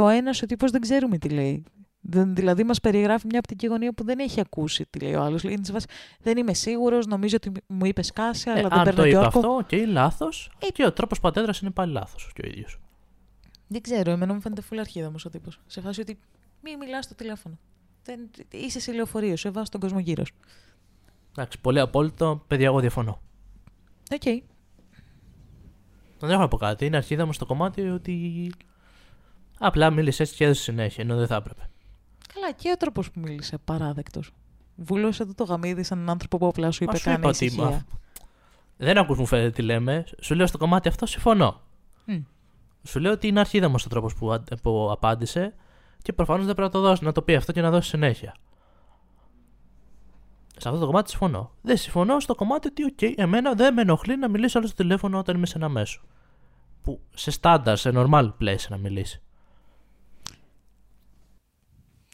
Ο 0.00 0.08
ένας 0.08 0.42
ο 0.42 0.46
τύπος 0.46 0.70
δεν 0.70 0.80
ξέρουμε 0.80 1.18
τι 1.18 1.28
λέει. 1.28 1.64
Δεν, 2.02 2.34
δηλαδή, 2.34 2.64
μας 2.64 2.80
περιγράφει 2.80 3.26
μια 3.28 3.38
οπτική 3.38 3.66
γωνία 3.66 3.92
που 3.92 4.04
δεν 4.04 4.18
έχει 4.18 4.40
ακούσει 4.40 4.86
τι 4.90 4.98
λέει 4.98 5.14
ο 5.14 5.22
άλλος. 5.22 5.42
Είναι 5.42 5.64
σε 5.64 5.72
φάση, 5.72 5.86
δεν 6.20 6.36
είμαι 6.36 6.54
σίγουρος, 6.54 7.06
νομίζω 7.06 7.36
ότι 7.36 7.52
μου 7.66 7.84
είπες 7.86 8.06
σκάση, 8.06 8.50
αλλά 8.50 8.58
Ε, 8.58 8.62
δεν 8.62 8.72
αν 8.72 8.84
παίρνω 8.84 9.00
το 9.02 9.06
είπε 9.08 9.16
και 9.18 9.24
όρκο. 9.24 9.38
αυτό, 9.38 9.62
και 9.66 9.76
είναι 9.76 9.86
λάθος. 9.92 10.50
Ε, 10.58 10.66
Και 10.66 10.84
ο 10.86 10.92
τρόπος 10.92 11.20
που 11.20 11.28
αντέδρασε 11.28 11.60
είναι 11.62 11.72
πάλι 11.72 11.92
λάθος 11.92 12.30
και 12.34 12.42
ο 12.44 12.48
ίδιος. 12.48 12.80
Δεν 13.66 13.80
ξέρω, 13.80 14.10
εμένα 14.10 14.34
μου 14.34 14.40
φαίνεται 14.40 14.60
φουλ 14.62 14.78
αρχίδα 14.78 15.12
ο 15.26 15.28
τύπος. 15.30 15.60
Σε 15.66 15.80
φάση 15.80 16.00
ότι 16.00 16.18
μη 16.62 16.76
μιλάς 16.76 17.04
στο 17.04 17.14
τηλέφωνο. 17.14 17.58
Δεν, 18.04 18.30
είσαι 18.50 18.80
σε 18.80 18.92
λεωφορείο, 18.92 19.36
σεβάσου 19.36 19.70
τον 19.70 19.80
κόσμο 19.80 19.98
γύρω 19.98 20.24
σου. 20.24 20.34
Εντάξει, 21.30 21.60
πολύ 21.60 21.80
απόλυτο. 21.80 22.44
Παιδιά, 22.46 22.66
εγώ 22.66 22.80
διαφωνώ. 22.80 23.20
Οκ. 24.12 24.22
Δεν 26.18 26.30
έχω 26.30 26.40
να 26.40 26.48
πω 26.48 26.56
κάτι. 26.56 26.86
Είναι 26.86 26.96
αρχίδα 26.96 27.26
μου 27.26 27.32
στο 27.32 27.46
κομμάτι 27.46 27.88
ότι. 27.88 28.52
Απλά 29.58 29.90
μίλησε 29.90 30.22
έτσι 30.22 30.34
και 30.34 30.44
έδωσε 30.44 30.62
συνέχεια, 30.62 31.04
ενώ 31.04 31.16
δεν 31.16 31.26
θα 31.26 31.34
έπρεπε. 31.36 31.62
Καλά, 32.34 32.52
και 32.52 32.70
ο 32.70 32.76
τρόπος 32.76 33.10
που 33.10 33.20
μίλησε, 33.20 33.58
απαράδεκτος. 33.58 34.30
Βούλωσε 34.76 35.24
το 35.26 35.34
το 35.34 35.44
γαμίδι 35.44 35.82
σαν 35.82 35.98
έναν 35.98 36.10
άνθρωπο 36.10 36.38
που 36.38 36.46
απλά 36.46 36.70
σου 36.70 36.82
είπε 36.82 36.92
Μα 36.92 36.98
σου 36.98 37.04
κάνει 37.04 37.16
είπα 37.18 37.28
ότι- 37.28 37.44
ησυχία. 37.44 37.64
μα- 37.64 37.84
Δεν 38.76 38.98
ακούς 38.98 39.18
μου 39.18 39.26
φαίνεται 39.26 39.50
τι 39.50 39.62
λέμε. 39.62 40.04
Σου 40.20 40.34
λέω 40.34 40.46
στο 40.46 40.58
κομμάτι 40.58 40.88
αυτό 40.88 41.06
συμφωνώ. 41.06 41.60
Μμ. 42.04 42.16
Σου 42.82 42.98
λέω 43.00 43.12
ότι 43.12 43.26
είναι 43.26 43.40
αρχίδα 43.40 43.68
μου 43.68 43.74
ο 43.84 43.88
τρόπος 43.88 44.14
που, 44.14 44.30
αν- 44.32 44.44
που 44.62 44.88
απάντησε 44.92 45.54
και 46.02 46.12
προφανώς 46.12 46.46
δεν 46.46 46.54
πρέπει 46.54 46.72
να 46.74 46.80
το 46.80 46.86
δώσει, 46.88 47.04
να 47.04 47.12
το 47.12 47.22
πει 47.22 47.34
αυτό 47.34 47.52
και 47.52 47.60
να 47.60 47.70
δώσει 47.70 47.88
συνέχεια. 47.88 48.34
Σε 50.56 50.68
αυτό 50.68 50.80
το 50.80 50.86
κομμάτι 50.86 51.10
συμφωνώ. 51.10 51.50
Δεν 51.62 51.76
συμφωνώ 51.76 52.20
στο 52.20 52.34
κομμάτι 52.34 52.68
ότι, 52.68 52.84
οκ, 52.84 53.18
εμένα 53.18 53.54
δεν 53.54 53.74
με 53.74 53.80
ενοχλεί 53.82 54.16
να 54.18 54.28
μιλήσει 54.28 54.58
άλλο 54.58 54.66
στο 54.66 54.76
τηλέφωνο 54.76 55.18
όταν 55.18 55.36
είμαι 55.36 55.46
σε 55.46 55.56
ένα 55.56 55.68
μέσο. 55.68 56.00
Που 56.82 57.00
σε 57.14 57.30
στάνταρ, 57.30 57.76
σε 57.78 57.90
normal 57.94 58.30
place 58.40 58.66
να 58.68 58.76
μιλήσεις. 58.76 59.22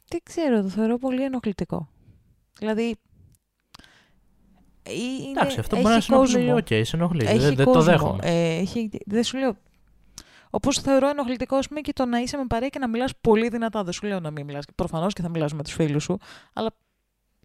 Δεν 0.09 0.19
ξέρω, 0.23 0.61
το 0.61 0.69
θεωρώ 0.69 0.97
πολύ 0.97 1.23
ενοχλητικό. 1.23 1.89
Δηλαδή. 2.59 2.95
ε, 4.83 4.93
Είναι, 4.93 5.29
Εντάξει, 5.29 5.59
αυτό 5.59 5.75
έχει 5.75 5.83
μπορεί 5.83 5.95
να 5.95 6.01
σε 6.01 6.13
ενοχλεί. 6.13 6.33
κόσμο. 6.35 6.55
Οκ, 6.55 6.85
σε 6.85 6.95
ενοχλεί. 6.95 7.25
Έχει 7.25 7.37
Δεν, 7.37 7.55
δεν 7.55 7.65
το 7.65 7.71
κόσμο. 7.71 7.81
δέχομαι. 7.91 8.19
Ε, 8.23 8.55
έχει, 8.57 8.89
δεν 9.05 9.23
σου 9.23 9.37
λέω. 9.37 9.55
Όπως 10.49 10.77
θεωρώ 10.79 11.09
ενοχλητικό, 11.09 11.55
ας 11.55 11.67
πούμε, 11.67 11.81
και 11.81 11.93
το 11.93 12.05
να 12.05 12.19
είσαι 12.19 12.37
με 12.37 12.45
παρέα 12.47 12.69
και 12.69 12.79
να 12.79 12.87
μιλάς 12.87 13.11
πολύ 13.21 13.47
δυνατά. 13.49 13.83
Δεν 13.83 13.93
σου 13.93 14.05
λέω 14.07 14.19
να 14.19 14.31
μην 14.31 14.45
μιλάς. 14.45 14.63
Προφανώς 14.75 15.13
και 15.13 15.21
θα 15.21 15.29
μιλάς 15.29 15.53
με 15.53 15.63
τους 15.63 15.73
φίλους 15.73 16.03
σου, 16.03 16.17
αλλά 16.53 16.69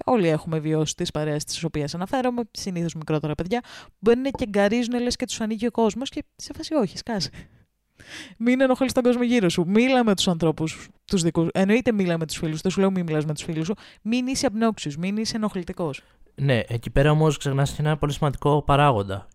όλοι 0.04 0.28
έχουμε 0.28 0.58
βιώσει 0.58 0.94
τις 0.94 1.10
παρέες 1.10 1.44
τις 1.44 1.64
οποίες 1.64 1.94
αναφέρομαι, 1.94 2.42
συνήθως 2.50 2.94
μικρότερα 2.94 3.34
παιδιά, 3.34 3.60
που 3.60 3.92
μπαίνουν 3.98 4.30
και 4.30 4.46
γκαρίζουν 4.48 5.00
λες 5.00 5.16
και 5.16 5.26
τους 5.26 5.40
ανοίγει 5.40 5.66
ο 5.66 5.70
κόσμος 5.70 6.08
και 6.08 6.24
σε 6.36 6.52
φάση 6.56 6.74
όχι, 6.74 6.98
σκάσε. 6.98 7.30
Μην 8.36 8.61
ενοχλείς 8.61 8.93
τον 8.93 9.03
κόσμο 9.03 9.22
γύρω 9.22 9.49
σου. 9.49 9.64
Μίλα 9.66 10.05
με 10.05 10.14
τους 10.14 10.28
ανθρώπους 10.28 10.88
τους 11.05 11.22
δικούς 11.22 11.49
Εννοείται 11.53 11.93
μίλα 11.93 12.18
με 12.18 12.26
τους 12.26 12.36
φίλους. 12.36 12.61
Δεν 12.61 12.70
σου 12.70 12.80
λέω 12.80 12.90
μην 12.90 13.05
μιλάς 13.05 13.24
με 13.24 13.34
τους 13.34 13.43
φίλους 13.43 13.66
σου. 13.66 13.74
Μην 14.03 14.26
είσαι 14.26 14.47
απνόξιος, 14.47 14.97
μην 14.97 15.16
είσαι 15.16 15.36
ενοχλητικός. 15.36 16.03
Ναι, 16.34 16.61
εκεί 16.68 16.90
πέρα 16.90 17.11
όμως 17.11 17.36
ξεχνάς 17.36 17.70
και 17.70 17.76
ένα 17.82 17.97
πολύ 17.97 18.12
σημαντικό 18.12 18.62
παράγοντα. 18.62 19.28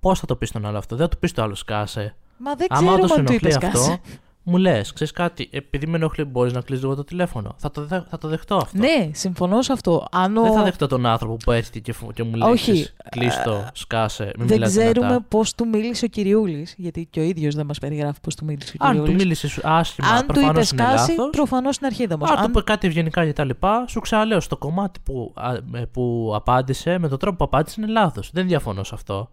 Πώς 0.00 0.20
θα 0.20 0.26
το 0.26 0.36
πεις 0.36 0.48
στον 0.48 0.66
άλλο 0.66 0.78
αυτό, 0.78 0.96
δεν 0.96 1.04
θα 1.04 1.10
το 1.10 1.18
πεις 1.20 1.30
στο 1.30 1.42
άλλο 1.42 1.54
σκάσε. 1.54 2.16
Μα 2.38 2.54
δεν 2.54 2.66
Άμα 2.70 2.92
όντω 2.92 3.04
ξέρουμε 3.04 3.14
σε 3.14 3.20
αν 3.20 3.38
του 3.38 3.46
ενοχλεί 3.46 3.48
είπε 3.58 3.66
αυτό, 3.66 3.82
σκάσε. 3.82 4.00
Μου 4.46 4.56
λες, 4.56 4.92
ξέρεις 4.92 5.12
κάτι, 5.12 5.48
επειδή 5.52 5.86
με 5.86 5.96
ενοχλεί, 5.96 6.24
μπορείς 6.24 6.52
να 6.52 6.60
κλείσει 6.60 6.82
λίγο 6.82 6.94
το 6.94 7.04
τηλέφωνο. 7.04 7.54
Θα 7.58 7.70
το, 7.70 7.84
δε- 7.86 8.00
θα 8.08 8.18
το 8.18 8.28
δεχτώ 8.28 8.56
αυτό. 8.56 8.78
Ναι, 8.78 9.10
συμφωνώ 9.12 9.62
σε 9.62 9.72
αυτό. 9.72 10.06
Αν 10.10 10.36
ο... 10.36 10.42
Δεν 10.42 10.52
θα 10.52 10.62
δεχτώ 10.62 10.86
τον 10.86 11.06
άνθρωπο 11.06 11.36
που 11.44 11.50
έρχεται 11.52 11.78
και, 11.78 11.92
φου- 11.92 12.12
και 12.12 12.22
μου 12.22 12.34
λέει: 12.34 12.50
Όχι. 12.50 12.62
«Ξέρεις, 12.70 12.94
Κλείστο, 13.10 13.68
σκάσε, 13.72 14.24
μην 14.38 14.46
δεν 14.46 14.56
μιλάς 14.56 14.70
ξέρουμε 14.70 14.92
δυνατά». 15.06 15.24
πώς 15.28 15.54
του 15.54 15.68
μίλησε 15.68 16.04
ο 16.04 16.08
Κυριούλης, 16.08 16.74
γιατί 16.78 17.06
και 17.10 17.20
ο 17.20 17.22
ίδιος 17.22 17.54
δεν 17.54 17.66
μας 17.66 17.78
περιγράφει 17.78 18.20
πώς 18.20 18.34
του 18.34 18.44
μίλησε 18.44 18.72
ο 18.80 18.84
Αν 18.84 18.90
του 18.90 18.96
Κυριούλης. 18.98 19.22
μίλησες 19.22 19.50
σου 19.50 19.60
άσχημα, 19.64 20.08
Αν 20.08 20.20
του 20.20 20.26
προφανώς 20.26 20.70
είπε 20.70 20.82
είναι 20.82 20.90
σκάση, 20.92 21.10
λάθος. 21.10 21.30
προφανώς 21.30 21.76
είναι 21.76 21.86
αρχίδα 21.86 22.16
μα. 22.18 22.28
Αν 22.28 22.36
του 22.36 22.50
είπε 22.50 22.62
κάτι 22.62 22.86
ευγενικά 22.86 23.30
κτλ., 23.30 23.50
σου 23.86 24.00
ξαναλέω 24.00 24.40
στο 24.40 24.56
κομμάτι 24.56 25.00
που, 25.02 25.32
α, 25.34 25.54
ε, 25.54 25.84
που 25.92 26.32
απάντησε, 26.34 26.98
με 26.98 27.08
τον 27.08 27.18
τρόπο 27.18 27.36
που 27.36 27.44
απάντησε 27.44 27.80
είναι 27.80 27.90
λάθος. 27.92 28.30
Δεν 28.32 28.46
διαφωνώ 28.46 28.84
σε 28.84 28.94
αυτό. 28.94 29.30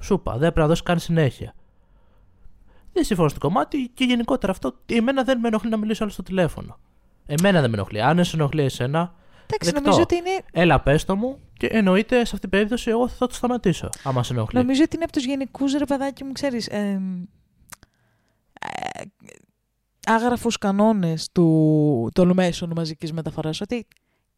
Σου 0.00 0.14
είπα, 0.14 0.32
δεν 0.32 0.38
πρέπει 0.40 0.58
να 0.60 0.66
δώσεις 0.66 0.82
καν 0.82 0.98
συνέχεια. 0.98 1.54
Δεν 2.96 3.04
συμφωνώ 3.04 3.28
στο 3.28 3.38
κομμάτι 3.38 3.90
και 3.94 4.04
γενικότερα 4.04 4.52
αυτό. 4.52 4.74
Εμένα 4.86 5.22
δεν 5.22 5.38
με 5.38 5.48
ενοχλεί 5.48 5.70
να 5.70 5.76
μιλήσω 5.76 6.02
άλλο 6.02 6.12
στο 6.12 6.22
τηλέφωνο. 6.22 6.78
Εμένα 7.26 7.60
δεν 7.60 7.70
με 7.70 7.76
ενοχλεί. 7.76 8.02
Αν 8.02 8.24
σε 8.24 8.36
ενοχλεί 8.36 8.62
εσένα, 8.62 9.14
Εντάξει, 9.42 9.70
δεκτό. 9.70 9.80
νομίζω 9.80 10.02
ότι 10.02 10.16
είναι, 10.16 10.42
έλα 10.52 10.80
πες 10.80 11.04
το 11.04 11.16
μου 11.16 11.38
και 11.52 11.66
εννοείται 11.66 12.14
σε 12.14 12.20
αυτή 12.22 12.38
την 12.38 12.48
περίπτωση 12.50 12.90
εγώ 12.90 13.08
θα 13.08 13.26
το 13.26 13.34
σταματήσω. 13.34 13.88
Άμα 14.02 14.22
σε 14.22 14.32
ενοχλεί. 14.32 14.60
νομίζω 14.60 14.82
ότι 14.82 14.96
είναι 14.96 15.04
από 15.04 15.12
τους 15.12 15.24
γενικούς 15.24 15.72
ρε 15.72 15.84
παιδάκι 15.84 16.24
μου, 16.24 16.32
ξέρεις. 16.32 16.66
Ε, 16.66 17.00
ε, 18.60 19.02
άγραφους 20.06 20.58
κανόνες 20.58 21.28
των 22.12 22.32
μέσων 22.34 22.72
μαζικής 22.76 23.12
μεταφοράς. 23.12 23.60
Ότι 23.60 23.86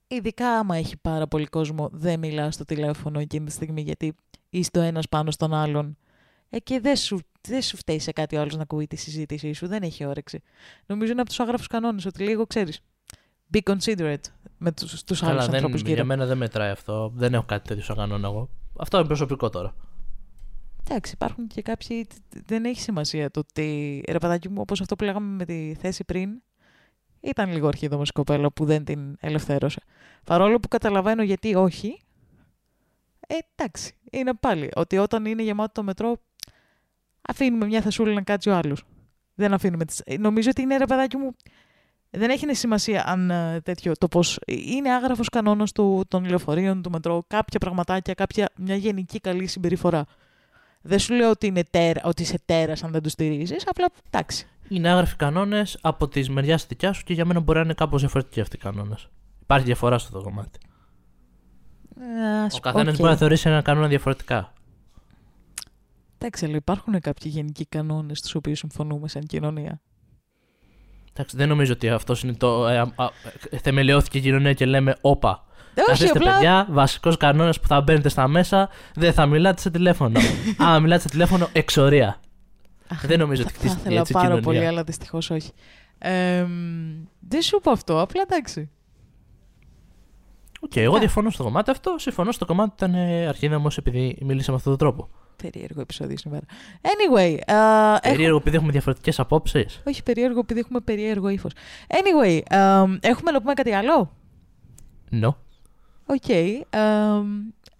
ειδικά 0.08 0.48
άμα 0.50 0.76
έχει 0.76 0.96
πάρα 0.96 1.26
πολύ 1.26 1.46
κόσμο, 1.46 1.88
δεν 1.92 2.18
μιλάς 2.18 2.54
στο 2.54 2.64
τηλέφωνο 2.64 3.18
εκείνη 3.20 3.46
τη 3.46 3.52
στιγμή 3.52 3.80
γιατί 3.80 4.14
είστε 4.50 4.78
ο 4.78 4.82
ένας 4.82 5.08
πάνω 5.08 5.30
στον 5.30 5.54
άλλον. 5.54 5.96
Ε, 6.50 6.58
και 6.58 6.80
δεν 6.80 6.96
σου, 6.96 7.18
δεν 7.40 7.62
σου 7.62 7.76
φταίει 7.76 7.98
σε 7.98 8.12
κάτι 8.12 8.36
άλλο 8.36 8.50
να 8.56 8.62
ακούει 8.62 8.86
τη 8.86 8.96
συζήτησή 8.96 9.52
σου. 9.52 9.66
Δεν 9.66 9.82
έχει 9.82 10.04
όρεξη. 10.04 10.42
Νομίζω 10.86 11.12
είναι 11.12 11.20
από 11.20 11.28
τους 11.28 11.40
άγραφους 11.40 11.66
κανόνες 11.66 12.04
ότι 12.06 12.22
λίγο 12.22 12.46
ξέρεις. 12.46 12.80
Be 13.52 13.58
considerate 13.62 14.24
με 14.58 14.72
τους 14.72 15.04
τους 15.04 15.22
άλλους 15.22 15.34
Καλά, 15.34 15.44
δεν, 15.46 15.54
ανθρώπους 15.54 15.80
για 15.80 15.90
γύρω. 15.94 16.04
μένα 16.04 16.26
δεν 16.26 16.36
μετράει 16.36 16.70
αυτό. 16.70 17.12
Δεν 17.14 17.34
έχω 17.34 17.44
κάτι 17.44 17.68
τέτοιο 17.68 17.82
σαν 17.82 17.96
κανόνα 17.96 18.28
εγώ. 18.28 18.48
Αυτό 18.78 18.98
είναι 18.98 19.06
προσωπικό 19.06 19.50
τώρα. 19.50 19.74
Εντάξει, 20.90 21.12
υπάρχουν 21.14 21.46
και 21.46 21.62
κάποιοι. 21.62 22.06
Δεν 22.46 22.64
έχει 22.64 22.80
σημασία 22.80 23.30
το 23.30 23.40
ότι. 23.40 24.02
Ρε 24.08 24.18
παιδάκι 24.18 24.48
μου, 24.48 24.60
όπως 24.60 24.80
αυτό 24.80 24.96
που 24.96 25.04
λέγαμε 25.04 25.36
με 25.36 25.44
τη 25.44 25.74
θέση 25.80 26.04
πριν, 26.04 26.42
ήταν 27.20 27.52
λίγο 27.52 27.68
αρχίδομο 27.68 28.02
η 28.04 28.12
κοπέλα 28.12 28.52
που 28.52 28.64
δεν 28.64 28.84
την 28.84 29.16
ελευθέρωσε. 29.20 29.80
Παρόλο 30.24 30.60
που 30.60 30.68
καταλαβαίνω 30.68 31.22
γιατί 31.22 31.54
όχι. 31.54 32.00
Ε, 33.26 33.34
εντάξει. 33.54 33.94
Είναι 34.10 34.34
πάλι 34.34 34.70
ότι 34.74 34.98
όταν 34.98 35.24
είναι 35.24 35.42
γεμάτο 35.42 35.72
το 35.72 35.82
μετρό, 35.82 36.16
αφήνουμε 37.28 37.66
μια 37.66 37.80
θεσούλα 37.80 38.12
να 38.12 38.22
κάτσει 38.22 38.48
ο 38.48 38.54
άλλος. 38.54 38.84
Δεν 39.34 39.52
αφήνουμε 39.52 39.84
τις... 39.84 40.02
ε, 40.04 40.16
Νομίζω 40.18 40.48
ότι 40.50 40.62
είναι 40.62 40.76
ρε 40.76 40.84
παιδάκι 40.84 41.16
μου. 41.16 41.34
Δεν 42.10 42.30
έχει 42.30 42.54
σημασία 42.54 43.04
αν 43.06 43.30
ε, 43.30 43.60
τέτοιο 43.60 43.92
το 43.98 44.08
πώ. 44.08 44.20
Είναι 44.46 44.92
άγραφος 44.92 45.28
κανόνας 45.28 45.72
των 46.08 46.24
λεωφορείων, 46.28 46.82
του 46.82 46.90
μετρό, 46.90 47.24
κάποια 47.26 47.58
πραγματάκια, 47.58 48.14
κάποια, 48.14 48.48
μια 48.56 48.74
γενική 48.74 49.20
καλή 49.20 49.46
συμπεριφορά. 49.46 50.04
Δεν 50.82 50.98
σου 50.98 51.14
λέω 51.14 51.30
ότι, 51.30 51.46
είναι 51.46 51.62
τέρα, 51.70 52.00
ότι 52.04 52.22
είσαι 52.22 52.38
τέρας 52.44 52.82
αν 52.84 52.90
δεν 52.90 53.02
τους 53.02 53.12
στηρίζεις, 53.12 53.66
απλά 53.66 53.86
εντάξει. 54.10 54.46
Είναι 54.68 54.88
άγραφοι 54.88 55.16
κανόνες 55.16 55.78
από 55.80 56.08
τη 56.08 56.30
μεριάς 56.30 56.62
τη 56.62 56.68
δικιάς 56.68 56.96
σου 56.96 57.04
και 57.04 57.12
για 57.12 57.24
μένα 57.24 57.40
μπορεί 57.40 57.58
να 57.58 57.64
είναι 57.64 57.74
κάπως 57.74 58.00
διαφορετικοί 58.00 58.40
αυτοί 58.40 58.56
οι 58.56 58.58
κανόνες. 58.58 59.08
Υπάρχει 59.42 59.64
διαφορά 59.66 59.98
στο 59.98 60.12
το 60.18 60.22
κομμάτι. 60.22 60.58
Ε, 62.00 62.42
ας 62.44 62.54
Ο 62.54 62.56
πω, 62.56 62.62
καθένας 62.62 62.92
οκ. 62.92 62.98
μπορεί 62.98 63.10
να 63.10 63.16
θεωρήσει 63.18 63.48
ένα 63.48 63.62
κανόνα 63.62 63.88
διαφορετικά. 63.88 64.52
Εντάξει, 66.18 66.44
αλλά 66.44 66.56
υπάρχουν 66.56 67.00
κάποιοι 67.00 67.32
γενικοί 67.34 67.66
κανόνες 67.66 68.18
στους 68.18 68.34
οποίους 68.34 68.58
συμφωνούμε 68.58 69.08
σαν 69.08 69.22
κοινωνία. 69.22 69.80
Εντάξει, 71.12 71.36
δεν 71.36 71.48
νομίζω 71.48 71.72
ότι 71.72 71.88
αυτό 71.88 72.14
είναι 72.24 72.32
το. 72.32 72.66
Ε, 72.68 72.78
α, 72.78 72.92
α, 72.96 73.08
ε, 73.50 73.56
θεμελιώθηκε 73.58 74.18
η 74.18 74.20
κοινωνία 74.20 74.52
και 74.52 74.66
λέμε, 74.66 74.96
Όπα. 75.00 75.46
Ε, 75.74 75.80
όχι, 75.80 75.90
Καθίστε, 75.90 76.18
απλά. 76.18 76.32
παιδιά, 76.32 76.66
βασικός 76.70 77.16
κανόνας 77.16 77.60
που 77.60 77.66
θα 77.66 77.80
μπαίνετε 77.80 78.08
στα 78.08 78.28
μέσα, 78.28 78.68
δεν 78.94 79.12
θα 79.12 79.26
μιλάτε 79.26 79.60
σε 79.60 79.70
τηλέφωνο. 79.70 80.20
Άμα 80.58 80.78
μιλάτε 80.78 81.00
σε 81.02 81.08
τηλέφωνο, 81.08 81.48
εξορία. 81.52 82.20
Αχ, 82.88 83.06
δεν 83.06 83.18
νομίζω 83.18 83.42
θα- 83.42 83.48
ότι 83.48 83.58
χτίστηκε 83.58 83.82
Θα 83.82 83.88
ήθελα 83.88 84.00
έτσι 84.00 84.12
η 84.12 84.14
πάρα 84.14 84.26
κοινωνία. 84.28 84.44
πολύ, 84.48 84.66
αλλά 84.66 84.82
δυστυχώς 84.84 85.30
όχι. 85.30 85.50
Ε, 85.98 86.42
μ, 86.42 87.04
δεν 87.20 87.42
σου 87.42 87.56
είπα 87.56 87.70
αυτό, 87.72 88.00
απλά 88.00 88.22
εντάξει. 88.22 88.70
Οκ, 90.60 90.76
εγώ 90.76 90.92
Ναι. 90.92 90.98
διαφωνώ 90.98 91.30
στο 91.30 91.42
κομμάτι 91.42 91.70
αυτό. 91.70 91.94
Συμφωνώ 91.98 92.32
στο 92.32 92.44
κομμάτι 92.46 92.68
που 92.68 92.74
ήταν 92.78 92.94
ε, 92.94 93.26
αρχίδαμο 93.26 93.66
επειδή 93.76 94.18
μίλησε 94.20 94.50
με 94.50 94.56
αυτόν 94.56 94.76
τον 94.76 94.88
τρόπο. 94.88 95.08
Περίεργο 95.42 95.80
επεισόδιο 95.80 96.16
σήμερα. 96.16 96.44
Anyway. 96.82 97.36
ε, 97.46 97.52
έχω- 97.52 97.98
Περίεργο 98.02 98.36
επειδή 98.36 98.56
έχουμε 98.56 98.72
διαφορετικές 98.72 99.18
απόψεις. 99.20 99.80
Όχι 99.86 100.02
περίεργο, 100.02 100.38
επειδή 100.38 100.60
έχουμε 100.60 100.80
περίεργο 100.80 101.28
ύφος. 101.28 101.52
Anyway, 101.88 102.40
ε, 102.50 103.08
έχουμε 103.08 103.30
να 103.30 103.40
πούμε 103.40 103.52
κάτι 103.54 103.72
άλλο; 103.72 104.12
No. 105.22 105.34
OK. 106.06 106.28
ε, 106.28 106.64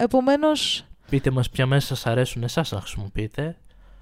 Επομένω, 0.01 0.47
Πείτε 1.09 1.31
μας 1.31 1.49
ποια 1.49 1.65
μέσα 1.65 1.87
σας 1.87 2.05
αρέσουν 2.05 2.43
εσάς 2.43 2.71
να 2.71 2.79
χρησιμοποιείτε. 2.79 3.57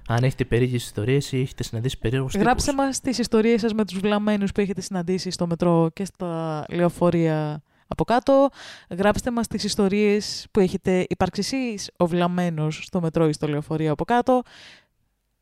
Αν 0.08 0.24
έχετε 0.24 0.46
περίεργες 0.46 0.84
ιστορίες 0.84 1.32
ή 1.32 1.42
έχετε 1.42 1.64
συναντήσει 1.64 1.98
περίεργους 1.98 2.34
γράψτε 2.36 2.74
μας 2.74 3.00
τις 3.00 3.18
ιστορίες 3.18 3.62
σας 3.62 3.74
με 3.74 3.86
τους 3.86 4.00
βλαμμένους 4.00 4.52
που 4.52 4.62
έχετε 4.62 4.82
συναντήσει 4.82 5.32
στο 5.32 5.48
μετρό 5.48 5.90
και 5.94 6.06
στα 6.06 6.64
λεωφορεία 6.70 7.62
από 7.88 8.04
κάτω. 8.04 8.50
Γράψτε 8.90 9.32
μας 9.32 9.48
τις 9.48 9.64
ιστορίες 9.64 10.48
που 10.52 10.60
έχετε 10.60 11.06
υπάρξει 11.10 11.40
εσείς 11.40 11.92
οβλαμένος 11.98 12.84
στο 12.84 13.02
μετρό 13.02 13.28
ή 13.28 13.34
στο 13.34 13.48
λεωφορείο 13.48 13.92
από 13.92 14.06
κάτω. 14.06 14.42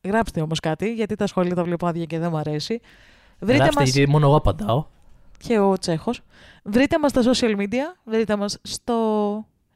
Γράψτε 0.04 0.42
όμως 0.42 0.60
κάτι, 0.60 0.94
γιατί 0.94 1.16
τα 1.16 1.28
σχόλια 1.28 1.56
τα 1.56 1.64
βλέπω 1.64 1.88
άδεια 1.88 2.06
και 2.06 2.20
δεν 2.20 2.30
μου 2.30 2.38
αρέσει. 2.38 2.80
Βρείτε 3.40 3.58
Γράψτε, 3.58 3.80
μας... 3.82 3.90
γιατί 3.90 4.12
μόνο 4.12 4.26
εγώ 4.26 4.36
απαντάω. 4.36 4.86
Και 5.38 5.60
ο 5.60 5.78
Τσέχος. 5.78 6.22
Βρείτε 6.64 7.00
μας 7.00 7.12
στα 7.12 7.22
social 7.24 7.58
media, 7.58 7.96
βρείτε 8.04 8.36
μας 8.36 8.58
στο 8.62 8.96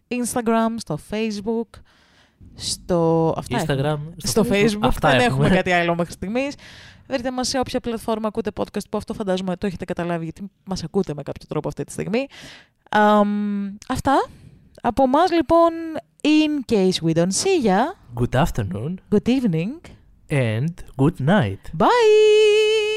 Instagram, 0.08 0.74
στο 0.78 1.00
Facebook, 1.10 1.80
στο... 2.56 3.34
Αυτά 3.38 3.66
Instagram, 3.66 4.00
στο, 4.18 4.46
Facebook. 4.50 4.80
Αυτά 4.80 5.10
δεν 5.10 5.20
έχουμε. 5.20 5.50
κάτι 5.50 5.72
άλλο 5.72 5.96
μέχρι 5.96 6.14
στιγμής. 6.14 6.56
Βρείτε 7.10 7.32
μας 7.32 7.47
σε 7.47 7.60
όποια 7.60 7.80
πλατφόρμα 7.80 8.28
ακούτε 8.28 8.51
podcast 8.55 8.89
που 8.89 8.97
αυτό 8.97 9.14
φαντάζομαι 9.14 9.57
το 9.57 9.68
έχετε 9.68 9.86
καταλάβει 9.86 10.24
γιατί 10.24 10.51
μας 10.64 10.84
ακούτε 10.84 11.14
με 11.14 11.24
κάποιο 11.24 11.47
τρόπο 11.47 11.68
αυτή 11.68 11.84
τη 11.84 11.91
στιγμή. 11.91 12.28
αυτά. 13.88 14.28
Από 14.82 15.03
εμά 15.03 15.20
λοιπόν, 15.32 15.72
in 16.22 16.74
case 16.74 17.10
we 17.10 17.14
don't 17.14 17.34
see 17.43 17.68
ya. 17.68 17.80
Good 18.16 18.45
afternoon. 18.45 18.95
Good 19.12 19.28
evening. 19.28 19.80
And 20.30 20.74
good 20.97 21.20
night. 21.26 21.64
Bye! 21.78 22.89